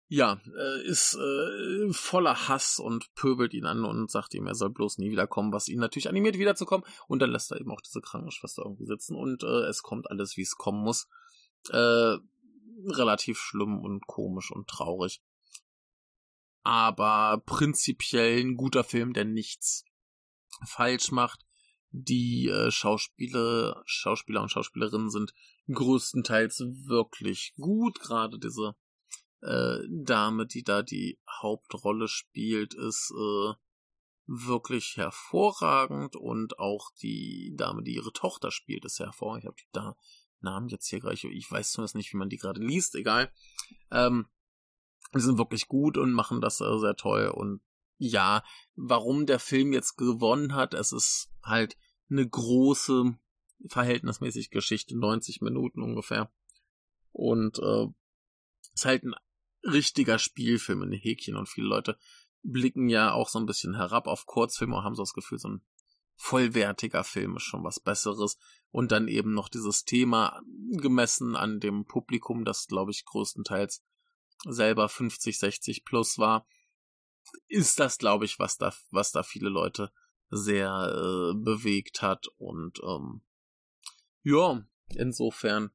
ja, 0.09 0.41
äh, 0.57 0.87
ist 0.87 1.15
äh, 1.15 1.93
voller 1.93 2.49
Hass 2.49 2.79
und 2.79 3.15
pöbelt 3.15 3.53
ihn 3.53 3.67
an 3.67 3.85
und 3.85 4.11
sagt 4.11 4.33
ihm, 4.35 4.47
er 4.47 4.55
soll 4.55 4.71
bloß 4.71 4.99
nie 4.99 5.11
wiederkommen, 5.11 5.53
was 5.53 5.69
ihn 5.69 5.81
natürlich 5.81 6.09
animiert, 6.09 6.39
wiederzukommen. 6.39 6.87
Und 7.07 7.21
dann 7.21 7.31
lässt 7.31 7.53
er 7.53 7.61
eben 7.61 7.71
auch 7.71 7.83
diese 7.83 8.01
Krankenschwester 8.01 8.63
irgendwie 8.65 8.87
sitzen 8.87 9.15
und 9.15 9.43
äh, 9.43 9.67
es 9.67 9.83
kommt 9.83 10.11
alles, 10.11 10.37
wie 10.37 10.43
es 10.43 10.57
kommen 10.57 10.83
muss. 10.83 11.09
Relativ 11.71 13.39
schlimm 13.39 13.81
und 13.81 14.07
komisch 14.07 14.53
und 14.53 14.69
traurig. 14.69 15.21
Aber 16.63 17.43
prinzipiell 17.45 18.41
ein 18.41 18.57
guter 18.57 18.85
Film, 18.85 19.13
der 19.13 19.25
nichts 19.25 19.85
falsch 20.67 21.11
macht. 21.11 21.45
Die 21.91 22.49
äh, 22.49 22.71
Schauspieler 22.71 23.83
und 23.85 24.51
Schauspielerinnen 24.51 25.11
sind 25.11 25.35
größtenteils 25.73 26.61
wirklich 26.85 27.55
gut. 27.57 27.99
Gerade 28.01 28.39
diese 28.39 28.77
äh, 29.43 29.78
Dame, 29.89 30.47
die 30.47 30.62
da 30.62 30.82
die 30.82 31.18
Hauptrolle 31.41 32.09
spielt, 32.09 32.74
ist 32.74 33.12
äh, 33.12 33.55
wirklich 34.26 34.97
hervorragend 34.97 36.16
und 36.16 36.59
auch 36.59 36.91
die 37.01 37.55
Dame, 37.57 37.82
die 37.82 37.95
ihre 37.95 38.12
Tochter 38.12 38.51
spielt, 38.51 38.84
ist 38.84 38.99
hervorragend. 38.99 39.45
Ich 39.45 39.47
habe 39.47 39.57
die 39.57 39.68
da 39.72 39.97
Namen 40.41 40.68
jetzt 40.68 40.86
hier 40.86 41.01
gleich, 41.01 41.24
ich 41.24 41.51
weiß 41.51 41.72
zumindest 41.72 41.97
nicht, 41.97 42.12
wie 42.12 42.18
man 42.18 42.28
die 42.28 42.36
gerade 42.36 42.61
liest, 42.61 42.95
egal. 42.95 43.32
Ähm, 43.91 44.26
die 45.14 45.20
sind 45.20 45.39
wirklich 45.39 45.68
gut 45.68 45.97
und 45.97 46.12
machen 46.12 46.41
das 46.41 46.61
äh, 46.61 46.78
sehr 46.78 46.95
toll 46.95 47.28
und 47.28 47.61
ja, 47.99 48.45
warum 48.76 49.26
der 49.26 49.41
Film 49.41 49.72
jetzt 49.72 49.97
gewonnen 49.97 50.55
hat, 50.55 50.72
es 50.72 50.93
ist 50.93 51.30
halt 51.43 51.76
eine 52.11 52.26
große, 52.26 53.18
verhältnismäßig 53.66 54.51
Geschichte, 54.51 54.97
90 54.97 55.41
Minuten 55.41 55.82
ungefähr. 55.82 56.32
Und 57.11 57.59
äh, 57.59 57.86
ist 58.72 58.84
halt 58.84 59.03
ein 59.03 59.14
richtiger 59.69 60.19
Spielfilm 60.19 60.83
in 60.83 60.93
Häkchen 60.93 61.37
und 61.37 61.49
viele 61.49 61.69
Leute 61.69 61.99
blicken 62.43 62.89
ja 62.89 63.12
auch 63.12 63.29
so 63.29 63.39
ein 63.39 63.47
bisschen 63.47 63.75
herab 63.77 64.07
auf 64.07 64.27
Kurzfilme 64.27 64.77
und 64.77 64.85
haben 64.85 64.95
so 64.95 65.03
das 65.03 65.12
Gefühl, 65.12 65.39
so 65.39 65.49
ein 65.49 65.62
vollwertiger 66.16 67.05
Film 67.05 67.37
ist 67.37 67.45
schon 67.45 67.64
was 67.64 67.81
Besseres. 67.81 68.39
Und 68.71 68.93
dann 68.93 69.09
eben 69.09 69.33
noch 69.33 69.49
dieses 69.49 69.85
Thema 69.85 70.43
gemessen 70.73 71.37
an 71.37 71.61
dem 71.61 71.87
Publikum, 71.87 72.45
das 72.45 72.66
glaube 72.66 72.91
ich 72.91 73.05
größtenteils 73.07 73.83
selber 74.45 74.89
50, 74.89 75.39
60 75.39 75.85
plus 75.85 76.19
war, 76.19 76.47
ist 77.47 77.81
das 77.81 77.99
glaube 77.99 78.25
ich, 78.25 78.39
was 78.39 78.59
da, 78.59 78.75
was 78.91 79.12
da 79.12 79.23
viele 79.23 79.49
Leute 79.49 79.91
sehr 80.31 80.71
äh, 80.71 81.35
bewegt 81.35 82.03
hat 82.03 82.27
und 82.37 82.81
ähm, 82.83 83.23
ja, 84.23 84.62
insofern 84.89 85.71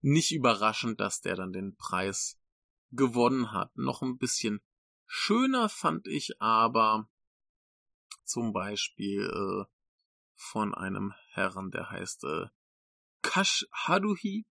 nicht 0.00 0.32
überraschend, 0.32 1.00
dass 1.00 1.20
der 1.20 1.36
dann 1.36 1.52
den 1.52 1.76
Preis 1.76 2.39
gewonnen 2.90 3.52
hat. 3.52 3.76
Noch 3.76 4.02
ein 4.02 4.18
bisschen 4.18 4.60
schöner 5.06 5.68
fand 5.68 6.06
ich 6.06 6.40
aber 6.40 7.08
zum 8.24 8.52
Beispiel 8.52 9.22
äh, 9.22 9.64
von 10.34 10.74
einem 10.74 11.12
Herren, 11.30 11.70
der 11.70 11.90
heißt 11.90 12.24
äh, 12.24 12.46
Kash 13.22 13.66
Haruhi. 13.72 14.46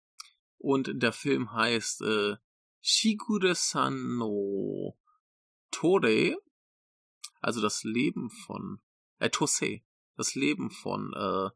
Und 0.59 0.91
der 1.03 1.13
Film 1.13 1.53
heißt 1.53 2.03
äh, 2.03 2.37
Shigure-san 2.81 4.17
no 4.17 4.99
Tore, 5.71 6.39
also 7.41 7.61
das 7.61 7.83
Leben 7.83 8.31
von 8.31 8.81
äh, 9.19 9.29
Tosei, 9.29 9.85
das 10.17 10.35
Leben 10.35 10.71
von 10.71 11.13
äh, 11.13 11.51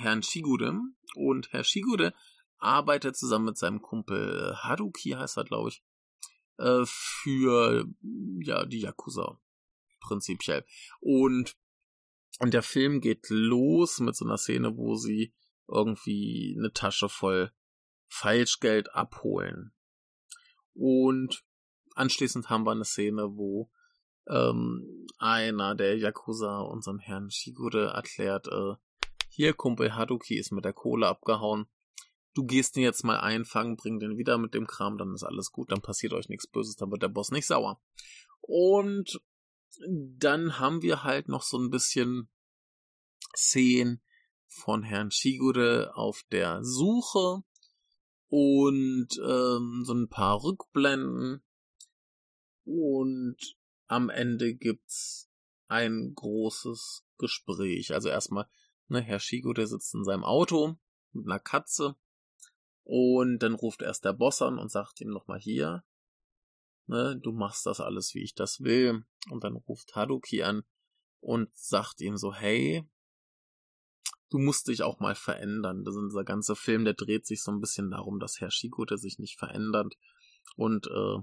Herrn 0.00 0.22
Shigure. 0.22 0.80
Und 1.16 1.52
Herr 1.52 1.64
Shigure 1.64 2.14
arbeitet 2.58 3.16
zusammen 3.16 3.46
mit 3.46 3.58
seinem 3.58 3.80
Kumpel 3.80 4.56
Haruki 4.62 5.10
heißt 5.10 5.36
er 5.36 5.44
glaube 5.44 5.70
ich 5.70 5.82
äh, 6.58 6.82
für 6.84 7.86
ja 8.40 8.64
die 8.66 8.80
Yakuza 8.80 9.40
prinzipiell. 10.00 10.64
Und, 11.00 11.56
und 12.38 12.54
der 12.54 12.62
Film 12.62 13.00
geht 13.00 13.26
los 13.28 14.00
mit 14.00 14.16
so 14.16 14.24
einer 14.24 14.38
Szene, 14.38 14.76
wo 14.76 14.94
sie 14.94 15.34
irgendwie 15.66 16.56
eine 16.58 16.72
Tasche 16.72 17.08
voll 17.08 17.52
Falschgeld 18.08 18.94
abholen. 18.94 19.72
Und 20.74 21.44
anschließend 21.94 22.48
haben 22.48 22.64
wir 22.64 22.72
eine 22.72 22.84
Szene, 22.84 23.36
wo 23.36 23.70
ähm, 24.28 25.06
einer 25.18 25.74
der 25.74 25.98
Yakuza 25.98 26.60
unseren 26.60 26.98
Herrn 26.98 27.30
Shigure 27.30 27.92
erklärt, 27.94 28.48
äh, 28.48 28.74
hier 29.28 29.52
Kumpel 29.52 29.94
Haruki 29.94 30.36
ist 30.38 30.52
mit 30.52 30.64
der 30.64 30.72
Kohle 30.72 31.06
abgehauen 31.06 31.66
du 32.34 32.44
gehst 32.44 32.76
ihn 32.76 32.82
jetzt 32.82 33.04
mal 33.04 33.18
einfangen, 33.18 33.76
bring 33.76 33.98
den 33.98 34.16
wieder 34.16 34.38
mit 34.38 34.54
dem 34.54 34.66
Kram, 34.66 34.98
dann 34.98 35.14
ist 35.14 35.24
alles 35.24 35.50
gut, 35.50 35.72
dann 35.72 35.82
passiert 35.82 36.12
euch 36.12 36.28
nichts 36.28 36.46
Böses, 36.46 36.76
dann 36.76 36.90
wird 36.90 37.02
der 37.02 37.08
Boss 37.08 37.30
nicht 37.30 37.46
sauer. 37.46 37.80
Und 38.40 39.20
dann 39.88 40.58
haben 40.58 40.82
wir 40.82 41.04
halt 41.04 41.28
noch 41.28 41.42
so 41.42 41.58
ein 41.58 41.70
bisschen 41.70 42.28
Szenen 43.36 44.02
von 44.46 44.82
Herrn 44.82 45.10
Shigure 45.10 45.92
auf 45.94 46.22
der 46.30 46.64
Suche 46.64 47.42
und 48.28 49.08
ähm, 49.22 49.82
so 49.84 49.94
ein 49.94 50.08
paar 50.08 50.42
Rückblenden 50.42 51.42
und 52.64 53.36
am 53.86 54.10
Ende 54.10 54.54
gibt's 54.54 55.30
ein 55.68 56.12
großes 56.14 57.04
Gespräch. 57.18 57.92
Also 57.92 58.08
erstmal, 58.08 58.46
ne, 58.88 59.00
Herr 59.00 59.20
Shigure 59.20 59.66
sitzt 59.66 59.94
in 59.94 60.04
seinem 60.04 60.24
Auto 60.24 60.76
mit 61.12 61.26
einer 61.26 61.38
Katze 61.38 61.96
und 62.90 63.40
dann 63.40 63.52
ruft 63.52 63.82
erst 63.82 64.06
der 64.06 64.14
Boss 64.14 64.40
an 64.40 64.58
und 64.58 64.70
sagt 64.70 65.02
ihm 65.02 65.10
nochmal 65.10 65.38
hier, 65.38 65.84
ne, 66.86 67.20
du 67.22 67.32
machst 67.32 67.66
das 67.66 67.80
alles, 67.80 68.14
wie 68.14 68.22
ich 68.22 68.34
das 68.34 68.60
will. 68.60 69.04
Und 69.30 69.44
dann 69.44 69.56
ruft 69.56 69.94
Haruki 69.94 70.42
an 70.42 70.62
und 71.20 71.54
sagt 71.54 72.00
ihm 72.00 72.16
so, 72.16 72.32
hey, 72.32 72.88
du 74.30 74.38
musst 74.38 74.68
dich 74.68 74.82
auch 74.84 75.00
mal 75.00 75.14
verändern. 75.14 75.84
Das 75.84 75.96
ist 75.96 76.12
dieser 76.12 76.24
ganze 76.24 76.56
Film, 76.56 76.86
der 76.86 76.94
dreht 76.94 77.26
sich 77.26 77.42
so 77.42 77.52
ein 77.52 77.60
bisschen 77.60 77.90
darum, 77.90 78.20
dass 78.20 78.40
Herr 78.40 78.50
Shigute 78.50 78.96
sich 78.96 79.18
nicht 79.18 79.38
verändert. 79.38 79.92
Und 80.56 80.86
äh, 80.86 81.18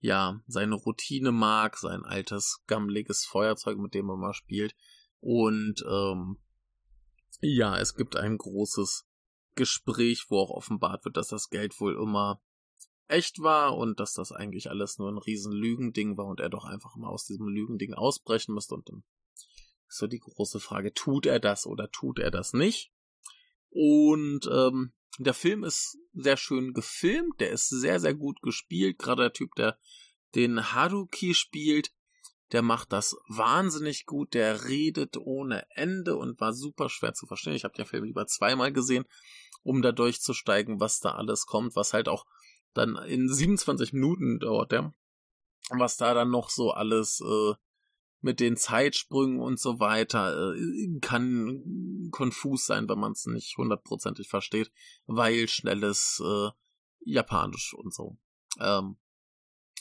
ja 0.00 0.42
seine 0.46 0.74
Routine 0.74 1.32
mag, 1.32 1.78
sein 1.78 2.04
altes 2.04 2.62
gammeliges 2.66 3.24
Feuerzeug, 3.24 3.78
mit 3.78 3.94
dem 3.94 4.10
er 4.10 4.18
mal 4.18 4.34
spielt. 4.34 4.76
Und 5.20 5.82
ähm, 5.88 6.36
ja, 7.40 7.78
es 7.78 7.94
gibt 7.94 8.16
ein 8.16 8.36
großes 8.36 9.06
Gespräch, 9.54 10.26
wo 10.28 10.38
auch 10.38 10.50
offenbart 10.50 11.04
wird, 11.04 11.16
dass 11.16 11.28
das 11.28 11.48
Geld 11.48 11.78
wohl 11.80 11.94
immer 11.94 12.42
echt 13.08 13.40
war 13.40 13.76
und 13.76 14.00
dass 14.00 14.14
das 14.14 14.32
eigentlich 14.32 14.70
alles 14.70 14.98
nur 14.98 15.10
ein 15.10 15.18
riesen 15.18 15.52
Lügending 15.52 16.16
war 16.16 16.26
und 16.26 16.40
er 16.40 16.48
doch 16.48 16.64
einfach 16.64 16.96
mal 16.96 17.08
aus 17.08 17.26
diesem 17.26 17.48
Lügending 17.48 17.94
ausbrechen 17.94 18.54
müsste 18.54 18.74
und 18.74 18.88
dann 18.88 19.04
ist 19.88 19.98
so 19.98 20.06
die 20.06 20.20
große 20.20 20.60
Frage, 20.60 20.94
tut 20.94 21.26
er 21.26 21.38
das 21.38 21.66
oder 21.66 21.90
tut 21.90 22.18
er 22.18 22.30
das 22.30 22.54
nicht? 22.54 22.90
Und 23.68 24.48
ähm, 24.50 24.92
der 25.18 25.34
Film 25.34 25.64
ist 25.64 25.98
sehr 26.14 26.38
schön 26.38 26.72
gefilmt, 26.72 27.40
der 27.40 27.50
ist 27.50 27.68
sehr, 27.68 28.00
sehr 28.00 28.14
gut 28.14 28.40
gespielt. 28.40 28.98
Gerade 28.98 29.22
der 29.22 29.32
Typ, 29.32 29.54
der 29.56 29.78
den 30.34 30.72
Haruki 30.72 31.34
spielt, 31.34 31.92
der 32.52 32.62
macht 32.62 32.92
das 32.92 33.16
wahnsinnig 33.28 34.06
gut, 34.06 34.34
der 34.34 34.64
redet 34.68 35.16
ohne 35.16 35.66
Ende 35.70 36.16
und 36.16 36.40
war 36.40 36.52
super 36.52 36.88
schwer 36.88 37.14
zu 37.14 37.26
verstehen. 37.26 37.54
Ich 37.54 37.64
habe 37.64 37.74
den 37.74 37.86
Film 37.86 38.04
lieber 38.04 38.26
zweimal 38.26 38.72
gesehen, 38.72 39.04
um 39.62 39.82
da 39.82 39.92
durchzusteigen, 39.92 40.80
was 40.80 41.00
da 41.00 41.12
alles 41.12 41.46
kommt, 41.46 41.76
was 41.76 41.92
halt 41.92 42.08
auch 42.08 42.26
dann 42.74 42.96
in 42.96 43.32
27 43.32 43.92
Minuten 43.92 44.38
dauert 44.40 44.72
der. 44.72 44.94
Was 45.70 45.96
da 45.96 46.14
dann 46.14 46.30
noch 46.30 46.50
so 46.50 46.72
alles 46.72 47.20
äh, 47.20 47.54
mit 48.20 48.40
den 48.40 48.56
Zeitsprüngen 48.56 49.40
und 49.40 49.60
so 49.60 49.80
weiter 49.80 50.54
äh, 50.54 50.98
kann 51.00 52.08
konfus 52.10 52.66
sein, 52.66 52.88
wenn 52.88 52.98
man 52.98 53.12
es 53.12 53.26
nicht 53.26 53.56
hundertprozentig 53.56 54.28
versteht, 54.28 54.72
weil 55.06 55.48
schnelles 55.48 56.22
äh, 56.24 56.50
Japanisch 57.04 57.74
und 57.74 57.92
so. 57.92 58.16
Ähm, 58.60 58.96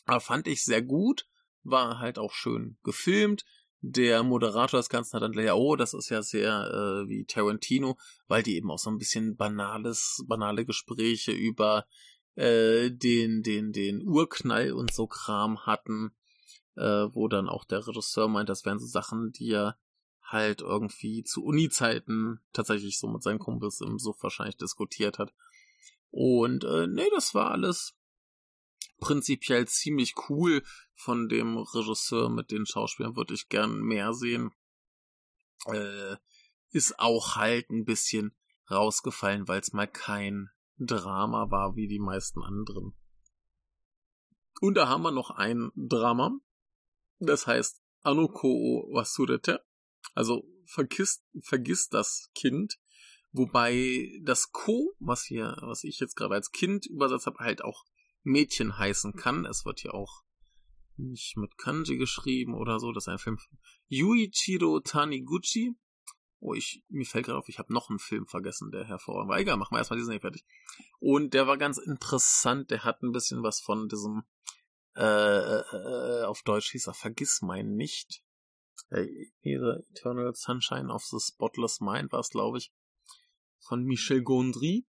aber 0.06 0.20
fand 0.20 0.48
ich 0.48 0.64
sehr 0.64 0.82
gut, 0.82 1.28
war 1.64 2.00
halt 2.00 2.18
auch 2.18 2.34
schön 2.34 2.78
gefilmt. 2.84 3.46
Der 3.82 4.24
Moderator 4.24 4.80
des 4.80 4.90
Ganzen 4.90 5.16
hat 5.16 5.24
dann 5.24 5.32
gleich, 5.32 5.52
oh, 5.52 5.76
das 5.76 5.94
ist 5.94 6.10
ja 6.10 6.22
sehr 6.22 7.04
äh, 7.04 7.10
wie 7.10 7.26
Tarantino, 7.26 7.98
weil 8.28 8.44
die 8.44 8.56
eben 8.56 8.70
auch 8.70 8.80
so 8.80 8.90
ein 8.90 9.00
bisschen 9.00 9.36
banales, 9.36 10.24
banale 10.28 10.66
Gespräche 10.66 11.32
über 11.32 11.86
äh, 12.36 12.92
den, 12.92 13.42
den, 13.42 13.72
den 13.72 14.08
Urknall 14.08 14.72
und 14.74 14.94
so 14.94 15.08
Kram 15.08 15.66
hatten 15.66 16.14
äh, 16.76 17.08
wo 17.14 17.28
dann 17.28 17.50
auch 17.50 17.66
der 17.66 17.86
Regisseur 17.88 18.28
meint, 18.28 18.50
das 18.50 18.66
wären 18.66 18.80
so 18.80 18.88
Sachen, 18.88 19.32
die 19.32 19.52
er 19.52 19.78
halt 20.22 20.62
irgendwie 20.62 21.24
zu 21.24 21.44
Uni-Zeiten 21.44 22.40
tatsächlich 22.54 22.98
so 22.98 23.08
mit 23.08 23.22
seinen 23.22 23.40
Kumpels 23.40 23.82
im 23.82 24.00
Suff 24.00 24.24
wahrscheinlich 24.24 24.58
diskutiert 24.58 25.20
hat. 25.20 25.34
Und 26.10 26.64
äh, 26.64 26.88
nee, 26.88 27.10
das 27.14 27.34
war 27.34 27.52
alles 27.52 27.94
prinzipiell 29.02 29.68
ziemlich 29.68 30.14
cool 30.30 30.64
von 30.94 31.28
dem 31.28 31.58
Regisseur 31.58 32.30
mit 32.30 32.52
den 32.52 32.66
Schauspielern, 32.66 33.18
würde 33.18 33.34
ich 33.34 33.50
gern 33.50 33.82
mehr 33.82 34.14
sehen. 34.14 34.52
Äh, 35.66 36.16
ist 36.70 37.00
auch 37.00 37.36
halt 37.36 37.70
ein 37.70 37.84
bisschen 37.84 38.34
rausgefallen, 38.70 39.50
weil 39.50 39.60
es 39.60 39.74
mal 39.74 39.88
kein 39.88 40.50
Drama 40.78 41.52
war 41.52 41.76
wie 41.76 41.88
die 41.88 42.00
meisten 42.00 42.42
anderen. 42.42 42.94
Und 44.62 44.76
da 44.76 44.88
haben 44.88 45.02
wir 45.02 45.12
noch 45.12 45.32
ein 45.32 45.72
Drama, 45.76 46.40
das 47.20 47.48
heißt 47.48 47.82
Anoko 48.04 48.88
Wasurete. 48.94 49.66
Also 50.14 50.48
vergisst, 50.66 51.24
vergiss 51.42 51.90
das 51.90 52.30
Kind. 52.34 52.80
Wobei 53.32 54.20
das 54.24 54.52
Ko, 54.52 54.94
was 55.00 55.24
hier, 55.24 55.58
was 55.62 55.84
ich 55.84 56.00
jetzt 56.00 56.16
gerade 56.16 56.36
als 56.36 56.52
Kind 56.52 56.86
übersetzt 56.86 57.28
habe, 57.28 57.40
halt 57.40 57.64
auch 57.64 57.86
Mädchen 58.24 58.78
heißen 58.78 59.14
kann. 59.16 59.46
Es 59.46 59.66
wird 59.66 59.80
hier 59.80 59.94
auch 59.94 60.24
nicht 60.98 61.38
mit 61.38 61.58
Kanji 61.58 61.98
geschrieben 61.98 62.54
oder 62.54 62.80
so. 62.80 62.92
Das 62.92 63.06
ist 63.06 63.08
ein 63.08 63.18
Film 63.18 63.38
von 63.38 63.58
Yuichiro 63.88 64.80
Taniguchi. 64.80 65.76
Oh, 66.40 66.54
ich, 66.54 66.84
mir 66.90 67.06
fällt 67.06 67.26
gerade 67.26 67.38
auf, 67.38 67.50
ich 67.50 67.60
habe 67.60 67.72
noch 67.72 67.90
einen 67.90 68.00
Film 68.00 68.26
vergessen, 68.26 68.72
der 68.72 68.86
hervorragend 68.86 69.30
war. 69.30 69.40
Egal, 69.40 69.58
machen 69.58 69.76
wir 69.76 69.80
erstmal 69.80 70.00
diesen 70.00 70.12
hier 70.12 70.22
fertig. 70.22 70.44
Und 71.00 71.36
der 71.36 71.46
war 71.46 71.58
ganz 71.58 71.78
interessant. 71.78 72.72
Der 72.72 72.84
hat 72.84 73.04
ein 73.04 73.12
bisschen 73.12 73.44
was 73.44 73.60
von 73.62 73.88
diesem 73.90 74.24
äh, 74.96 75.60
äh, 75.60 76.24
auf 76.24 76.44
Deutsch 76.44 76.72
hieß 76.72 76.88
er 76.88 76.94
Vergiss 76.94 77.42
mein 77.42 77.76
nicht. 77.76 78.24
Äh, 78.90 79.08
Eternal 79.42 80.34
Sunshine 80.36 80.92
of 80.92 81.04
the 81.06 81.20
Spotless 81.20 81.80
Mind 81.80 82.12
war 82.12 82.20
es, 82.20 82.30
glaube 82.30 82.58
ich, 82.58 82.74
von 83.60 83.84
Michel 83.84 84.22
Gondry. 84.22 84.86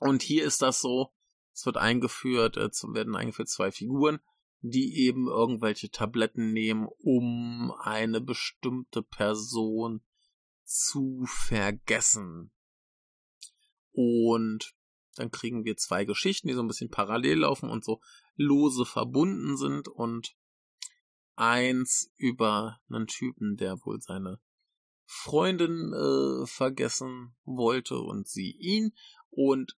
Und 0.00 0.22
hier 0.22 0.44
ist 0.44 0.62
das 0.62 0.80
so, 0.80 1.12
es 1.58 1.66
wird 1.66 1.76
eingeführt, 1.76 2.56
äh, 2.56 2.70
werden 2.94 3.16
eingeführt 3.16 3.48
zwei 3.48 3.72
Figuren, 3.72 4.20
die 4.60 4.96
eben 5.06 5.26
irgendwelche 5.26 5.90
Tabletten 5.90 6.52
nehmen, 6.52 6.86
um 6.98 7.72
eine 7.80 8.20
bestimmte 8.20 9.02
Person 9.02 10.04
zu 10.62 11.24
vergessen. 11.26 12.52
Und 13.90 14.72
dann 15.16 15.32
kriegen 15.32 15.64
wir 15.64 15.76
zwei 15.76 16.04
Geschichten, 16.04 16.46
die 16.46 16.54
so 16.54 16.60
ein 16.60 16.68
bisschen 16.68 16.90
parallel 16.90 17.38
laufen 17.38 17.70
und 17.70 17.84
so 17.84 18.00
lose 18.36 18.86
verbunden 18.86 19.56
sind 19.56 19.88
und 19.88 20.36
eins 21.34 22.12
über 22.16 22.78
einen 22.88 23.08
Typen, 23.08 23.56
der 23.56 23.84
wohl 23.84 24.00
seine 24.00 24.38
Freundin 25.06 25.92
äh, 25.92 26.46
vergessen 26.46 27.34
wollte 27.44 27.98
und 27.98 28.28
sie 28.28 28.52
ihn 28.52 28.92
und 29.30 29.76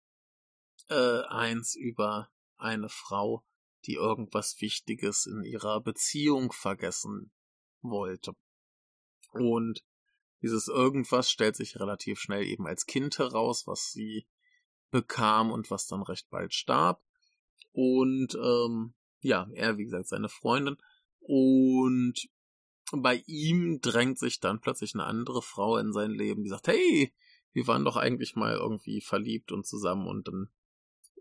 äh, 0.90 1.22
eins 1.28 1.74
über 1.74 2.30
eine 2.56 2.88
Frau, 2.88 3.44
die 3.86 3.94
irgendwas 3.94 4.60
Wichtiges 4.60 5.26
in 5.26 5.42
ihrer 5.42 5.80
Beziehung 5.80 6.52
vergessen 6.52 7.30
wollte. 7.80 8.34
Und 9.32 9.82
dieses 10.42 10.68
irgendwas 10.68 11.30
stellt 11.30 11.56
sich 11.56 11.78
relativ 11.78 12.18
schnell 12.18 12.44
eben 12.44 12.66
als 12.66 12.86
Kind 12.86 13.18
heraus, 13.18 13.66
was 13.66 13.92
sie 13.92 14.26
bekam 14.90 15.50
und 15.50 15.70
was 15.70 15.86
dann 15.86 16.02
recht 16.02 16.28
bald 16.30 16.52
starb. 16.54 17.02
Und 17.72 18.34
ähm, 18.34 18.94
ja, 19.20 19.48
er, 19.54 19.78
wie 19.78 19.84
gesagt, 19.84 20.08
seine 20.08 20.28
Freundin. 20.28 20.76
Und 21.20 22.28
bei 22.92 23.22
ihm 23.26 23.80
drängt 23.80 24.18
sich 24.18 24.40
dann 24.40 24.60
plötzlich 24.60 24.94
eine 24.94 25.04
andere 25.04 25.42
Frau 25.42 25.76
in 25.76 25.92
sein 25.92 26.10
Leben, 26.10 26.42
die 26.42 26.48
sagt, 26.48 26.68
hey, 26.68 27.12
wir 27.52 27.66
waren 27.66 27.84
doch 27.84 27.96
eigentlich 27.96 28.34
mal 28.36 28.54
irgendwie 28.54 29.00
verliebt 29.00 29.52
und 29.52 29.66
zusammen 29.66 30.06
und 30.06 30.28
dann 30.28 30.48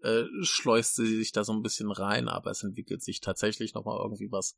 äh, 0.04 0.26
schleust 0.42 0.96
sie 0.96 1.18
sich 1.18 1.32
da 1.32 1.44
so 1.44 1.54
ein 1.54 1.62
bisschen 1.62 1.92
rein, 1.92 2.28
aber 2.28 2.52
es 2.52 2.64
entwickelt 2.64 3.04
sich 3.04 3.20
tatsächlich 3.20 3.74
nochmal 3.74 4.00
irgendwie 4.02 4.32
was. 4.32 4.58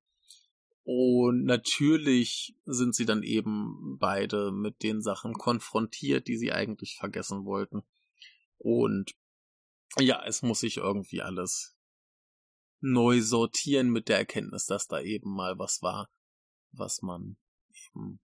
Und 0.84 1.46
natürlich 1.46 2.56
sind 2.66 2.96
sie 2.96 3.06
dann 3.06 3.24
eben 3.24 3.98
beide 4.00 4.52
mit 4.52 4.82
den 4.84 5.02
Sachen 5.02 5.34
konfrontiert, 5.34 6.28
die 6.28 6.38
sie 6.38 6.52
eigentlich 6.52 6.96
vergessen 6.96 7.46
wollten. 7.46 7.84
Und 8.58 9.16
ja, 10.00 10.24
es 10.26 10.42
muss 10.42 10.62
sich 10.62 10.78
irgendwie 10.78 11.22
alles 11.22 11.76
neu 12.80 13.22
sortieren 13.22 13.90
mit 13.90 14.10
der 14.10 14.18
Erkenntnis, 14.18 14.66
dass 14.66 14.88
da 14.88 15.00
eben 15.00 15.32
mal 15.32 15.60
was 15.60 15.84
war, 15.84 16.10
was 16.72 17.04
man 17.04 17.38
eben 17.70 18.20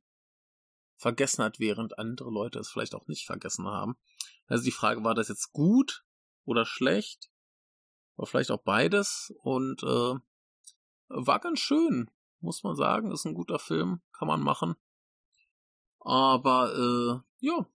vergessen 0.96 1.44
hat, 1.44 1.60
während 1.60 2.00
andere 2.00 2.32
Leute 2.32 2.58
es 2.58 2.70
vielleicht 2.70 2.96
auch 2.96 3.08
nicht 3.08 3.26
vergessen 3.26 3.68
haben. 3.68 3.98
Also 4.48 4.64
die 4.64 4.72
Frage, 4.72 5.04
war 5.04 5.14
das 5.14 5.28
jetzt 5.28 5.52
gut 5.52 6.04
oder 6.48 6.66
schlecht? 6.66 7.30
Oder 8.16 8.28
vielleicht 8.28 8.52
auch 8.52 8.64
beides 8.64 9.34
und 9.44 9.84
äh, 9.84 10.16
war 11.10 11.40
ganz 11.40 11.60
schön, 11.60 12.10
muss 12.40 12.64
man 12.64 12.76
sagen. 12.76 13.12
Ist 13.12 13.26
ein 13.26 13.36
guter 13.36 13.60
Film, 13.60 14.02
kann 14.12 14.28
man 14.28 14.42
machen. 14.42 14.76
Aber 16.00 16.74
äh, 16.74 17.46
ja. 17.46 17.68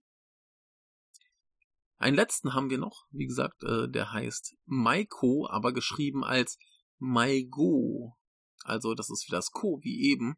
Einen 1.97 2.17
letzten 2.17 2.53
haben 2.53 2.69
wir 2.69 2.79
noch, 2.79 3.05
wie 3.11 3.27
gesagt, 3.27 3.63
äh, 3.63 3.87
der 3.87 4.11
heißt 4.11 4.57
Maiko, 4.65 5.47
aber 5.49 5.71
geschrieben 5.71 6.25
als 6.25 6.57
MyGo. 6.99 8.17
Also 8.65 8.93
das 8.93 9.09
ist 9.09 9.27
wie 9.27 9.31
das 9.31 9.51
Ko, 9.51 9.79
wie 9.81 10.11
eben. 10.11 10.35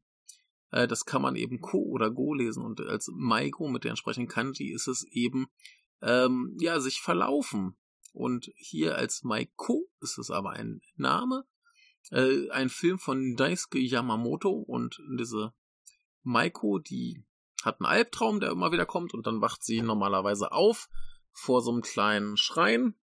Äh, 0.69 0.87
das 0.87 1.05
kann 1.05 1.23
man 1.23 1.35
eben 1.35 1.61
Ko 1.61 1.79
oder 1.79 2.11
Go 2.11 2.35
lesen 2.35 2.63
und 2.63 2.81
als 2.81 3.09
MyGo 3.11 3.67
mit 3.69 3.83
der 3.83 3.91
entsprechenden 3.91 4.29
Kanji 4.29 4.71
ist 4.71 4.87
es 4.87 5.03
eben, 5.09 5.47
ähm, 6.01 6.55
ja, 6.59 6.79
sich 6.79 7.01
verlaufen. 7.01 7.75
Und 8.15 8.51
hier 8.55 8.95
als 8.95 9.23
Maiko 9.23 9.89
ist 10.01 10.17
es 10.17 10.31
aber 10.31 10.51
ein 10.51 10.81
Name. 10.95 11.45
Äh, 12.11 12.49
ein 12.51 12.69
Film 12.69 12.97
von 12.97 13.35
Daisuke 13.35 13.79
Yamamoto 13.79 14.51
und 14.51 15.01
diese 15.19 15.53
Maiko, 16.23 16.79
die 16.79 17.23
hat 17.63 17.79
einen 17.79 17.87
Albtraum, 17.87 18.39
der 18.39 18.51
immer 18.51 18.71
wieder 18.71 18.85
kommt 18.85 19.13
und 19.13 19.27
dann 19.27 19.41
wacht 19.41 19.63
sie 19.63 19.81
normalerweise 19.81 20.51
auf 20.51 20.89
vor 21.31 21.61
so 21.61 21.71
einem 21.71 21.81
kleinen 21.81 22.37
Schrein, 22.37 22.95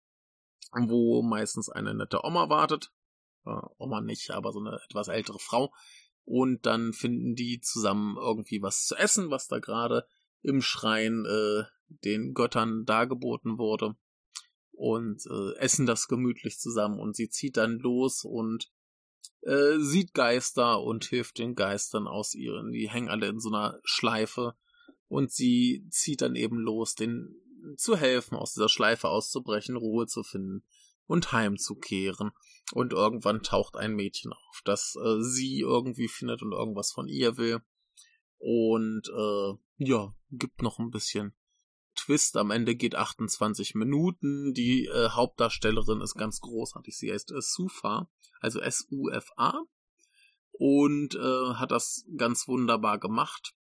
wo 0.73 1.23
meistens 1.23 1.69
eine 1.69 1.95
nette 1.95 2.25
Oma 2.25 2.49
wartet 2.49 2.93
äh, 3.45 3.61
Oma 3.79 4.01
nicht, 4.01 4.31
aber 4.31 4.53
so 4.53 4.61
eine 4.61 4.81
etwas 4.85 5.09
ältere 5.09 5.39
Frau. 5.39 5.73
Und 6.25 6.67
dann 6.67 6.93
finden 6.93 7.35
die 7.35 7.61
zusammen 7.61 8.17
irgendwie 8.17 8.63
was 8.63 8.87
zu 8.87 8.95
essen, 8.95 9.31
was 9.31 9.49
da 9.49 9.59
gerade 9.59 10.07
im 10.43 10.63
Schrein 10.63 11.25
äh, 11.27 11.65
den 11.89 12.33
Göttern 12.35 12.85
dargeboten 12.85 13.59
wurde. 13.59 13.97
Und 14.83 15.27
äh, 15.27 15.57
essen 15.59 15.87
das 15.87 16.09
gemütlich 16.09 16.59
zusammen. 16.59 16.99
Und 16.99 17.15
sie 17.15 17.29
zieht 17.29 17.57
dann 17.57 17.79
los 17.79 18.25
und 18.25 18.69
äh, 19.43 19.79
sieht 19.79 20.13
Geister 20.13 20.83
und 20.83 21.05
hilft 21.05 21.39
den 21.39 21.55
Geistern 21.55 22.09
aus 22.09 22.35
ihren. 22.35 22.73
Die 22.73 22.91
hängen 22.91 23.09
alle 23.09 23.29
in 23.29 23.39
so 23.39 23.49
einer 23.51 23.79
Schleife 23.85 24.57
und 25.07 25.31
sie 25.31 25.87
zieht 25.91 26.21
dann 26.21 26.35
eben 26.35 26.57
los, 26.59 26.97
den 26.97 27.33
zu 27.77 27.97
helfen, 27.97 28.35
aus 28.35 28.55
dieser 28.55 28.69
Schleife 28.69 29.07
auszubrechen, 29.09 29.77
Ruhe 29.77 30.09
zu 30.09 30.25
finden 30.25 30.65
und 31.07 31.31
heimzukehren. 31.31 32.33
Und 32.73 32.93
irgendwann 32.93 33.45
taucht 33.45 33.77
ein 33.77 33.95
Mädchen 33.95 34.33
auf, 34.33 34.63
das 34.65 34.97
äh, 35.01 35.23
sie 35.23 35.61
irgendwie 35.61 36.09
findet 36.09 36.43
und 36.43 36.51
irgendwas 36.51 36.91
von 36.91 37.07
ihr 37.07 37.37
will. 37.37 37.61
Und 38.39 39.09
äh, 39.17 39.53
ja, 39.77 40.13
gibt 40.33 40.61
noch 40.61 40.81
ein 40.81 40.91
bisschen 40.91 41.37
Twist. 41.95 42.37
Am 42.37 42.51
Ende 42.51 42.75
geht 42.75 42.95
28 42.95 43.75
Minuten. 43.75 44.55
Die 44.55 44.87
äh, 44.87 45.11
Hauptdarstellerin 45.11 46.01
ist 46.01 46.15
ganz 46.15 46.41
großartig. 46.41 46.97
Sie 46.97 47.13
heißt 47.13 47.33
äh, 47.33 47.41
Sufa, 47.41 48.09
also 48.41 48.61
S-U-F-A. 48.61 49.63
Und 50.53 51.15
äh, 51.15 51.55
hat 51.55 51.71
das 51.71 52.05
ganz 52.17 52.47
wunderbar 52.49 52.99
gemacht. 52.99 53.55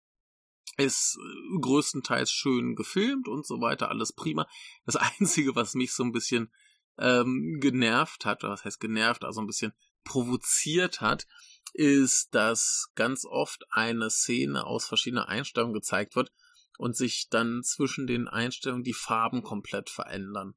Ist 0.78 1.18
äh, 1.20 1.60
größtenteils 1.60 2.32
schön 2.32 2.76
gefilmt 2.76 3.28
und 3.28 3.46
so 3.46 3.62
weiter, 3.62 3.90
alles 3.90 4.14
prima. 4.14 4.48
Das 4.86 4.96
Einzige, 5.20 5.56
was 5.56 5.76
mich 5.76 5.94
so 5.94 6.04
ein 6.04 6.12
bisschen 6.12 6.52
ähm, 6.98 7.60
genervt 7.60 8.26
hat, 8.26 8.44
was 8.44 8.66
heißt 8.66 8.80
genervt, 8.80 9.24
also 9.24 9.42
ein 9.42 9.48
bisschen 9.48 9.74
provoziert 10.04 11.02
hat, 11.02 11.28
ist, 11.74 12.34
dass 12.34 12.90
ganz 12.96 13.26
oft 13.26 13.66
eine 13.70 14.10
Szene 14.10 14.66
aus 14.66 14.86
verschiedenen 14.86 15.26
Einstellungen 15.26 15.74
gezeigt 15.74 16.16
wird 16.16 16.32
und 16.80 16.96
sich 16.96 17.28
dann 17.30 17.62
zwischen 17.62 18.08
den 18.08 18.30
Einstellungen 18.30 18.86
die 18.86 18.94
Farben 18.94 19.44
komplett 19.44 19.90
verändern. 19.90 20.56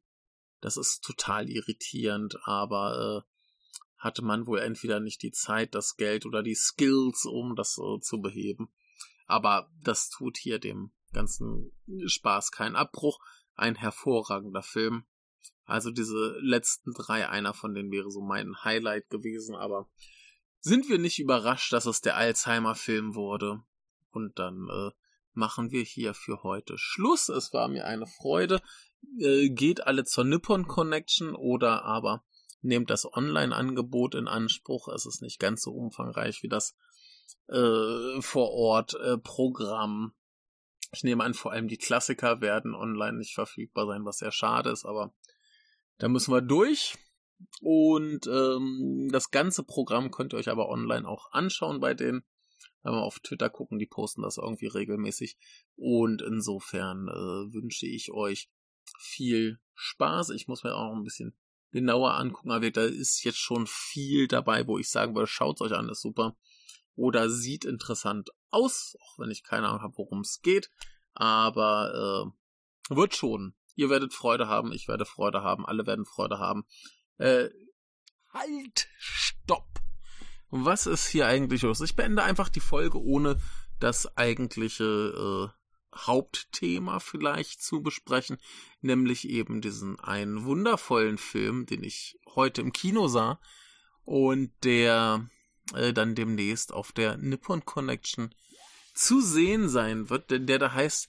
Das 0.60 0.76
ist 0.76 1.02
total 1.02 1.50
irritierend, 1.50 2.38
aber 2.44 3.24
äh, 3.26 3.28
hatte 3.98 4.22
man 4.22 4.46
wohl 4.46 4.60
entweder 4.60 5.00
nicht 5.00 5.20
die 5.24 5.32
Zeit, 5.32 5.74
das 5.74 5.96
Geld 5.96 6.24
oder 6.24 6.44
die 6.44 6.54
Skills, 6.54 7.26
um 7.26 7.56
das 7.56 7.76
äh, 7.76 7.98
zu 8.00 8.20
beheben. 8.20 8.72
Aber 9.26 9.68
das 9.82 10.10
tut 10.10 10.36
hier 10.36 10.60
dem 10.60 10.92
ganzen 11.12 11.72
Spaß 12.06 12.52
keinen 12.52 12.76
Abbruch. 12.76 13.18
Ein 13.56 13.74
hervorragender 13.74 14.62
Film. 14.62 15.04
Also 15.64 15.90
diese 15.90 16.38
letzten 16.40 16.92
drei, 16.92 17.28
einer 17.28 17.52
von 17.52 17.74
denen 17.74 17.90
wäre 17.90 18.12
so 18.12 18.20
mein 18.20 18.62
Highlight 18.62 19.10
gewesen, 19.10 19.56
aber 19.56 19.90
sind 20.60 20.88
wir 20.88 20.98
nicht 20.98 21.18
überrascht, 21.18 21.72
dass 21.72 21.86
es 21.86 22.00
der 22.00 22.16
Alzheimer-Film 22.16 23.16
wurde. 23.16 23.64
Und 24.12 24.38
dann 24.38 24.68
äh, 24.70 24.92
machen 25.34 25.70
wir 25.70 25.82
hier 25.82 26.14
für 26.14 26.42
heute 26.42 26.74
Schluss. 26.76 27.28
Es 27.28 27.52
war 27.52 27.68
mir 27.68 27.86
eine 27.86 28.06
Freude. 28.06 28.60
Äh, 29.18 29.50
geht 29.50 29.86
alle 29.86 30.04
zur 30.04 30.24
Nippon 30.24 30.66
Connection 30.66 31.34
oder 31.34 31.84
aber 31.84 32.24
nehmt 32.60 32.90
das 32.90 33.12
Online-Angebot 33.12 34.14
in 34.14 34.28
Anspruch. 34.28 34.88
Es 34.88 35.06
ist 35.06 35.22
nicht 35.22 35.38
ganz 35.38 35.62
so 35.62 35.72
umfangreich 35.72 36.42
wie 36.42 36.48
das 36.48 36.76
äh, 37.48 38.20
vor 38.20 38.50
Ort 38.52 38.94
äh, 38.94 39.18
Programm. 39.18 40.14
Ich 40.92 41.02
nehme 41.02 41.24
an, 41.24 41.34
vor 41.34 41.52
allem 41.52 41.68
die 41.68 41.78
Klassiker 41.78 42.40
werden 42.40 42.74
online 42.74 43.18
nicht 43.18 43.34
verfügbar 43.34 43.86
sein, 43.86 44.04
was 44.04 44.18
sehr 44.18 44.32
schade 44.32 44.70
ist, 44.70 44.84
aber 44.84 45.12
da 45.98 46.08
müssen 46.08 46.32
wir 46.32 46.42
durch. 46.42 46.96
Und 47.60 48.26
ähm, 48.26 49.08
das 49.10 49.30
ganze 49.30 49.64
Programm 49.64 50.10
könnt 50.10 50.32
ihr 50.32 50.38
euch 50.38 50.48
aber 50.48 50.68
online 50.68 51.08
auch 51.08 51.32
anschauen 51.32 51.80
bei 51.80 51.94
denen. 51.94 52.22
Wenn 52.82 52.92
wir 52.92 53.02
auf 53.02 53.20
Twitter 53.20 53.50
gucken, 53.50 53.78
die 53.78 53.86
posten 53.86 54.22
das 54.22 54.38
irgendwie 54.38 54.66
regelmäßig. 54.66 55.36
Und 55.76 56.22
insofern 56.22 57.08
äh, 57.08 57.52
wünsche 57.54 57.86
ich 57.86 58.12
euch 58.12 58.50
viel 58.98 59.60
Spaß. 59.74 60.30
Ich 60.30 60.48
muss 60.48 60.64
mir 60.64 60.74
auch 60.74 60.94
ein 60.94 61.04
bisschen 61.04 61.34
genauer 61.70 62.14
angucken, 62.14 62.50
aber 62.50 62.70
da 62.70 62.84
ist 62.84 63.24
jetzt 63.24 63.38
schon 63.38 63.66
viel 63.66 64.28
dabei, 64.28 64.66
wo 64.66 64.78
ich 64.78 64.90
sagen 64.90 65.14
würde, 65.14 65.26
schaut 65.26 65.60
euch 65.62 65.72
an, 65.72 65.88
ist 65.88 66.02
super 66.02 66.36
oder 66.94 67.30
sieht 67.30 67.64
interessant 67.64 68.30
aus, 68.50 68.96
auch 69.00 69.18
wenn 69.18 69.30
ich 69.30 69.42
keine 69.42 69.68
Ahnung 69.68 69.82
habe, 69.82 69.96
worum 69.96 70.20
es 70.20 70.40
geht. 70.42 70.70
Aber 71.14 72.32
äh, 72.90 72.94
wird 72.94 73.14
schon. 73.14 73.54
Ihr 73.74 73.88
werdet 73.90 74.12
Freude 74.12 74.48
haben, 74.48 74.72
ich 74.72 74.88
werde 74.88 75.04
Freude 75.04 75.42
haben, 75.42 75.66
alle 75.66 75.86
werden 75.86 76.04
Freude 76.04 76.38
haben. 76.38 76.66
Äh, 77.16 77.48
halt, 78.32 78.88
stopp. 78.98 79.80
Was 80.54 80.84
ist 80.86 81.06
hier 81.06 81.26
eigentlich 81.26 81.62
los? 81.62 81.80
Ich 81.80 81.96
beende 81.96 82.22
einfach 82.22 82.50
die 82.50 82.60
Folge, 82.60 83.02
ohne 83.02 83.40
das 83.80 84.18
eigentliche 84.18 84.84
äh, 84.84 85.96
Hauptthema 85.96 87.00
vielleicht 87.00 87.62
zu 87.62 87.82
besprechen, 87.82 88.36
nämlich 88.82 89.30
eben 89.30 89.62
diesen 89.62 89.98
einen 89.98 90.44
wundervollen 90.44 91.16
Film, 91.16 91.64
den 91.64 91.82
ich 91.82 92.18
heute 92.34 92.60
im 92.60 92.74
Kino 92.74 93.08
sah 93.08 93.40
und 94.04 94.52
der 94.62 95.26
äh, 95.74 95.94
dann 95.94 96.14
demnächst 96.14 96.70
auf 96.70 96.92
der 96.92 97.16
Nippon 97.16 97.64
Connection 97.64 98.34
zu 98.92 99.22
sehen 99.22 99.70
sein 99.70 100.10
wird, 100.10 100.30
denn 100.30 100.46
der 100.46 100.58
da 100.58 100.74
heißt 100.74 101.08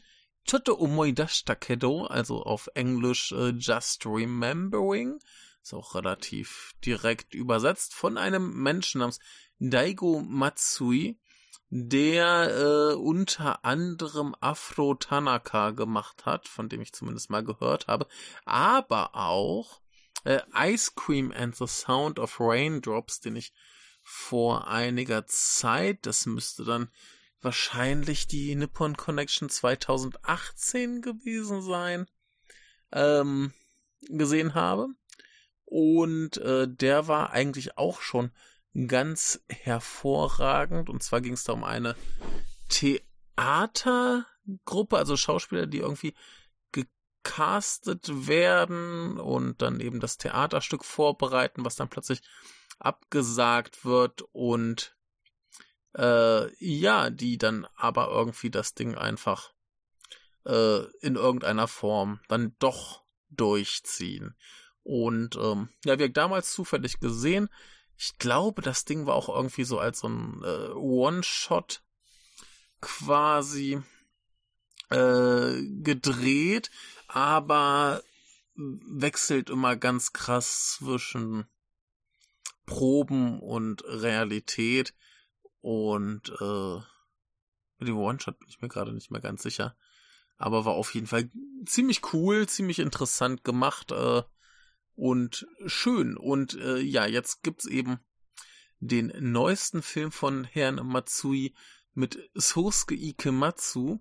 Choto 0.50 0.80
Omoidashita 0.80 1.56
Kedo, 1.56 2.06
also 2.06 2.44
auf 2.44 2.70
Englisch 2.76 3.34
äh, 3.34 3.50
Just 3.50 4.06
Remembering. 4.06 5.20
Ist 5.64 5.74
auch 5.74 5.96
relativ 5.96 6.74
direkt 6.86 7.34
übersetzt 7.34 7.94
von 7.96 8.18
einem 8.18 8.62
Menschen 8.62 9.00
namens 9.00 9.20
Daigo 9.60 10.20
Matsui, 10.20 11.18
der 11.70 12.52
äh, 12.52 12.96
unter 12.96 13.64
anderem 13.64 14.36
Afro 14.42 14.94
Tanaka 14.96 15.72
gemacht 15.72 16.26
hat, 16.26 16.50
von 16.50 16.68
dem 16.68 16.82
ich 16.82 16.94
zumindest 16.94 17.30
mal 17.30 17.44
gehört 17.44 17.88
habe, 17.88 18.08
aber 18.46 19.16
auch 19.16 19.82
äh, 20.26 20.42
Ice 20.54 20.92
Cream 20.96 21.32
and 21.32 21.56
the 21.56 21.68
Sound 21.68 22.20
of 22.20 22.40
Raindrops, 22.40 23.22
den 23.22 23.38
ich 23.38 23.54
vor 24.04 24.68
einiger 24.68 25.26
Zeit, 25.28 26.06
das 26.06 26.26
müsste 26.26 26.66
dann 26.66 26.90
wahrscheinlich 27.42 28.28
die 28.28 28.54
Nippon 28.56 28.98
Connection 28.98 29.50
2018 29.50 31.02
gewesen 31.02 31.62
sein, 31.62 32.06
ähm, 32.92 33.54
gesehen 34.10 34.54
habe. 34.56 34.90
Und 35.76 36.38
äh, 36.38 36.68
der 36.68 37.08
war 37.08 37.32
eigentlich 37.32 37.80
auch 37.80 38.02
schon 38.02 38.30
ganz 38.86 39.44
hervorragend. 39.48 40.88
Und 40.88 41.02
zwar 41.02 41.20
ging 41.20 41.34
es 41.34 41.46
da 41.46 41.54
um 41.54 41.64
eine 41.64 41.96
Theatergruppe, 42.70 44.98
also 44.98 45.18
Schauspieler, 45.18 45.66
die 45.66 45.80
irgendwie 45.80 46.14
gecastet 46.72 48.28
werden 48.28 49.18
und 49.18 49.64
dann 49.64 49.80
eben 49.80 50.00
das 50.00 50.20
Theaterstück 50.20 50.86
vorbereiten, 50.86 51.66
was 51.66 51.76
dann 51.76 51.90
plötzlich 51.90 52.22
abgesagt 52.78 53.84
wird 53.84 54.22
und 54.32 54.96
äh, 55.98 56.54
ja, 56.64 57.10
die 57.10 57.40
dann 57.40 57.66
aber 57.76 58.10
irgendwie 58.10 58.52
das 58.52 58.76
Ding 58.76 58.94
einfach 58.94 59.52
äh, 60.46 60.84
in 61.02 61.16
irgendeiner 61.16 61.68
Form 61.68 62.20
dann 62.28 62.56
doch 62.60 63.02
durchziehen. 63.32 64.36
Und 64.84 65.38
ähm, 65.38 65.70
ja, 65.86 65.98
wir 65.98 66.06
haben 66.06 66.14
damals 66.14 66.52
zufällig 66.52 67.00
gesehen, 67.00 67.50
ich 67.98 68.18
glaube, 68.18 68.62
das 68.62 68.86
Ding 68.86 69.06
war 69.06 69.16
auch 69.16 69.30
irgendwie 69.30 69.64
so 69.64 69.80
als 69.80 70.00
so 70.00 70.10
ein 70.10 70.42
äh, 70.44 70.72
One-Shot 70.74 71.82
quasi 72.82 73.82
äh, 74.90 75.62
gedreht, 75.82 76.70
aber 77.08 78.04
wechselt 78.56 79.50
immer 79.50 79.76
ganz 79.76 80.12
krass 80.12 80.76
zwischen 80.78 81.48
Proben 82.66 83.40
und 83.40 83.84
Realität. 83.86 84.94
Und 85.62 86.30
äh, 86.42 86.76
mit 87.78 87.88
dem 87.88 87.98
One-Shot 87.98 88.38
bin 88.40 88.50
ich 88.50 88.62
mir 88.62 88.68
gerade 88.68 88.92
nicht 88.94 89.12
mehr 89.12 89.22
ganz 89.22 89.44
sicher. 89.44 89.76
Aber 90.38 90.66
war 90.66 90.74
auf 90.74 90.94
jeden 90.94 91.08
Fall 91.08 91.30
ziemlich 91.66 92.14
cool, 92.14 92.48
ziemlich 92.48 92.80
interessant 92.80 93.44
gemacht 93.44 93.92
äh, 93.92 94.24
und 94.96 95.48
schön. 95.66 96.18
Und 96.18 96.56
äh, 96.56 96.80
ja, 96.80 97.06
jetzt 97.06 97.44
gibt's 97.44 97.66
eben 97.66 98.00
den 98.80 99.14
neuesten 99.20 99.82
Film 99.82 100.12
von 100.12 100.44
Herrn 100.44 100.76
Matsui 100.86 101.54
mit 101.94 102.30
Sosuke 102.34 102.96
Ikematsu, 102.96 104.00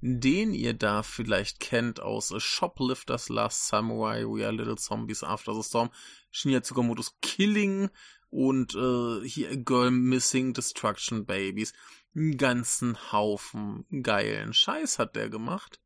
den 0.00 0.54
ihr 0.54 0.74
da 0.74 1.02
vielleicht 1.02 1.60
kennt 1.60 2.00
aus 2.00 2.32
Shoplifters 2.38 3.28
Last 3.28 3.68
Samurai, 3.68 4.24
We 4.24 4.46
Are 4.46 4.54
Little 4.54 4.76
Zombies 4.76 5.22
After 5.22 5.54
the 5.54 5.62
Storm, 5.62 5.90
Shinya 6.30 6.62
Tsukamotos 6.62 7.18
Killing 7.20 7.90
und 8.30 8.74
äh, 8.74 9.26
hier 9.26 9.56
Girl 9.56 9.90
Missing 9.90 10.54
Destruction 10.54 11.26
Babies. 11.26 11.72
Einen 12.14 12.36
ganzen 12.36 13.12
Haufen 13.12 13.84
geilen 14.02 14.52
Scheiß 14.52 14.98
hat 14.98 15.16
der 15.16 15.28
gemacht. 15.28 15.80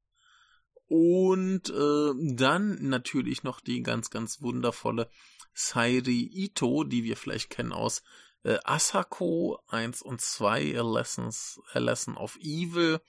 Und 0.97 1.71
äh, 1.71 2.13
dann 2.37 2.89
natürlich 2.89 3.43
noch 3.43 3.61
die 3.61 3.83
ganz, 3.83 4.11
ganz 4.11 4.43
wundervolle 4.43 5.11
Sairi 5.53 6.31
Ito, 6.33 6.85
die 6.85 7.03
wir 7.03 7.17
vielleicht 7.17 7.51
kennen 7.51 7.73
aus 7.73 8.05
äh, 8.45 8.59
Asako 8.63 9.59
1 9.67 10.03
und 10.03 10.21
2, 10.21 10.79
A, 10.79 10.83
Lessons, 10.83 11.61
A 11.73 11.81
Lesson 11.81 12.17
of 12.17 12.37
Evil. 12.37 13.01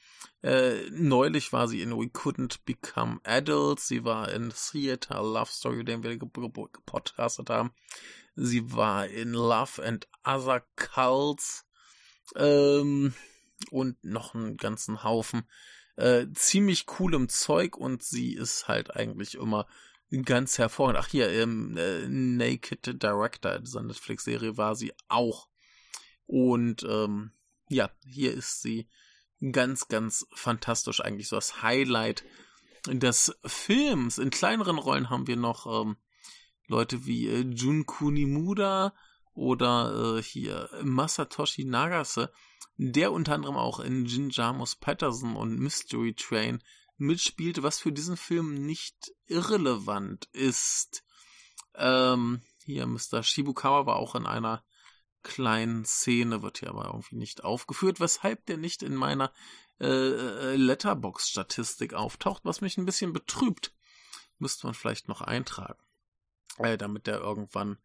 Äh, 0.41 0.89
neulich 0.89 1.53
war 1.53 1.67
sie 1.67 1.83
in 1.83 1.91
We 1.91 2.07
Couldn't 2.07 2.61
Become 2.65 3.19
Adults. 3.23 3.88
Sie 3.88 4.03
war 4.03 4.31
in 4.31 4.51
Theater 4.51 5.21
Love 5.21 5.51
Story, 5.51 5.86
den 5.86 6.01
wir 6.01 6.17
gepodcastet 6.17 7.51
haben. 7.51 7.71
Sie 8.36 8.73
war 8.73 9.05
in 9.05 9.33
Love 9.33 9.86
and 9.86 10.07
Other 10.23 10.63
Cults 10.75 11.67
ähm, 12.36 13.13
und 13.69 14.03
noch 14.03 14.33
einen 14.33 14.57
ganzen 14.57 15.03
Haufen 15.03 15.43
äh, 15.96 16.28
ziemlich 16.34 16.86
coolem 16.86 17.30
Zeug 17.30 17.78
und 17.78 18.04
sie 18.04 18.34
ist 18.34 18.68
halt 18.68 18.96
eigentlich 18.96 19.36
immer 19.36 19.68
ganz 20.24 20.58
hervorragend. 20.58 21.00
Ach 21.00 21.08
hier, 21.08 21.32
im 21.41 21.78
äh, 21.78 22.08
Naked 22.08 23.02
Director 23.02 23.60
dieser 23.60 23.84
Netflix-Serie 23.84 24.58
war 24.58 24.76
sie 24.76 24.93
auch. 25.08 25.48
Und 26.26 26.84
ähm, 26.84 27.32
ja, 27.70 27.89
hier 28.06 28.34
ist 28.34 28.62
sie 28.62 28.88
ganz, 29.52 29.88
ganz 29.88 30.28
fantastisch 30.34 31.02
eigentlich. 31.02 31.28
So 31.28 31.36
das 31.36 31.62
Highlight 31.62 32.24
des 32.88 33.36
Films. 33.46 34.18
In 34.18 34.30
kleineren 34.30 34.78
Rollen 34.78 35.10
haben 35.10 35.28
wir 35.28 35.38
noch 35.38 35.82
ähm, 35.82 35.98
Leute 36.68 37.06
wie 37.06 37.28
äh, 37.28 37.41
Jun 37.41 37.86
Kunimura 37.86 38.93
oder 39.36 40.17
äh, 40.17 40.23
hier 40.23 40.69
Masatoshi 40.81 41.65
Nagase, 41.65 42.31
der 42.77 43.11
unter 43.11 43.33
anderem 43.33 43.57
auch 43.57 43.79
in 43.79 44.05
Jin 44.05 44.29
Jamus 44.29 44.75
Patterson 44.75 45.36
und 45.36 45.59
Mystery 45.59 46.13
Train 46.13 46.63
mitspielte, 46.97 47.61
was 47.63 47.79
für 47.79 47.91
diesen 47.91 48.17
Film 48.17 48.65
nicht 48.65 49.11
irrelevant 49.27 50.25
ist. 50.31 51.03
Ähm, 51.75 52.41
hier, 52.63 52.88
Mr. 52.88 53.21
Shibukawa 53.21 53.86
war 53.86 53.97
auch 53.97 54.15
in 54.15 54.25
einer 54.25 54.63
kleinen 55.23 55.86
Szene, 55.86 56.41
wird 56.41 56.59
hier 56.59 56.69
aber 56.69 56.86
irgendwie 56.86 57.17
nicht 57.17 57.43
aufgeführt, 57.43 57.99
weshalb 57.99 58.45
der 58.45 58.57
nicht 58.57 58.83
in 58.83 58.95
meiner 58.95 59.33
äh, 59.79 59.86
äh 59.88 60.55
Letterbox-Statistik 60.55 61.93
auftaucht, 61.93 62.45
was 62.45 62.61
mich 62.61 62.77
ein 62.77 62.86
bisschen 62.86 63.11
betrübt. 63.11 63.73
Müsste 64.38 64.67
man 64.67 64.73
vielleicht 64.73 65.07
noch 65.07 65.21
eintragen. 65.21 65.81
Äh, 66.57 66.77
damit 66.77 67.07
der 67.07 67.19
irgendwann 67.19 67.79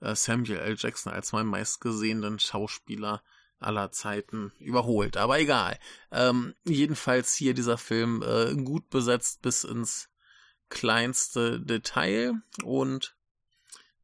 Samuel 0.00 0.58
L. 0.58 0.76
Jackson 0.78 1.12
als 1.12 1.32
meinen 1.32 1.48
meistgesehenen 1.48 2.38
Schauspieler 2.38 3.22
aller 3.58 3.92
Zeiten 3.92 4.52
überholt. 4.58 5.16
Aber 5.16 5.38
egal. 5.38 5.78
Ähm, 6.10 6.54
jedenfalls 6.64 7.34
hier 7.34 7.54
dieser 7.54 7.78
Film 7.78 8.22
äh, 8.22 8.54
gut 8.54 8.88
besetzt 8.88 9.42
bis 9.42 9.64
ins 9.64 10.08
kleinste 10.70 11.60
Detail 11.60 12.34
und 12.64 13.14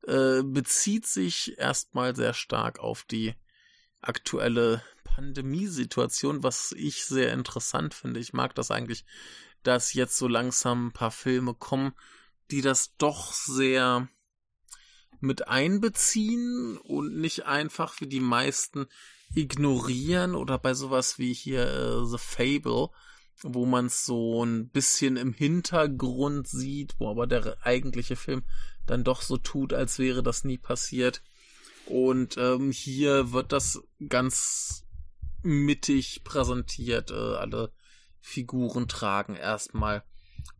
äh, 0.07 0.42
bezieht 0.42 1.07
sich 1.07 1.59
erstmal 1.59 2.14
sehr 2.14 2.34
stark 2.34 2.78
auf 2.78 3.05
die 3.05 3.34
aktuelle 4.01 4.82
Pandemiesituation, 5.05 6.42
was 6.42 6.72
ich 6.72 7.05
sehr 7.05 7.32
interessant 7.32 7.94
finde. 7.94 8.20
Ich 8.20 8.32
mag 8.32 8.55
das 8.55 8.70
eigentlich, 8.70 9.05
dass 9.62 9.94
jetzt 9.94 10.16
so 10.16 10.28
langsam 10.28 10.88
ein 10.88 10.92
paar 10.92 11.11
Filme 11.11 11.55
kommen, 11.55 11.94
die 12.51 12.61
das 12.61 12.97
doch 12.99 13.32
sehr 13.32 14.09
mit 15.21 15.49
einbeziehen 15.49 16.79
und 16.79 17.17
nicht 17.17 17.47
einfach 17.47 18.01
wie 18.01 18.07
die 18.07 18.21
meisten 18.21 18.87
ignorieren 19.35 20.35
oder 20.35 20.59
bei 20.59 20.75
sowas 20.75 21.19
wie 21.19 21.33
hier 21.33 21.67
äh, 21.67 22.07
The 22.07 22.19
Fable, 22.19 22.91
wo 23.43 23.67
man 23.67 23.87
es 23.87 24.05
so 24.05 24.45
ein 24.45 24.69
bisschen 24.71 25.17
im 25.17 25.33
Hintergrund 25.33 26.49
sieht, 26.49 26.95
wo 26.99 27.11
aber 27.11 27.27
der 27.27 27.59
eigentliche 27.64 28.17
Film 28.17 28.45
dann 28.87 29.05
doch 29.05 29.23
so 29.23 29.37
tut, 29.37 29.73
als 29.73 29.99
wäre 29.99 30.23
das 30.23 30.45
nie 30.45 30.59
passiert. 30.59 31.23
Und 31.87 32.37
ähm, 32.39 32.71
hier 32.73 33.33
wird 33.33 33.53
das 33.53 33.81
ganz 34.09 34.85
mittig 35.43 36.25
präsentiert. 36.25 37.11
Äh, 37.11 37.14
alle 37.14 37.73
Figuren 38.21 38.89
tragen 38.89 39.37
erstmal 39.37 40.03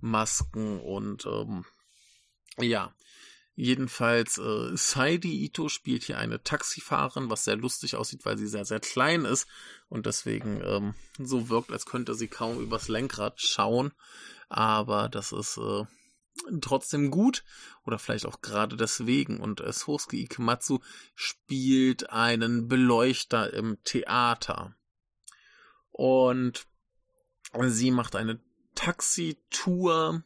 Masken 0.01 0.81
und 0.81 1.27
ähm, 1.27 1.65
ja, 2.59 2.95
Jedenfalls, 3.59 4.37
äh, 4.37 4.77
Saidi 4.77 5.43
Ito 5.45 5.71
spielt 5.71 6.05
hier 6.05 6.19
eine 6.19 6.43
Taxifahrerin, 6.43 7.31
was 7.31 7.45
sehr 7.45 7.57
lustig 7.57 7.97
aussieht, 7.97 8.27
weil 8.27 8.37
sie 8.37 8.47
sehr, 8.47 8.67
sehr 8.67 8.81
klein 8.81 9.25
ist 9.25 9.49
und 9.89 10.05
deswegen 10.05 10.61
ähm, 10.63 10.95
so 11.19 11.49
wirkt, 11.49 11.73
als 11.73 11.87
könnte 11.87 12.15
sie 12.15 12.29
kaum 12.29 12.61
übers 12.61 12.89
Lenkrad 12.89 13.41
schauen. 13.41 13.93
Aber 14.51 15.09
das 15.09 15.33
ist 15.33 15.57
äh, 15.57 15.85
trotzdem 16.61 17.11
gut 17.11 17.45
oder 17.87 17.99
vielleicht 17.99 18.27
auch 18.27 18.43
gerade 18.43 18.77
deswegen. 18.77 19.41
Und 19.41 19.63
äh, 19.63 19.73
Sosuke 19.73 20.19
Ikematsu 20.19 20.81
spielt 21.15 22.11
einen 22.11 22.69
Beleuchter 22.69 23.55
im 23.55 23.79
Theater. 23.85 24.77
Und 25.93 26.67
sie 27.69 27.91
macht 27.91 28.17
eine 28.17 28.39
Taxitour 28.75 30.25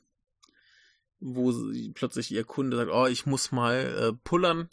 wo 1.20 1.52
sie 1.52 1.90
plötzlich 1.90 2.30
ihr 2.30 2.44
Kunde 2.44 2.76
sagt, 2.76 2.90
oh, 2.90 3.06
ich 3.06 3.26
muss 3.26 3.52
mal 3.52 3.76
äh, 3.76 4.12
pullern. 4.24 4.68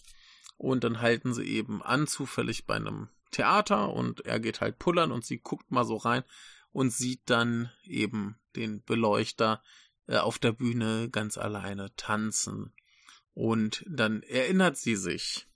Und 0.58 0.84
dann 0.84 1.02
halten 1.02 1.34
sie 1.34 1.44
eben 1.44 1.84
an, 1.84 2.08
zufällig 2.08 2.66
bei 2.66 2.76
einem 2.76 3.10
Theater 3.32 3.94
und 3.94 4.26
er 4.26 4.40
geht 4.40 4.62
halt 4.62 4.80
pullern 4.80 5.12
und 5.12 5.24
sie 5.24 5.38
guckt 5.38 5.70
mal 5.72 5.86
so 5.86 5.98
rein 5.98 6.24
und 6.72 6.92
sieht 6.92 7.22
dann 7.26 7.72
eben 7.84 8.40
den 8.56 8.84
Beleuchter 8.84 9.62
äh, 10.08 10.18
auf 10.18 10.40
der 10.40 10.54
Bühne 10.54 11.10
ganz 11.10 11.38
alleine 11.38 11.94
tanzen. 11.96 12.74
Und 13.34 13.86
dann 13.88 14.24
erinnert 14.24 14.78
sie 14.78 14.96
sich, 14.96 15.48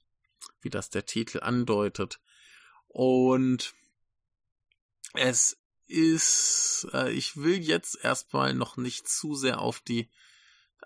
wie 0.61 0.69
das 0.69 0.89
der 0.91 1.05
Titel 1.05 1.39
andeutet. 1.39 2.19
Und 2.87 3.73
es 5.13 5.57
ist, 5.87 6.87
äh, 6.93 7.11
ich 7.11 7.37
will 7.37 7.57
jetzt 7.57 8.03
erstmal 8.03 8.53
noch 8.53 8.77
nicht 8.77 9.07
zu 9.07 9.35
sehr 9.35 9.59
auf 9.59 9.79
die 9.79 10.09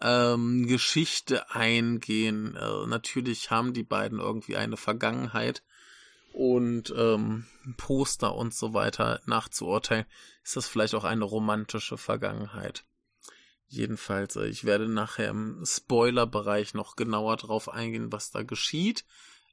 ähm, 0.01 0.67
Geschichte 0.67 1.51
eingehen. 1.51 2.55
Äh, 2.55 2.87
natürlich 2.87 3.51
haben 3.51 3.73
die 3.73 3.83
beiden 3.83 4.19
irgendwie 4.19 4.57
eine 4.57 4.77
Vergangenheit 4.77 5.63
und 6.33 6.93
ähm, 6.97 7.45
Poster 7.77 8.35
und 8.35 8.53
so 8.53 8.73
weiter 8.73 9.21
nachzuurteilen, 9.25 10.05
ist 10.43 10.57
das 10.57 10.67
vielleicht 10.67 10.93
auch 10.93 11.05
eine 11.05 11.23
romantische 11.23 11.97
Vergangenheit. 11.97 12.83
Jedenfalls, 13.67 14.35
äh, 14.35 14.47
ich 14.47 14.65
werde 14.65 14.89
nachher 14.89 15.29
im 15.29 15.63
Spoiler-Bereich 15.65 16.73
noch 16.73 16.95
genauer 16.95 17.37
drauf 17.37 17.69
eingehen, 17.69 18.11
was 18.11 18.31
da 18.31 18.43
geschieht. 18.43 19.05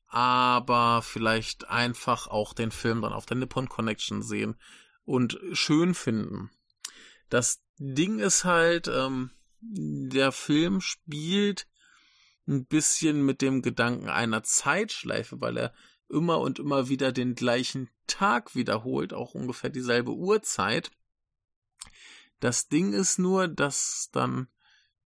Aber 0.09 1.01
vielleicht 1.01 1.71
einfach 1.71 2.27
auch 2.27 2.53
den 2.53 2.71
Film 2.71 3.01
dann 3.01 3.15
auf 3.15 3.25
der 3.25 3.39
Nippon 3.39 3.69
Connection 3.69 4.21
sehen 4.21 4.57
und 5.05 5.41
schön 5.53 5.95
finden. 5.95 6.51
Das 7.31 7.63
Ding 7.79 8.19
ist 8.19 8.45
halt, 8.45 8.89
ähm, 8.89 9.31
der 9.63 10.33
Film 10.33 10.81
spielt 10.81 11.69
ein 12.47 12.67
bisschen 12.67 13.25
mit 13.25 13.41
dem 13.41 13.63
Gedanken 13.63 14.09
einer 14.09 14.43
Zeitschleife, 14.43 15.41
weil 15.41 15.57
er 15.57 15.75
immer 16.09 16.41
und 16.41 16.59
immer 16.59 16.89
wieder 16.89 17.13
den 17.13 17.35
gleichen 17.35 17.89
Tag 18.07 18.55
wiederholt, 18.55 19.15
auch 19.15 19.35
ungefähr 19.35 19.71
dieselbe 19.71 20.13
Uhrzeit. 20.13 20.91
Das 22.41 22.69
Ding 22.69 22.93
ist 22.93 23.19
nur, 23.19 23.47
dass 23.47 24.11
dann 24.13 24.49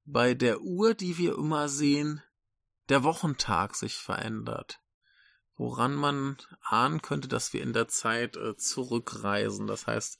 bei 0.04 0.34
der 0.34 0.62
Uhr, 0.62 0.94
die 0.94 1.18
wir 1.18 1.36
immer 1.36 1.68
sehen, 1.68 2.22
der 2.88 3.04
Wochentag 3.04 3.74
sich 3.74 3.96
verändert. 3.96 4.80
Woran 5.56 5.94
man 5.94 6.38
ahnen 6.62 7.02
könnte, 7.02 7.28
dass 7.28 7.52
wir 7.52 7.62
in 7.62 7.72
der 7.72 7.88
Zeit 7.88 8.36
äh, 8.36 8.56
zurückreisen. 8.56 9.66
Das 9.66 9.86
heißt, 9.86 10.18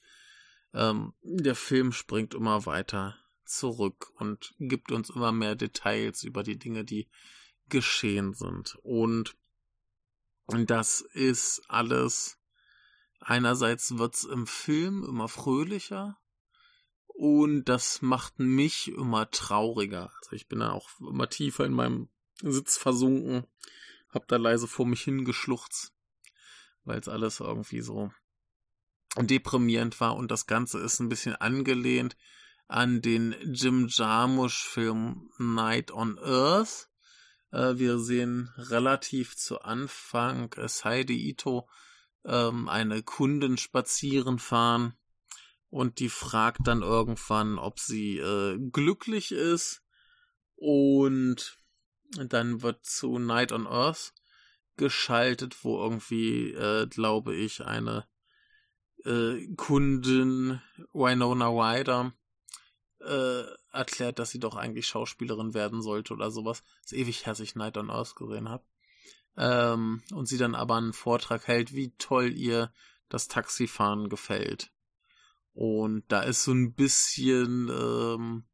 ähm, 0.75 1.15
der 1.23 1.55
Film 1.55 1.93
springt 1.93 2.35
immer 2.35 2.67
weiter 2.67 3.17
zurück 3.49 4.13
und 4.17 4.55
gibt 4.59 4.93
uns 4.93 5.11
immer 5.11 5.33
mehr 5.33 5.55
Details 5.55 6.23
über 6.23 6.43
die 6.43 6.59
Dinge, 6.59 6.85
die 6.85 7.09
geschehen 7.69 8.35
sind. 8.35 8.77
Und 8.83 9.37
das 10.49 11.01
ist 11.01 11.63
alles, 11.69 12.39
einerseits 13.21 13.99
wird's 13.99 14.25
im 14.25 14.47
Film 14.47 15.05
immer 15.05 15.29
fröhlicher 15.29 16.19
und 17.07 17.65
das 17.65 18.03
macht 18.03 18.39
mich 18.39 18.89
immer 18.89 19.31
trauriger. 19.31 20.13
Also 20.19 20.37
ich 20.37 20.49
bin 20.49 20.61
dann 20.61 20.71
auch 20.71 20.89
immer 21.01 21.29
tiefer 21.29 21.65
in 21.65 21.73
meinem 21.73 22.09
Sitz 22.43 22.77
versunken, 22.77 23.47
hab 24.11 24.29
da 24.29 24.37
leise 24.37 24.69
vor 24.69 24.87
mich 24.87 25.03
hingeschluchzt, 25.03 25.95
weil 26.85 27.01
es 27.01 27.09
alles 27.09 27.41
irgendwie 27.41 27.81
so 27.81 28.13
deprimierend 29.19 29.99
war 30.01 30.15
und 30.17 30.31
das 30.31 30.47
Ganze 30.47 30.79
ist 30.79 31.01
ein 31.01 31.09
bisschen 31.09 31.35
angelehnt 31.37 32.17
an 32.69 33.01
den 33.01 33.35
Jim 33.53 33.87
Jarmusch-Film 33.89 35.31
Night 35.39 35.93
on 35.93 36.19
Earth. 36.19 36.89
Äh, 37.53 37.79
wir 37.79 37.99
sehen 37.99 38.53
relativ 38.57 39.37
zu 39.37 39.61
Anfang 39.63 40.53
äh, 40.55 40.69
Heidi 40.69 41.29
Ito 41.29 41.69
ähm, 42.25 42.69
eine 42.69 43.03
Kundin 43.03 43.57
spazieren 43.57 44.39
fahren 44.39 44.95
und 45.71 46.01
die 46.01 46.09
fragt 46.09 46.67
dann 46.67 46.83
irgendwann, 46.83 47.59
ob 47.59 47.79
sie 47.79 48.19
äh, 48.19 48.59
glücklich 48.73 49.33
ist 49.33 49.83
und 50.57 51.59
dann 52.17 52.63
wird 52.63 52.85
zu 52.85 53.19
Night 53.19 53.53
on 53.53 53.67
Earth 53.67 54.13
geschaltet, 54.77 55.65
wo 55.65 55.83
irgendwie, 55.83 56.53
äh, 56.53 56.87
glaube 56.87 57.35
ich, 57.35 57.65
eine 57.65 58.07
Kundin 59.57 60.61
Winona 60.93 61.47
Ryder 61.47 62.13
äh, 63.07 63.45
erklärt, 63.73 64.19
dass 64.19 64.31
sie 64.31 64.41
doch 64.41 64.57
eigentlich 64.57 64.87
Schauspielerin 64.87 65.55
werden 65.55 65.83
sollte 65.83 66.15
oder 66.15 66.31
sowas. 66.31 66.63
ist 66.85 66.93
ewig 66.93 67.27
her, 67.27 67.33
dass 67.33 67.41
ich 67.41 67.55
Night 67.55 67.77
on 67.77 67.91
Earth 67.91 68.17
gesehen 68.17 68.49
habe. 68.49 68.65
ähm, 69.37 70.03
und 70.13 70.27
sie 70.27 70.39
dann 70.39 70.55
aber 70.55 70.77
einen 70.77 70.93
Vortrag 70.93 71.47
hält, 71.47 71.75
wie 71.75 71.93
toll 71.99 72.33
ihr 72.33 72.73
das 73.09 73.29
Taxifahren 73.29 74.09
gefällt. 74.09 74.73
Und 75.53 76.05
da 76.09 76.23
ist 76.23 76.45
so 76.45 76.53
ein 76.53 76.75
bisschen 76.75 77.69
ähm, 77.71 78.45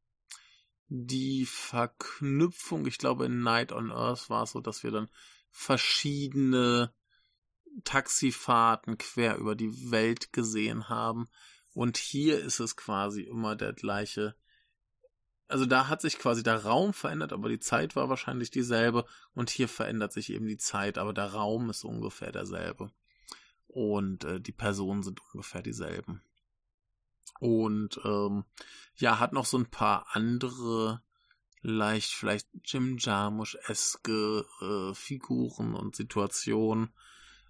die 0.89 1.47
Verknüpfung, 1.47 2.87
ich 2.87 2.99
glaube 2.99 3.27
in 3.27 3.43
Night 3.43 3.73
on 3.73 3.91
Earth 3.91 4.29
war 4.31 4.45
es 4.45 4.53
so, 4.53 4.61
dass 4.61 4.83
wir 4.83 4.91
dann 4.91 5.09
verschiedene 5.51 6.93
Taxifahrten 7.85 8.99
quer 8.99 9.39
über 9.39 9.55
die 9.55 9.91
Welt 9.91 10.33
gesehen 10.33 10.89
haben. 10.89 11.29
Und 11.75 11.97
hier 11.97 12.39
ist 12.39 12.61
es 12.61 12.77
quasi 12.77 13.23
immer 13.23 13.57
der 13.57 13.73
gleiche. 13.73 14.37
Also 15.53 15.67
da 15.67 15.89
hat 15.89 16.01
sich 16.01 16.19
quasi 16.19 16.43
der 16.43 16.65
Raum 16.65 16.95
verändert, 16.95 17.35
aber 17.35 17.51
die 17.51 17.61
Zeit 17.61 17.95
war 17.95 18.09
wahrscheinlich 18.09 18.51
dieselbe. 18.51 19.05
Und 19.35 19.51
hier 19.51 19.69
verändert 19.69 20.11
sich 20.11 20.33
eben 20.33 20.47
die 20.47 20.57
Zeit, 20.57 20.97
aber 20.97 21.13
der 21.13 21.35
Raum 21.35 21.69
ist 21.69 21.85
ungefähr 21.85 22.33
derselbe. 22.33 22.91
Und 23.67 24.25
äh, 24.25 24.41
die 24.41 24.53
Personen 24.53 25.03
sind 25.03 25.21
ungefähr 25.35 25.61
dieselben. 25.61 26.23
Und 27.39 28.01
ähm, 28.03 28.45
ja, 28.97 29.19
hat 29.19 29.35
noch 29.35 29.45
so 29.45 29.59
ein 29.59 29.71
paar 29.71 30.07
andere 30.13 31.03
leicht 31.61 32.13
vielleicht 32.13 32.49
Jim 32.65 32.97
Jarmusch-eske 32.99 34.47
äh, 34.63 34.95
Figuren 34.95 35.75
und 35.75 35.97
Situationen. 35.97 36.95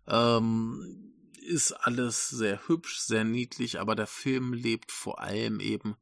Ähm, 0.08 1.14
ist 1.40 1.70
alles 1.70 2.30
sehr 2.30 2.66
hübsch, 2.66 2.98
sehr 2.98 3.22
niedlich, 3.22 3.78
aber 3.78 3.94
der 3.94 4.08
Film 4.08 4.54
lebt 4.54 4.90
vor 4.90 5.20
allem 5.20 5.60
eben 5.60 5.96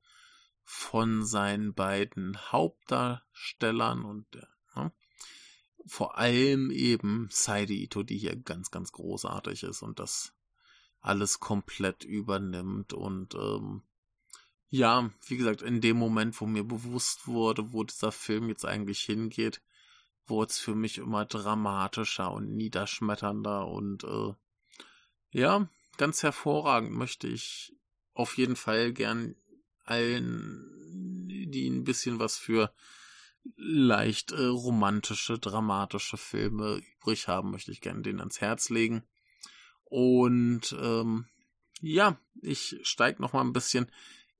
von 0.73 1.25
seinen 1.25 1.75
beiden 1.75 2.39
Hauptdarstellern 2.53 4.05
und 4.05 4.33
der, 4.33 4.49
ne? 4.77 4.93
vor 5.85 6.17
allem 6.17 6.71
eben 6.71 7.27
Saidi 7.29 7.83
Ito, 7.83 8.05
die 8.05 8.17
hier 8.17 8.37
ganz, 8.37 8.71
ganz 8.71 8.93
großartig 8.93 9.65
ist 9.65 9.83
und 9.83 9.99
das 9.99 10.33
alles 11.01 11.41
komplett 11.41 12.05
übernimmt 12.05 12.93
und 12.93 13.35
ähm, 13.35 13.83
ja, 14.69 15.11
wie 15.27 15.37
gesagt, 15.37 15.61
in 15.63 15.81
dem 15.81 15.97
Moment, 15.97 16.41
wo 16.41 16.47
mir 16.47 16.63
bewusst 16.63 17.27
wurde, 17.27 17.73
wo 17.73 17.83
dieser 17.83 18.13
Film 18.13 18.49
jetzt 18.49 18.65
eigentlich 18.65 19.01
hingeht, 19.01 19.61
wurde 20.29 20.51
es 20.51 20.61
für 20.61 20.77
mich 20.77 20.99
immer 20.99 21.25
dramatischer 21.25 22.31
und 22.31 22.55
niederschmetternder 22.55 23.67
und 23.67 24.05
äh, 24.05 24.35
ja, 25.33 25.69
ganz 25.97 26.23
hervorragend 26.23 26.93
möchte 26.93 27.27
ich 27.27 27.75
auf 28.15 28.39
jeden 28.39 28.55
Fall 28.55 28.93
gern 28.93 29.35
allen, 29.85 31.29
die 31.51 31.69
ein 31.69 31.85
bisschen 31.85 32.19
was 32.19 32.39
für 32.39 32.73
leicht 33.57 34.33
äh, 34.33 34.45
romantische, 34.45 35.39
dramatische 35.39 36.17
Filme 36.17 36.81
übrig 36.99 37.29
haben, 37.29 37.51
möchte 37.51 37.73
ich 37.73 37.81
gerne 37.81 38.03
den 38.03 38.21
ans 38.21 38.41
Herz 38.41 38.69
legen. 38.69 39.03
Und 39.85 40.77
ähm, 40.81 41.27
ja, 41.81 42.19
ich 42.43 42.79
steig 42.83 43.21
noch 43.21 43.33
mal 43.33 43.41
ein 43.41 43.53
bisschen 43.53 43.91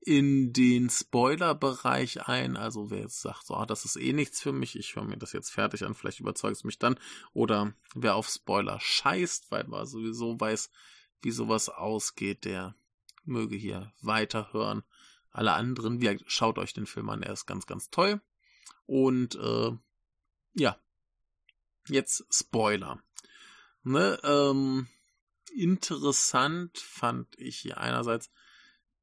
in 0.03 0.51
den 0.51 0.89
Spoiler-Bereich 0.89 2.27
ein. 2.27 2.57
Also 2.57 2.89
wer 2.89 3.01
jetzt 3.01 3.21
sagt, 3.21 3.45
so, 3.45 3.55
ah, 3.55 3.65
das 3.65 3.85
ist 3.85 3.97
eh 3.97 4.13
nichts 4.13 4.41
für 4.41 4.51
mich, 4.51 4.75
ich 4.75 4.95
höre 4.95 5.03
mir 5.03 5.17
das 5.17 5.33
jetzt 5.33 5.51
fertig 5.51 5.83
an, 5.83 5.93
vielleicht 5.93 6.19
überzeugt 6.19 6.57
es 6.57 6.63
mich 6.63 6.79
dann. 6.79 6.99
Oder 7.33 7.73
wer 7.93 8.15
auf 8.15 8.27
Spoiler 8.27 8.79
scheißt, 8.79 9.51
weil 9.51 9.65
man 9.67 9.85
sowieso 9.85 10.39
weiß, 10.39 10.71
wie 11.21 11.31
sowas 11.31 11.69
ausgeht, 11.69 12.45
der 12.45 12.75
möge 13.23 13.55
hier 13.55 13.93
weiterhören. 14.01 14.83
Alle 15.31 15.53
anderen, 15.53 16.01
wie, 16.01 16.19
schaut 16.27 16.57
euch 16.57 16.73
den 16.73 16.85
Film 16.85 17.09
an, 17.09 17.23
er 17.23 17.33
ist 17.33 17.45
ganz, 17.45 17.65
ganz 17.65 17.89
toll. 17.89 18.21
Und 18.85 19.35
äh, 19.35 19.71
ja, 20.53 20.77
jetzt 21.87 22.25
Spoiler. 22.31 23.01
Ne, 23.83 24.19
ähm, 24.23 24.87
interessant 25.55 26.77
fand 26.77 27.27
ich 27.37 27.57
hier 27.57 27.77
einerseits, 27.79 28.29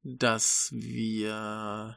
dass 0.02 0.70
wir 0.72 1.96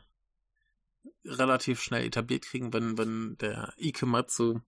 relativ 1.24 1.82
schnell 1.82 2.06
etabliert 2.06 2.44
kriegen, 2.44 2.74
wenn, 2.74 2.98
wenn 2.98 3.38
der 3.38 3.74
Ikematsu, 3.78 4.62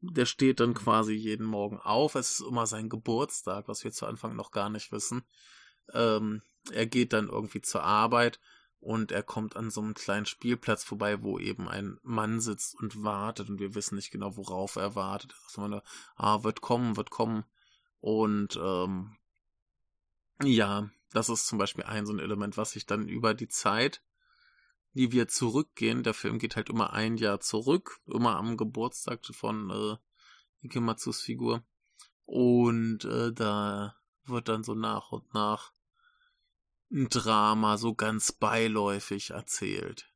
der 0.00 0.26
steht 0.26 0.60
dann 0.60 0.74
quasi 0.74 1.14
jeden 1.14 1.46
Morgen 1.46 1.78
auf. 1.78 2.14
Es 2.14 2.40
ist 2.40 2.46
immer 2.46 2.66
sein 2.66 2.88
Geburtstag, 2.88 3.68
was 3.68 3.84
wir 3.84 3.92
zu 3.92 4.06
Anfang 4.06 4.36
noch 4.36 4.50
gar 4.50 4.70
nicht 4.70 4.92
wissen. 4.92 5.24
Ähm, 5.92 6.42
er 6.70 6.86
geht 6.86 7.12
dann 7.12 7.28
irgendwie 7.28 7.60
zur 7.60 7.82
Arbeit 7.82 8.40
und 8.82 9.12
er 9.12 9.22
kommt 9.22 9.54
an 9.54 9.70
so 9.70 9.80
einem 9.80 9.94
kleinen 9.94 10.26
Spielplatz 10.26 10.82
vorbei, 10.82 11.22
wo 11.22 11.38
eben 11.38 11.68
ein 11.68 12.00
Mann 12.02 12.40
sitzt 12.40 12.74
und 12.74 13.04
wartet 13.04 13.48
und 13.48 13.60
wir 13.60 13.76
wissen 13.76 13.94
nicht 13.94 14.10
genau, 14.10 14.36
worauf 14.36 14.74
er 14.74 14.96
wartet. 14.96 15.32
Sagt 15.46 15.68
immer, 15.68 15.84
ah, 16.16 16.42
wird 16.42 16.62
kommen, 16.62 16.96
wird 16.96 17.10
kommen. 17.10 17.44
Und 18.00 18.58
ähm, 18.60 19.16
ja, 20.42 20.90
das 21.12 21.28
ist 21.28 21.46
zum 21.46 21.58
Beispiel 21.58 21.84
ein 21.84 22.06
so 22.06 22.12
ein 22.12 22.18
Element, 22.18 22.56
was 22.56 22.72
sich 22.72 22.84
dann 22.84 23.06
über 23.06 23.34
die 23.34 23.46
Zeit, 23.46 24.02
die 24.94 25.12
wir 25.12 25.28
zurückgehen, 25.28 26.02
der 26.02 26.12
Film 26.12 26.40
geht 26.40 26.56
halt 26.56 26.68
immer 26.68 26.92
ein 26.92 27.16
Jahr 27.16 27.38
zurück, 27.38 28.00
immer 28.06 28.34
am 28.34 28.56
Geburtstag 28.56 29.24
von 29.26 29.70
äh, 29.70 30.66
Ikematsus 30.66 31.20
Figur. 31.20 31.62
Und 32.24 33.04
äh, 33.04 33.32
da 33.32 33.94
wird 34.24 34.48
dann 34.48 34.64
so 34.64 34.74
nach 34.74 35.12
und 35.12 35.32
nach 35.34 35.72
ein 36.92 37.08
Drama 37.08 37.78
so 37.78 37.94
ganz 37.94 38.32
beiläufig 38.32 39.30
erzählt. 39.30 40.12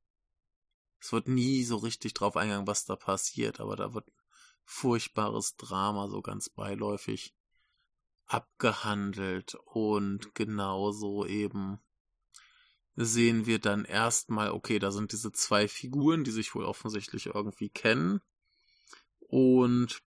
Es 1.01 1.12
wird 1.12 1.29
nie 1.29 1.64
so 1.64 1.77
richtig 1.77 2.14
drauf 2.14 2.37
eingegangen, 2.37 2.66
was 2.66 2.85
da 2.85 2.97
passiert, 2.97 3.61
aber 3.61 3.77
da 3.77 3.95
wird 3.95 4.12
furchtbares 4.64 5.57
Drama 5.57 6.09
so 6.09 6.20
ganz 6.20 6.49
beiläufig 6.49 7.35
abgehandelt 8.27 9.57
und 9.64 10.35
genauso 10.35 11.24
eben 11.24 11.79
sehen 12.97 13.47
wir 13.47 13.61
dann 13.61 13.85
erstmal, 13.85 14.51
okay, 14.51 14.79
da 14.79 14.91
sind 14.91 15.12
diese 15.12 15.31
zwei 15.33 15.68
Figuren, 15.68 16.24
die 16.24 16.31
sich 16.31 16.55
wohl 16.55 16.64
offensichtlich 16.64 17.27
irgendwie 17.27 17.68
kennen 17.68 18.20
und 19.20 20.03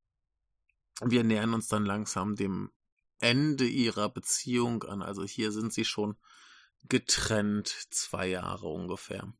wir 1.02 1.24
nähern 1.24 1.54
uns 1.54 1.68
dann 1.68 1.86
langsam 1.86 2.36
dem 2.36 2.72
Ende 3.20 3.68
ihrer 3.68 4.10
Beziehung 4.10 4.84
an. 4.84 5.02
Also 5.02 5.24
hier 5.24 5.52
sind 5.52 5.74
sie 5.74 5.86
schon 5.86 6.18
getrennt, 6.84 7.68
zwei 7.90 8.28
Jahre 8.28 8.68
ungefähr. 8.68 9.34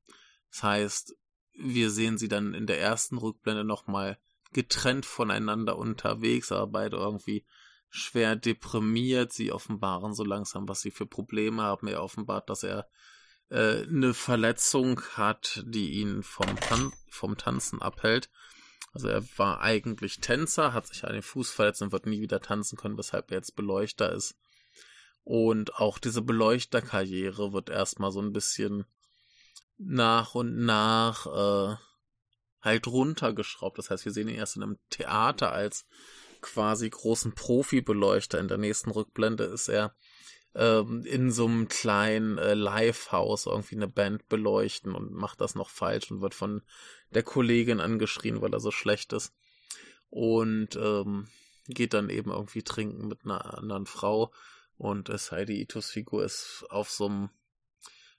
Das 0.52 0.64
heißt, 0.64 1.16
wir 1.54 1.90
sehen 1.90 2.18
sie 2.18 2.28
dann 2.28 2.54
in 2.54 2.68
der 2.68 2.80
ersten 2.80 3.18
Rückblende 3.18 3.64
nochmal 3.64 4.18
getrennt 4.54 5.06
voneinander 5.06 5.78
unterwegs, 5.78 6.52
aber 6.52 6.68
beide 6.68 6.98
irgendwie 6.98 7.46
schwer 7.90 8.36
deprimiert. 8.36 9.34
Sie 9.34 9.52
offenbaren 9.52 10.14
so 10.14 10.24
langsam, 10.24 10.68
was 10.68 10.82
sie 10.82 10.92
für 10.92 11.06
Probleme 11.06 11.64
haben. 11.64 11.88
Er 11.88 12.04
offenbart, 12.04 12.50
dass 12.50 12.64
er 12.64 12.88
äh, 13.50 13.84
eine 13.84 14.14
Verletzung 14.14 15.02
hat, 15.14 15.64
die 15.66 15.94
ihn 15.94 16.24
vom, 16.24 16.56
Tan 16.60 16.94
vom 17.10 17.38
Tanzen 17.38 17.82
abhält. 17.82 18.30
Also 18.94 19.10
er 19.10 19.24
war 19.38 19.62
eigentlich 19.62 20.20
Tänzer, 20.20 20.74
hat 20.74 20.88
sich 20.88 21.06
an 21.06 21.14
den 21.14 21.22
Fuß 21.22 21.52
verletzt 21.52 21.82
und 21.82 21.92
wird 21.92 22.06
nie 22.06 22.22
wieder 22.22 22.40
tanzen 22.40 22.78
können, 22.78 22.98
weshalb 22.98 23.32
er 23.32 23.38
jetzt 23.38 23.56
Beleuchter 23.56 24.12
ist. 24.12 24.36
Und 25.28 25.76
auch 25.76 26.00
diese 26.00 26.22
Beleuchterkarriere 26.22 27.52
wird 27.52 27.70
erstmal 27.70 28.14
so 28.14 28.22
ein 28.22 28.32
bisschen 28.32 28.86
nach 29.78 30.36
und 30.36 30.56
nach 30.64 31.26
äh, 31.26 31.76
halt 32.62 32.88
runtergeschraubt. 32.88 33.78
Das 33.78 33.90
heißt, 33.90 34.06
wir 34.06 34.14
sehen 34.14 34.30
ihn 34.30 34.36
erst 34.36 34.56
in 34.56 34.64
einem 34.64 34.78
Theater 34.90 35.52
als 35.52 35.86
quasi 36.40 36.90
großen 36.90 37.34
Profi-Beleuchter. 37.36 38.40
In 38.40 38.48
der 38.48 38.58
nächsten 38.58 38.90
Rückblende 38.90 39.44
ist 39.44 39.68
er 39.68 39.94
ähm, 40.56 41.04
in 41.04 41.30
so 41.30 41.46
einem 41.46 41.68
kleinen 41.68 42.38
äh, 42.38 42.54
Live-Haus 42.54 43.48
irgendwie 43.48 43.76
eine 43.76 43.90
Band 43.90 44.30
beleuchten 44.30 44.96
und 44.96 45.12
macht 45.12 45.42
das 45.42 45.56
noch 45.56 45.72
falsch 45.72 46.10
und 46.10 46.22
wird 46.22 46.36
von 46.36 46.62
der 47.12 47.24
Kollegin 47.24 47.82
angeschrien, 47.82 48.40
weil 48.40 48.54
er 48.54 48.62
so 48.62 48.72
schlecht 48.72 49.12
ist. 49.12 49.34
Und 50.10 50.78
ähm, 50.78 51.28
geht 51.68 51.94
dann 51.94 52.10
eben 52.10 52.32
irgendwie 52.32 52.64
trinken 52.64 53.10
mit 53.10 53.26
einer 53.26 53.58
anderen 53.58 53.88
Frau. 53.88 54.32
Und 54.78 55.10
äh, 55.10 55.18
Heidi 55.18 55.62
Itos 55.62 55.90
Figur 55.90 56.24
ist 56.24 56.66
auf 56.70 56.90
so 56.90 57.08
einem 57.08 57.30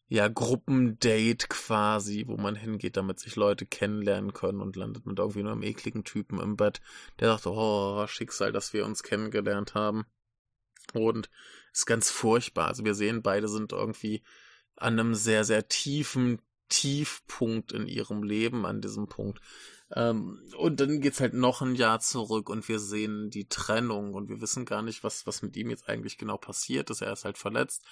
ja, 0.08 0.26
Gruppendate 0.28 1.48
quasi, 1.48 2.24
wo 2.26 2.38
man 2.38 2.56
hingeht, 2.56 2.96
damit 2.96 3.20
sich 3.20 3.36
Leute 3.36 3.66
kennenlernen 3.66 4.32
können 4.32 4.60
und 4.60 4.74
landet 4.74 5.04
mit 5.04 5.18
irgendwie 5.18 5.42
nur 5.42 5.52
einem 5.52 5.62
ekligen 5.62 6.02
Typen 6.02 6.40
im 6.40 6.56
Bett, 6.56 6.80
der 7.20 7.28
sagt, 7.28 7.46
oh, 7.46 8.06
Schicksal, 8.06 8.50
dass 8.50 8.72
wir 8.72 8.86
uns 8.86 9.02
kennengelernt 9.02 9.74
haben. 9.74 10.06
Und 10.94 11.28
ist 11.72 11.84
ganz 11.84 12.10
furchtbar. 12.10 12.68
Also 12.68 12.84
wir 12.84 12.94
sehen, 12.94 13.22
beide 13.22 13.48
sind 13.48 13.72
irgendwie 13.72 14.22
an 14.76 14.98
einem 14.98 15.14
sehr, 15.14 15.44
sehr 15.44 15.68
tiefen 15.68 16.40
Tiefpunkt 16.70 17.72
in 17.72 17.86
ihrem 17.86 18.22
Leben, 18.22 18.64
an 18.64 18.80
diesem 18.80 19.08
Punkt. 19.08 19.40
Ähm, 19.94 20.42
und 20.56 20.80
dann 20.80 21.00
geht's 21.00 21.20
halt 21.20 21.34
noch 21.34 21.62
ein 21.62 21.74
Jahr 21.74 22.00
zurück 22.00 22.50
und 22.50 22.68
wir 22.68 22.78
sehen 22.78 23.30
die 23.30 23.48
Trennung 23.48 24.14
und 24.14 24.28
wir 24.28 24.40
wissen 24.40 24.64
gar 24.64 24.82
nicht, 24.82 25.02
was, 25.02 25.26
was 25.26 25.42
mit 25.42 25.56
ihm 25.56 25.70
jetzt 25.70 25.88
eigentlich 25.88 26.18
genau 26.18 26.36
passiert 26.36 26.90
ist. 26.90 27.00
Er 27.00 27.12
ist 27.12 27.24
halt 27.24 27.38
verletzt 27.38 27.84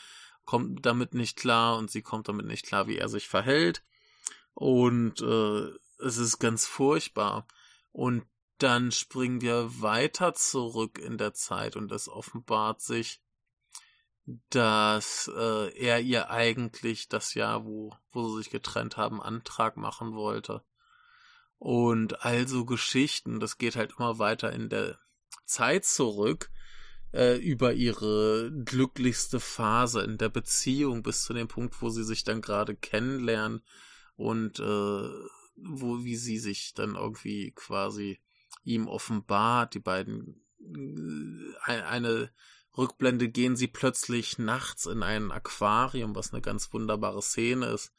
kommt 0.46 0.86
damit 0.86 1.12
nicht 1.12 1.36
klar 1.36 1.76
und 1.76 1.90
sie 1.90 2.00
kommt 2.00 2.28
damit 2.28 2.46
nicht 2.46 2.64
klar, 2.64 2.86
wie 2.86 2.96
er 2.96 3.10
sich 3.10 3.28
verhält. 3.28 3.82
Und 4.54 5.20
äh, 5.20 5.68
es 6.02 6.16
ist 6.16 6.38
ganz 6.38 6.66
furchtbar. 6.66 7.46
Und 7.92 8.24
dann 8.58 8.90
springen 8.92 9.42
wir 9.42 9.82
weiter 9.82 10.32
zurück 10.32 10.98
in 10.98 11.18
der 11.18 11.34
Zeit 11.34 11.76
und 11.76 11.92
es 11.92 12.08
offenbart 12.08 12.80
sich, 12.80 13.20
dass 14.48 15.30
äh, 15.36 15.76
er 15.76 16.00
ihr 16.00 16.30
eigentlich 16.30 17.08
das 17.08 17.34
Jahr, 17.34 17.64
wo, 17.64 17.94
wo 18.12 18.28
sie 18.28 18.38
sich 18.38 18.50
getrennt 18.50 18.96
haben, 18.96 19.20
Antrag 19.20 19.76
machen 19.76 20.14
wollte. 20.14 20.64
Und 21.58 22.24
also 22.24 22.64
Geschichten, 22.64 23.40
das 23.40 23.58
geht 23.58 23.76
halt 23.76 23.94
immer 23.98 24.18
weiter 24.18 24.52
in 24.52 24.68
der 24.68 24.98
Zeit 25.44 25.84
zurück, 25.84 26.50
äh, 27.12 27.36
über 27.36 27.72
ihre 27.72 28.52
glücklichste 28.64 29.40
Phase 29.40 30.02
in 30.02 30.18
der 30.18 30.28
Beziehung 30.28 31.02
bis 31.02 31.22
zu 31.22 31.32
dem 31.32 31.48
Punkt, 31.48 31.80
wo 31.80 31.88
sie 31.88 32.04
sich 32.04 32.24
dann 32.24 32.42
gerade 32.42 32.74
kennenlernen 32.76 33.62
und 34.16 34.58
äh, 34.58 35.10
wo 35.56 36.04
wie 36.04 36.16
sie 36.16 36.38
sich 36.38 36.74
dann 36.74 36.94
irgendwie 36.94 37.52
quasi 37.52 38.20
ihm 38.64 38.88
offenbart, 38.88 39.74
die 39.74 39.80
beiden 39.80 40.44
äh, 41.66 41.80
eine 41.82 42.30
Rückblende 42.76 43.28
gehen 43.28 43.56
sie 43.56 43.68
plötzlich 43.68 44.38
nachts 44.38 44.84
in 44.84 45.02
ein 45.02 45.32
Aquarium, 45.32 46.14
was 46.14 46.32
eine 46.32 46.42
ganz 46.42 46.72
wunderbare 46.72 47.22
Szene 47.22 47.66
ist, 47.66 47.94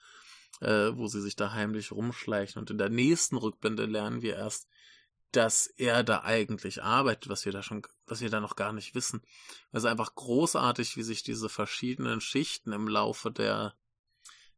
äh, 0.61 0.95
wo 0.95 1.07
sie 1.07 1.21
sich 1.21 1.35
da 1.35 1.53
heimlich 1.53 1.91
rumschleichen. 1.91 2.59
Und 2.59 2.69
in 2.69 2.77
der 2.77 2.89
nächsten 2.89 3.37
Rückblende 3.37 3.85
lernen 3.85 4.21
wir 4.21 4.35
erst, 4.35 4.67
dass 5.31 5.67
er 5.67 6.03
da 6.03 6.21
eigentlich 6.21 6.83
arbeitet, 6.83 7.29
was 7.29 7.45
wir 7.45 7.51
da 7.51 7.61
schon, 7.61 7.81
was 8.05 8.21
wir 8.21 8.29
da 8.29 8.39
noch 8.39 8.55
gar 8.55 8.73
nicht 8.73 8.95
wissen. 8.95 9.21
Also 9.71 9.87
einfach 9.87 10.15
großartig, 10.15 10.95
wie 10.97 11.03
sich 11.03 11.23
diese 11.23 11.49
verschiedenen 11.49 12.21
Schichten 12.21 12.71
im 12.71 12.87
Laufe 12.87 13.31
der 13.31 13.75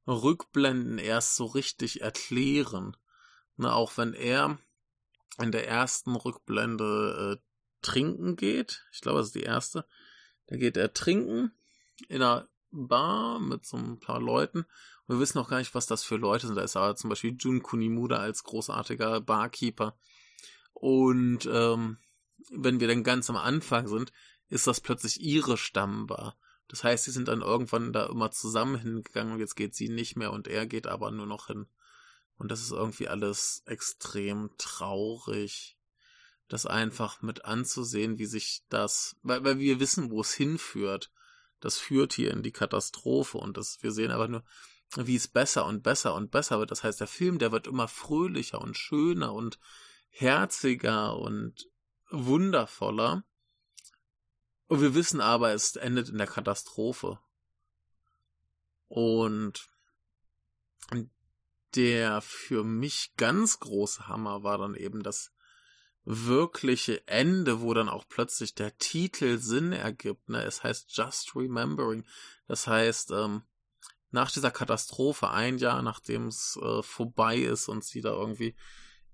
Rückblenden 0.07 0.97
erst 0.97 1.35
so 1.35 1.45
richtig 1.45 2.01
erklären. 2.01 2.95
Na, 3.57 3.73
auch 3.73 3.97
wenn 3.97 4.13
er 4.13 4.57
in 5.39 5.51
der 5.51 5.67
ersten 5.67 6.15
Rückblende 6.15 7.39
äh, 7.39 7.43
trinken 7.81 8.35
geht, 8.35 8.85
ich 8.91 9.01
glaube, 9.01 9.19
das 9.19 9.27
ist 9.27 9.35
die 9.35 9.43
erste, 9.43 9.85
da 10.47 10.57
geht 10.57 10.77
er 10.77 10.93
trinken 10.93 11.51
in 12.07 12.21
einer 12.21 12.47
Bar 12.71 13.39
mit 13.39 13.65
so 13.65 13.77
ein 13.77 13.99
paar 13.99 14.21
Leuten. 14.21 14.59
Und 15.05 15.15
wir 15.15 15.19
wissen 15.19 15.37
noch 15.37 15.49
gar 15.49 15.59
nicht, 15.59 15.75
was 15.75 15.87
das 15.87 16.03
für 16.03 16.17
Leute 16.17 16.47
sind. 16.47 16.55
Da 16.55 16.61
ist 16.61 16.75
aber 16.75 16.95
zum 16.95 17.09
Beispiel 17.09 17.35
Jun 17.37 17.63
Kunimura 17.63 18.17
als 18.17 18.43
großartiger 18.43 19.21
Barkeeper. 19.21 19.97
Und 20.73 21.47
ähm, 21.51 21.97
wenn 22.51 22.79
wir 22.79 22.87
dann 22.87 23.03
ganz 23.03 23.29
am 23.29 23.37
Anfang 23.37 23.87
sind, 23.87 24.11
ist 24.49 24.67
das 24.67 24.81
plötzlich 24.81 25.21
ihre 25.21 25.57
Stammbar. 25.57 26.37
Das 26.67 26.83
heißt, 26.83 27.05
sie 27.05 27.11
sind 27.11 27.27
dann 27.27 27.41
irgendwann 27.41 27.91
da 27.93 28.05
immer 28.05 28.31
zusammen 28.31 28.79
hingegangen 28.79 29.33
und 29.33 29.39
jetzt 29.39 29.55
geht 29.55 29.75
sie 29.75 29.89
nicht 29.89 30.15
mehr 30.15 30.31
und 30.31 30.47
er 30.47 30.67
geht 30.67 30.87
aber 30.87 31.11
nur 31.11 31.25
noch 31.25 31.47
hin. 31.47 31.67
Und 32.37 32.51
das 32.51 32.61
ist 32.61 32.71
irgendwie 32.71 33.07
alles 33.07 33.63
extrem 33.65 34.51
traurig, 34.57 35.77
das 36.47 36.65
einfach 36.65 37.21
mit 37.21 37.45
anzusehen, 37.45 38.17
wie 38.17 38.27
sich 38.27 38.63
das, 38.69 39.17
weil, 39.23 39.43
weil 39.43 39.59
wir 39.59 39.79
wissen, 39.79 40.09
wo 40.11 40.21
es 40.21 40.33
hinführt. 40.33 41.11
Das 41.59 41.77
führt 41.77 42.13
hier 42.13 42.31
in 42.31 42.43
die 42.43 42.51
Katastrophe 42.51 43.37
und 43.37 43.57
das, 43.57 43.81
wir 43.81 43.91
sehen 43.91 44.11
aber 44.11 44.27
nur, 44.27 44.43
wie 44.95 45.15
es 45.15 45.27
besser 45.27 45.65
und 45.65 45.83
besser 45.83 46.15
und 46.15 46.31
besser 46.31 46.59
wird. 46.59 46.71
Das 46.71 46.83
heißt, 46.83 46.99
der 46.99 47.07
Film, 47.07 47.37
der 47.37 47.51
wird 47.51 47.67
immer 47.67 47.87
fröhlicher 47.87 48.61
und 48.61 48.77
schöner 48.77 49.33
und 49.33 49.59
herziger 50.09 51.17
und 51.17 51.69
wundervoller. 52.09 53.23
Und 54.67 54.81
wir 54.81 54.95
wissen 54.95 55.21
aber, 55.21 55.51
es 55.51 55.75
endet 55.75 56.09
in 56.09 56.17
der 56.17 56.27
Katastrophe. 56.27 57.19
Und 58.87 59.69
der 61.75 62.21
für 62.21 62.63
mich 62.63 63.13
ganz 63.17 63.59
große 63.59 64.07
Hammer 64.07 64.43
war 64.43 64.57
dann 64.57 64.75
eben 64.75 65.03
das 65.03 65.31
wirkliche 66.05 67.07
Ende, 67.07 67.61
wo 67.61 67.73
dann 67.73 67.89
auch 67.89 68.05
plötzlich 68.07 68.55
der 68.55 68.77
Titel 68.77 69.37
Sinn 69.37 69.73
ergibt. 69.73 70.29
Ne? 70.29 70.43
Es 70.43 70.63
heißt 70.63 70.95
Just 70.95 71.35
Remembering. 71.35 72.05
Das 72.47 72.67
heißt, 72.67 73.11
ähm, 73.11 73.43
nach 74.11 74.31
dieser 74.31 74.51
Katastrophe, 74.51 75.29
ein 75.29 75.57
Jahr 75.57 75.81
nachdem 75.81 76.27
es 76.27 76.57
äh, 76.61 76.81
vorbei 76.81 77.37
ist 77.37 77.67
und 77.67 77.83
sie 77.83 78.01
da 78.01 78.11
irgendwie 78.11 78.55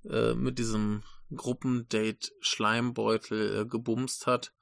äh, 0.10 0.34
mit 0.34 0.58
diesem 0.60 1.04
Gruppendate 1.36 2.32
Schleimbeutel 2.40 3.62
äh, 3.62 3.66
gebumst 3.66 4.28
hat, 4.28 4.54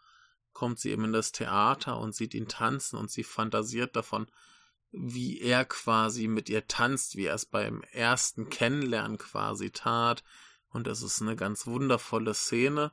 kommt 0.54 0.80
sie 0.80 0.92
eben 0.92 1.06
in 1.06 1.14
das 1.14 1.32
Theater 1.32 2.00
und 2.00 2.16
sieht 2.16 2.34
ihn 2.34 2.48
tanzen 2.48 2.98
und 2.98 3.12
sie 3.12 3.24
fantasiert 3.24 3.96
davon, 3.96 4.28
wie 4.92 5.42
er 5.42 5.66
quasi 5.66 6.28
mit 6.28 6.50
ihr 6.50 6.68
tanzt, 6.68 7.16
wie 7.16 7.26
er 7.26 7.36
es 7.36 7.46
beim 7.46 7.82
ersten 7.92 8.50
Kennenlernen 8.50 9.18
quasi 9.18 9.72
tat. 9.72 10.24
Und 10.74 10.88
es 10.88 11.02
ist 11.02 11.22
eine 11.22 11.36
ganz 11.36 11.66
wundervolle 11.66 12.34
Szene. 12.34 12.92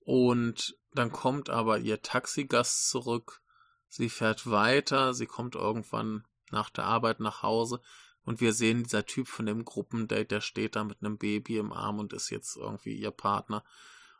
Und 0.00 0.76
dann 0.92 1.10
kommt 1.10 1.50
aber 1.50 1.78
ihr 1.78 2.02
Taxigast 2.02 2.88
zurück. 2.88 3.42
Sie 3.88 4.08
fährt 4.08 4.48
weiter. 4.48 5.14
Sie 5.14 5.26
kommt 5.26 5.54
irgendwann 5.54 6.24
nach 6.50 6.70
der 6.70 6.84
Arbeit 6.84 7.20
nach 7.20 7.42
Hause 7.42 7.80
und 8.28 8.42
wir 8.42 8.52
sehen, 8.52 8.82
dieser 8.82 9.06
Typ 9.06 9.26
von 9.26 9.46
dem 9.46 9.64
Gruppendate, 9.64 10.26
der 10.26 10.42
steht 10.42 10.76
da 10.76 10.84
mit 10.84 10.98
einem 11.00 11.16
Baby 11.16 11.56
im 11.56 11.72
Arm 11.72 11.98
und 11.98 12.12
ist 12.12 12.28
jetzt 12.28 12.58
irgendwie 12.58 12.94
ihr 12.94 13.10
Partner. 13.10 13.64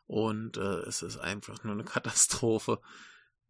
Und 0.06 0.56
äh, 0.56 0.78
es 0.86 1.02
ist 1.02 1.18
einfach 1.18 1.62
nur 1.62 1.74
eine 1.74 1.84
Katastrophe. 1.84 2.80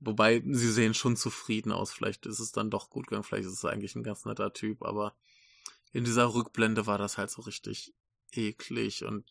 Wobei, 0.00 0.42
sie 0.44 0.72
sehen 0.72 0.94
schon 0.94 1.16
zufrieden 1.16 1.70
aus. 1.70 1.92
Vielleicht 1.92 2.26
ist 2.26 2.40
es 2.40 2.50
dann 2.50 2.70
doch 2.70 2.90
gut 2.90 3.06
gegangen. 3.06 3.22
Vielleicht 3.22 3.46
ist 3.46 3.52
es 3.52 3.64
eigentlich 3.64 3.94
ein 3.94 4.02
ganz 4.02 4.24
netter 4.24 4.52
Typ. 4.52 4.82
Aber 4.82 5.14
in 5.92 6.02
dieser 6.02 6.34
Rückblende 6.34 6.86
war 6.88 6.98
das 6.98 7.18
halt 7.18 7.30
so 7.30 7.42
richtig 7.42 7.94
eklig. 8.32 9.04
Und 9.04 9.24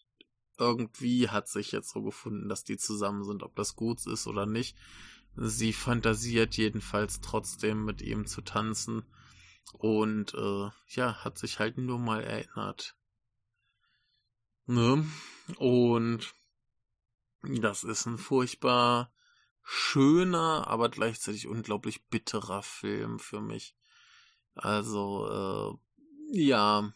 irgendwie 0.58 1.30
hat 1.30 1.48
sich 1.48 1.72
jetzt 1.72 1.90
so 1.90 2.02
gefunden, 2.02 2.50
dass 2.50 2.64
die 2.64 2.78
zusammen 2.78 3.24
sind. 3.24 3.44
Ob 3.44 3.56
das 3.56 3.76
gut 3.76 4.06
ist 4.08 4.28
oder 4.28 4.46
nicht. 4.46 4.78
Sie 5.36 5.74
fantasiert 5.74 6.58
jedenfalls 6.58 7.22
trotzdem 7.22 7.86
mit 7.86 8.02
ihm 8.02 8.26
zu 8.26 8.42
tanzen. 8.42 9.06
Und 9.74 10.34
äh, 10.34 10.70
ja, 10.88 11.24
hat 11.24 11.38
sich 11.38 11.60
halt 11.60 11.78
nur 11.78 12.00
mal 12.00 12.24
erinnert. 12.24 12.96
Ne? 14.66 15.06
Und 15.58 16.34
das 17.42 17.84
ist 17.84 18.06
ein 18.06 18.18
furchtbar 18.18 19.14
schöner, 19.64 20.68
aber 20.68 20.90
gleichzeitig 20.90 21.48
unglaublich 21.48 22.06
bitterer 22.08 22.64
Film 22.64 23.20
für 23.20 23.42
mich. 23.42 23.76
Also, 24.56 25.80
äh, 26.34 26.40
ja, 26.40 26.94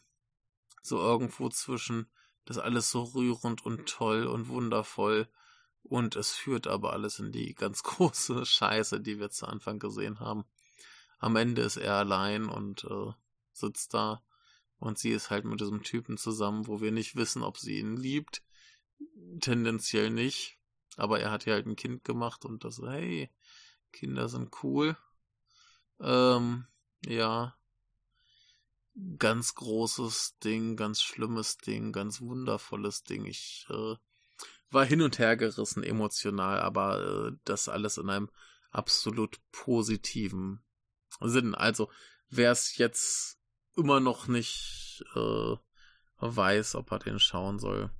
so 0.81 0.97
irgendwo 0.99 1.49
zwischen 1.49 2.07
das 2.45 2.57
alles 2.57 2.89
so 2.89 3.03
rührend 3.03 3.65
und 3.65 3.87
toll 3.87 4.25
und 4.25 4.47
wundervoll 4.47 5.27
und 5.83 6.15
es 6.15 6.31
führt 6.31 6.67
aber 6.67 6.93
alles 6.93 7.19
in 7.19 7.31
die 7.31 7.53
ganz 7.53 7.83
große 7.83 8.45
Scheiße, 8.45 9.01
die 9.01 9.19
wir 9.19 9.29
zu 9.29 9.47
Anfang 9.47 9.79
gesehen 9.79 10.19
haben 10.19 10.45
am 11.21 11.35
Ende 11.35 11.61
ist 11.61 11.77
er 11.77 11.93
allein 11.93 12.49
und 12.49 12.83
äh, 12.83 13.11
sitzt 13.53 13.93
da 13.93 14.23
und 14.79 14.97
sie 14.97 15.11
ist 15.11 15.29
halt 15.29 15.45
mit 15.45 15.61
diesem 15.61 15.83
Typen 15.83 16.17
zusammen, 16.17 16.65
wo 16.65 16.81
wir 16.81 16.91
nicht 16.91 17.15
wissen, 17.15 17.43
ob 17.43 17.59
sie 17.59 17.77
ihn 17.77 17.95
liebt. 17.95 18.43
Tendenziell 19.39 20.09
nicht. 20.09 20.57
Aber 20.97 21.19
er 21.19 21.29
hat 21.31 21.45
ja 21.45 21.53
halt 21.53 21.67
ein 21.67 21.75
Kind 21.75 22.03
gemacht 22.03 22.43
und 22.43 22.63
das, 22.63 22.81
hey, 22.81 23.29
Kinder 23.93 24.27
sind 24.29 24.63
cool. 24.63 24.97
Ähm, 25.99 26.65
ja. 27.05 27.55
Ganz 29.18 29.56
großes 29.56 30.38
Ding, 30.44 30.76
ganz 30.76 31.02
schlimmes 31.02 31.57
Ding, 31.57 31.91
ganz 31.91 32.22
wundervolles 32.22 33.03
Ding. 33.03 33.26
Ich 33.26 33.65
äh, 33.69 33.95
war 34.69 34.86
hin 34.86 35.02
und 35.02 35.18
her 35.19 35.38
gerissen 35.38 35.84
emotional, 35.84 36.60
aber 36.60 37.30
äh, 37.30 37.38
das 37.44 37.68
alles 37.68 37.98
in 37.98 38.10
einem 38.10 38.30
absolut 38.69 39.40
positiven 39.52 40.61
Sinn. 41.19 41.56
Also, 41.56 41.90
wer 42.30 42.52
es 42.52 42.78
jetzt 42.78 43.40
immer 43.76 43.99
noch 43.99 44.28
nicht 44.28 45.03
äh, 45.15 45.56
weiß, 46.19 46.76
ob 46.76 46.91
er 46.91 46.99
den 46.99 47.19
schauen 47.19 47.60
soll, 47.60 47.91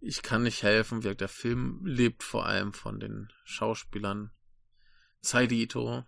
ich 0.00 0.22
kann 0.22 0.42
nicht 0.42 0.62
helfen. 0.62 1.00
Der 1.00 1.28
Film 1.28 1.80
lebt 1.84 2.22
vor 2.22 2.46
allem 2.46 2.72
von 2.72 3.00
den 3.00 3.32
Schauspielern. 3.44 4.30
Saidito, 5.22 6.04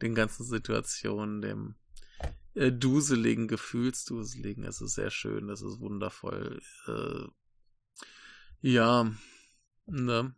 den 0.00 0.14
ganzen 0.14 0.44
Situationen, 0.44 1.42
dem 1.42 1.74
äh, 2.54 2.72
duseligen, 2.72 3.48
gefühlsduseligen. 3.48 4.64
Es 4.64 4.80
ist 4.80 4.94
sehr 4.94 5.10
schön, 5.10 5.48
es 5.48 5.62
ist 5.62 5.80
wundervoll. 5.80 6.60
Äh, 6.86 7.28
ja, 8.60 9.10
ne? 9.86 10.34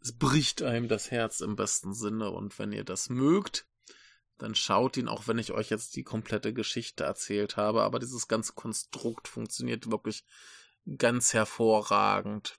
es 0.00 0.16
bricht 0.16 0.62
einem 0.62 0.88
das 0.88 1.10
Herz 1.10 1.40
im 1.40 1.56
besten 1.56 1.92
Sinne 1.94 2.30
und 2.30 2.58
wenn 2.58 2.72
ihr 2.72 2.84
das 2.84 3.10
mögt, 3.10 3.66
dann 4.38 4.54
schaut 4.54 4.96
ihn, 4.96 5.08
auch 5.08 5.26
wenn 5.26 5.38
ich 5.38 5.52
euch 5.52 5.70
jetzt 5.70 5.96
die 5.96 6.04
komplette 6.04 6.54
Geschichte 6.54 7.04
erzählt 7.04 7.56
habe, 7.56 7.82
aber 7.82 7.98
dieses 7.98 8.28
ganze 8.28 8.52
Konstrukt 8.52 9.26
funktioniert 9.26 9.90
wirklich 9.90 10.24
ganz 10.96 11.34
hervorragend 11.34 12.58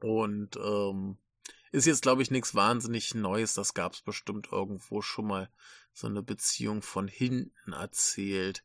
und 0.00 0.56
ähm, 0.56 1.18
ist 1.72 1.86
jetzt, 1.86 2.02
glaube 2.02 2.22
ich, 2.22 2.30
nichts 2.30 2.54
wahnsinnig 2.54 3.14
Neues, 3.14 3.54
das 3.54 3.74
gab 3.74 3.92
es 3.94 4.02
bestimmt 4.02 4.48
irgendwo 4.52 5.02
schon 5.02 5.26
mal, 5.26 5.50
so 5.92 6.06
eine 6.06 6.22
Beziehung 6.22 6.82
von 6.82 7.08
hinten 7.08 7.72
erzählt. 7.72 8.64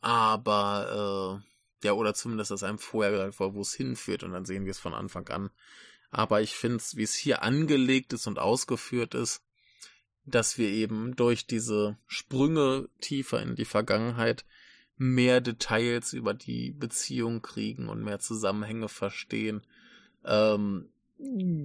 Aber 0.00 1.42
Ja, 1.82 1.92
oder 1.94 2.14
zumindest, 2.14 2.50
dass 2.50 2.62
einem 2.62 2.78
vorher 2.78 3.12
gesagt 3.12 3.40
wurde, 3.40 3.54
wo 3.54 3.62
es 3.62 3.72
hinführt 3.72 4.22
und 4.22 4.32
dann 4.32 4.44
sehen 4.44 4.64
wir 4.64 4.70
es 4.72 4.78
von 4.78 4.94
Anfang 4.94 5.28
an. 5.28 5.50
Aber 6.10 6.42
ich 6.42 6.54
finde 6.54 6.76
es, 6.76 6.96
wie 6.96 7.04
es 7.04 7.14
hier 7.14 7.42
angelegt 7.42 8.12
ist 8.12 8.26
und 8.26 8.38
ausgeführt 8.38 9.14
ist, 9.14 9.42
dass 10.26 10.58
wir 10.58 10.68
eben 10.68 11.16
durch 11.16 11.46
diese 11.46 11.96
Sprünge 12.06 12.88
tiefer 13.00 13.40
in 13.40 13.56
die 13.56 13.64
Vergangenheit 13.64 14.44
mehr 14.96 15.40
Details 15.40 16.12
über 16.12 16.34
die 16.34 16.72
Beziehung 16.72 17.40
kriegen 17.40 17.88
und 17.88 18.04
mehr 18.04 18.18
Zusammenhänge 18.18 18.88
verstehen. 18.88 19.66
Ähm, 20.24 20.90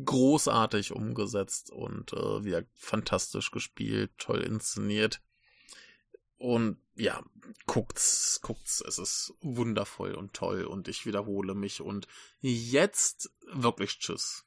großartig 0.05 0.91
umgesetzt 0.91 1.71
und 1.71 2.13
äh, 2.13 2.43
wieder 2.43 2.63
fantastisch 2.75 3.51
gespielt, 3.51 4.11
toll 4.17 4.41
inszeniert. 4.41 5.21
Und 6.37 6.77
ja, 6.95 7.23
guckt's, 7.65 8.39
guckt's, 8.41 8.83
es 8.85 8.99
ist 8.99 9.33
wundervoll 9.41 10.13
und 10.13 10.33
toll 10.33 10.65
und 10.65 10.87
ich 10.87 11.05
wiederhole 11.05 11.55
mich 11.55 11.81
und 11.81 12.07
jetzt 12.41 13.31
wirklich 13.53 13.99
tschüss. 13.99 14.45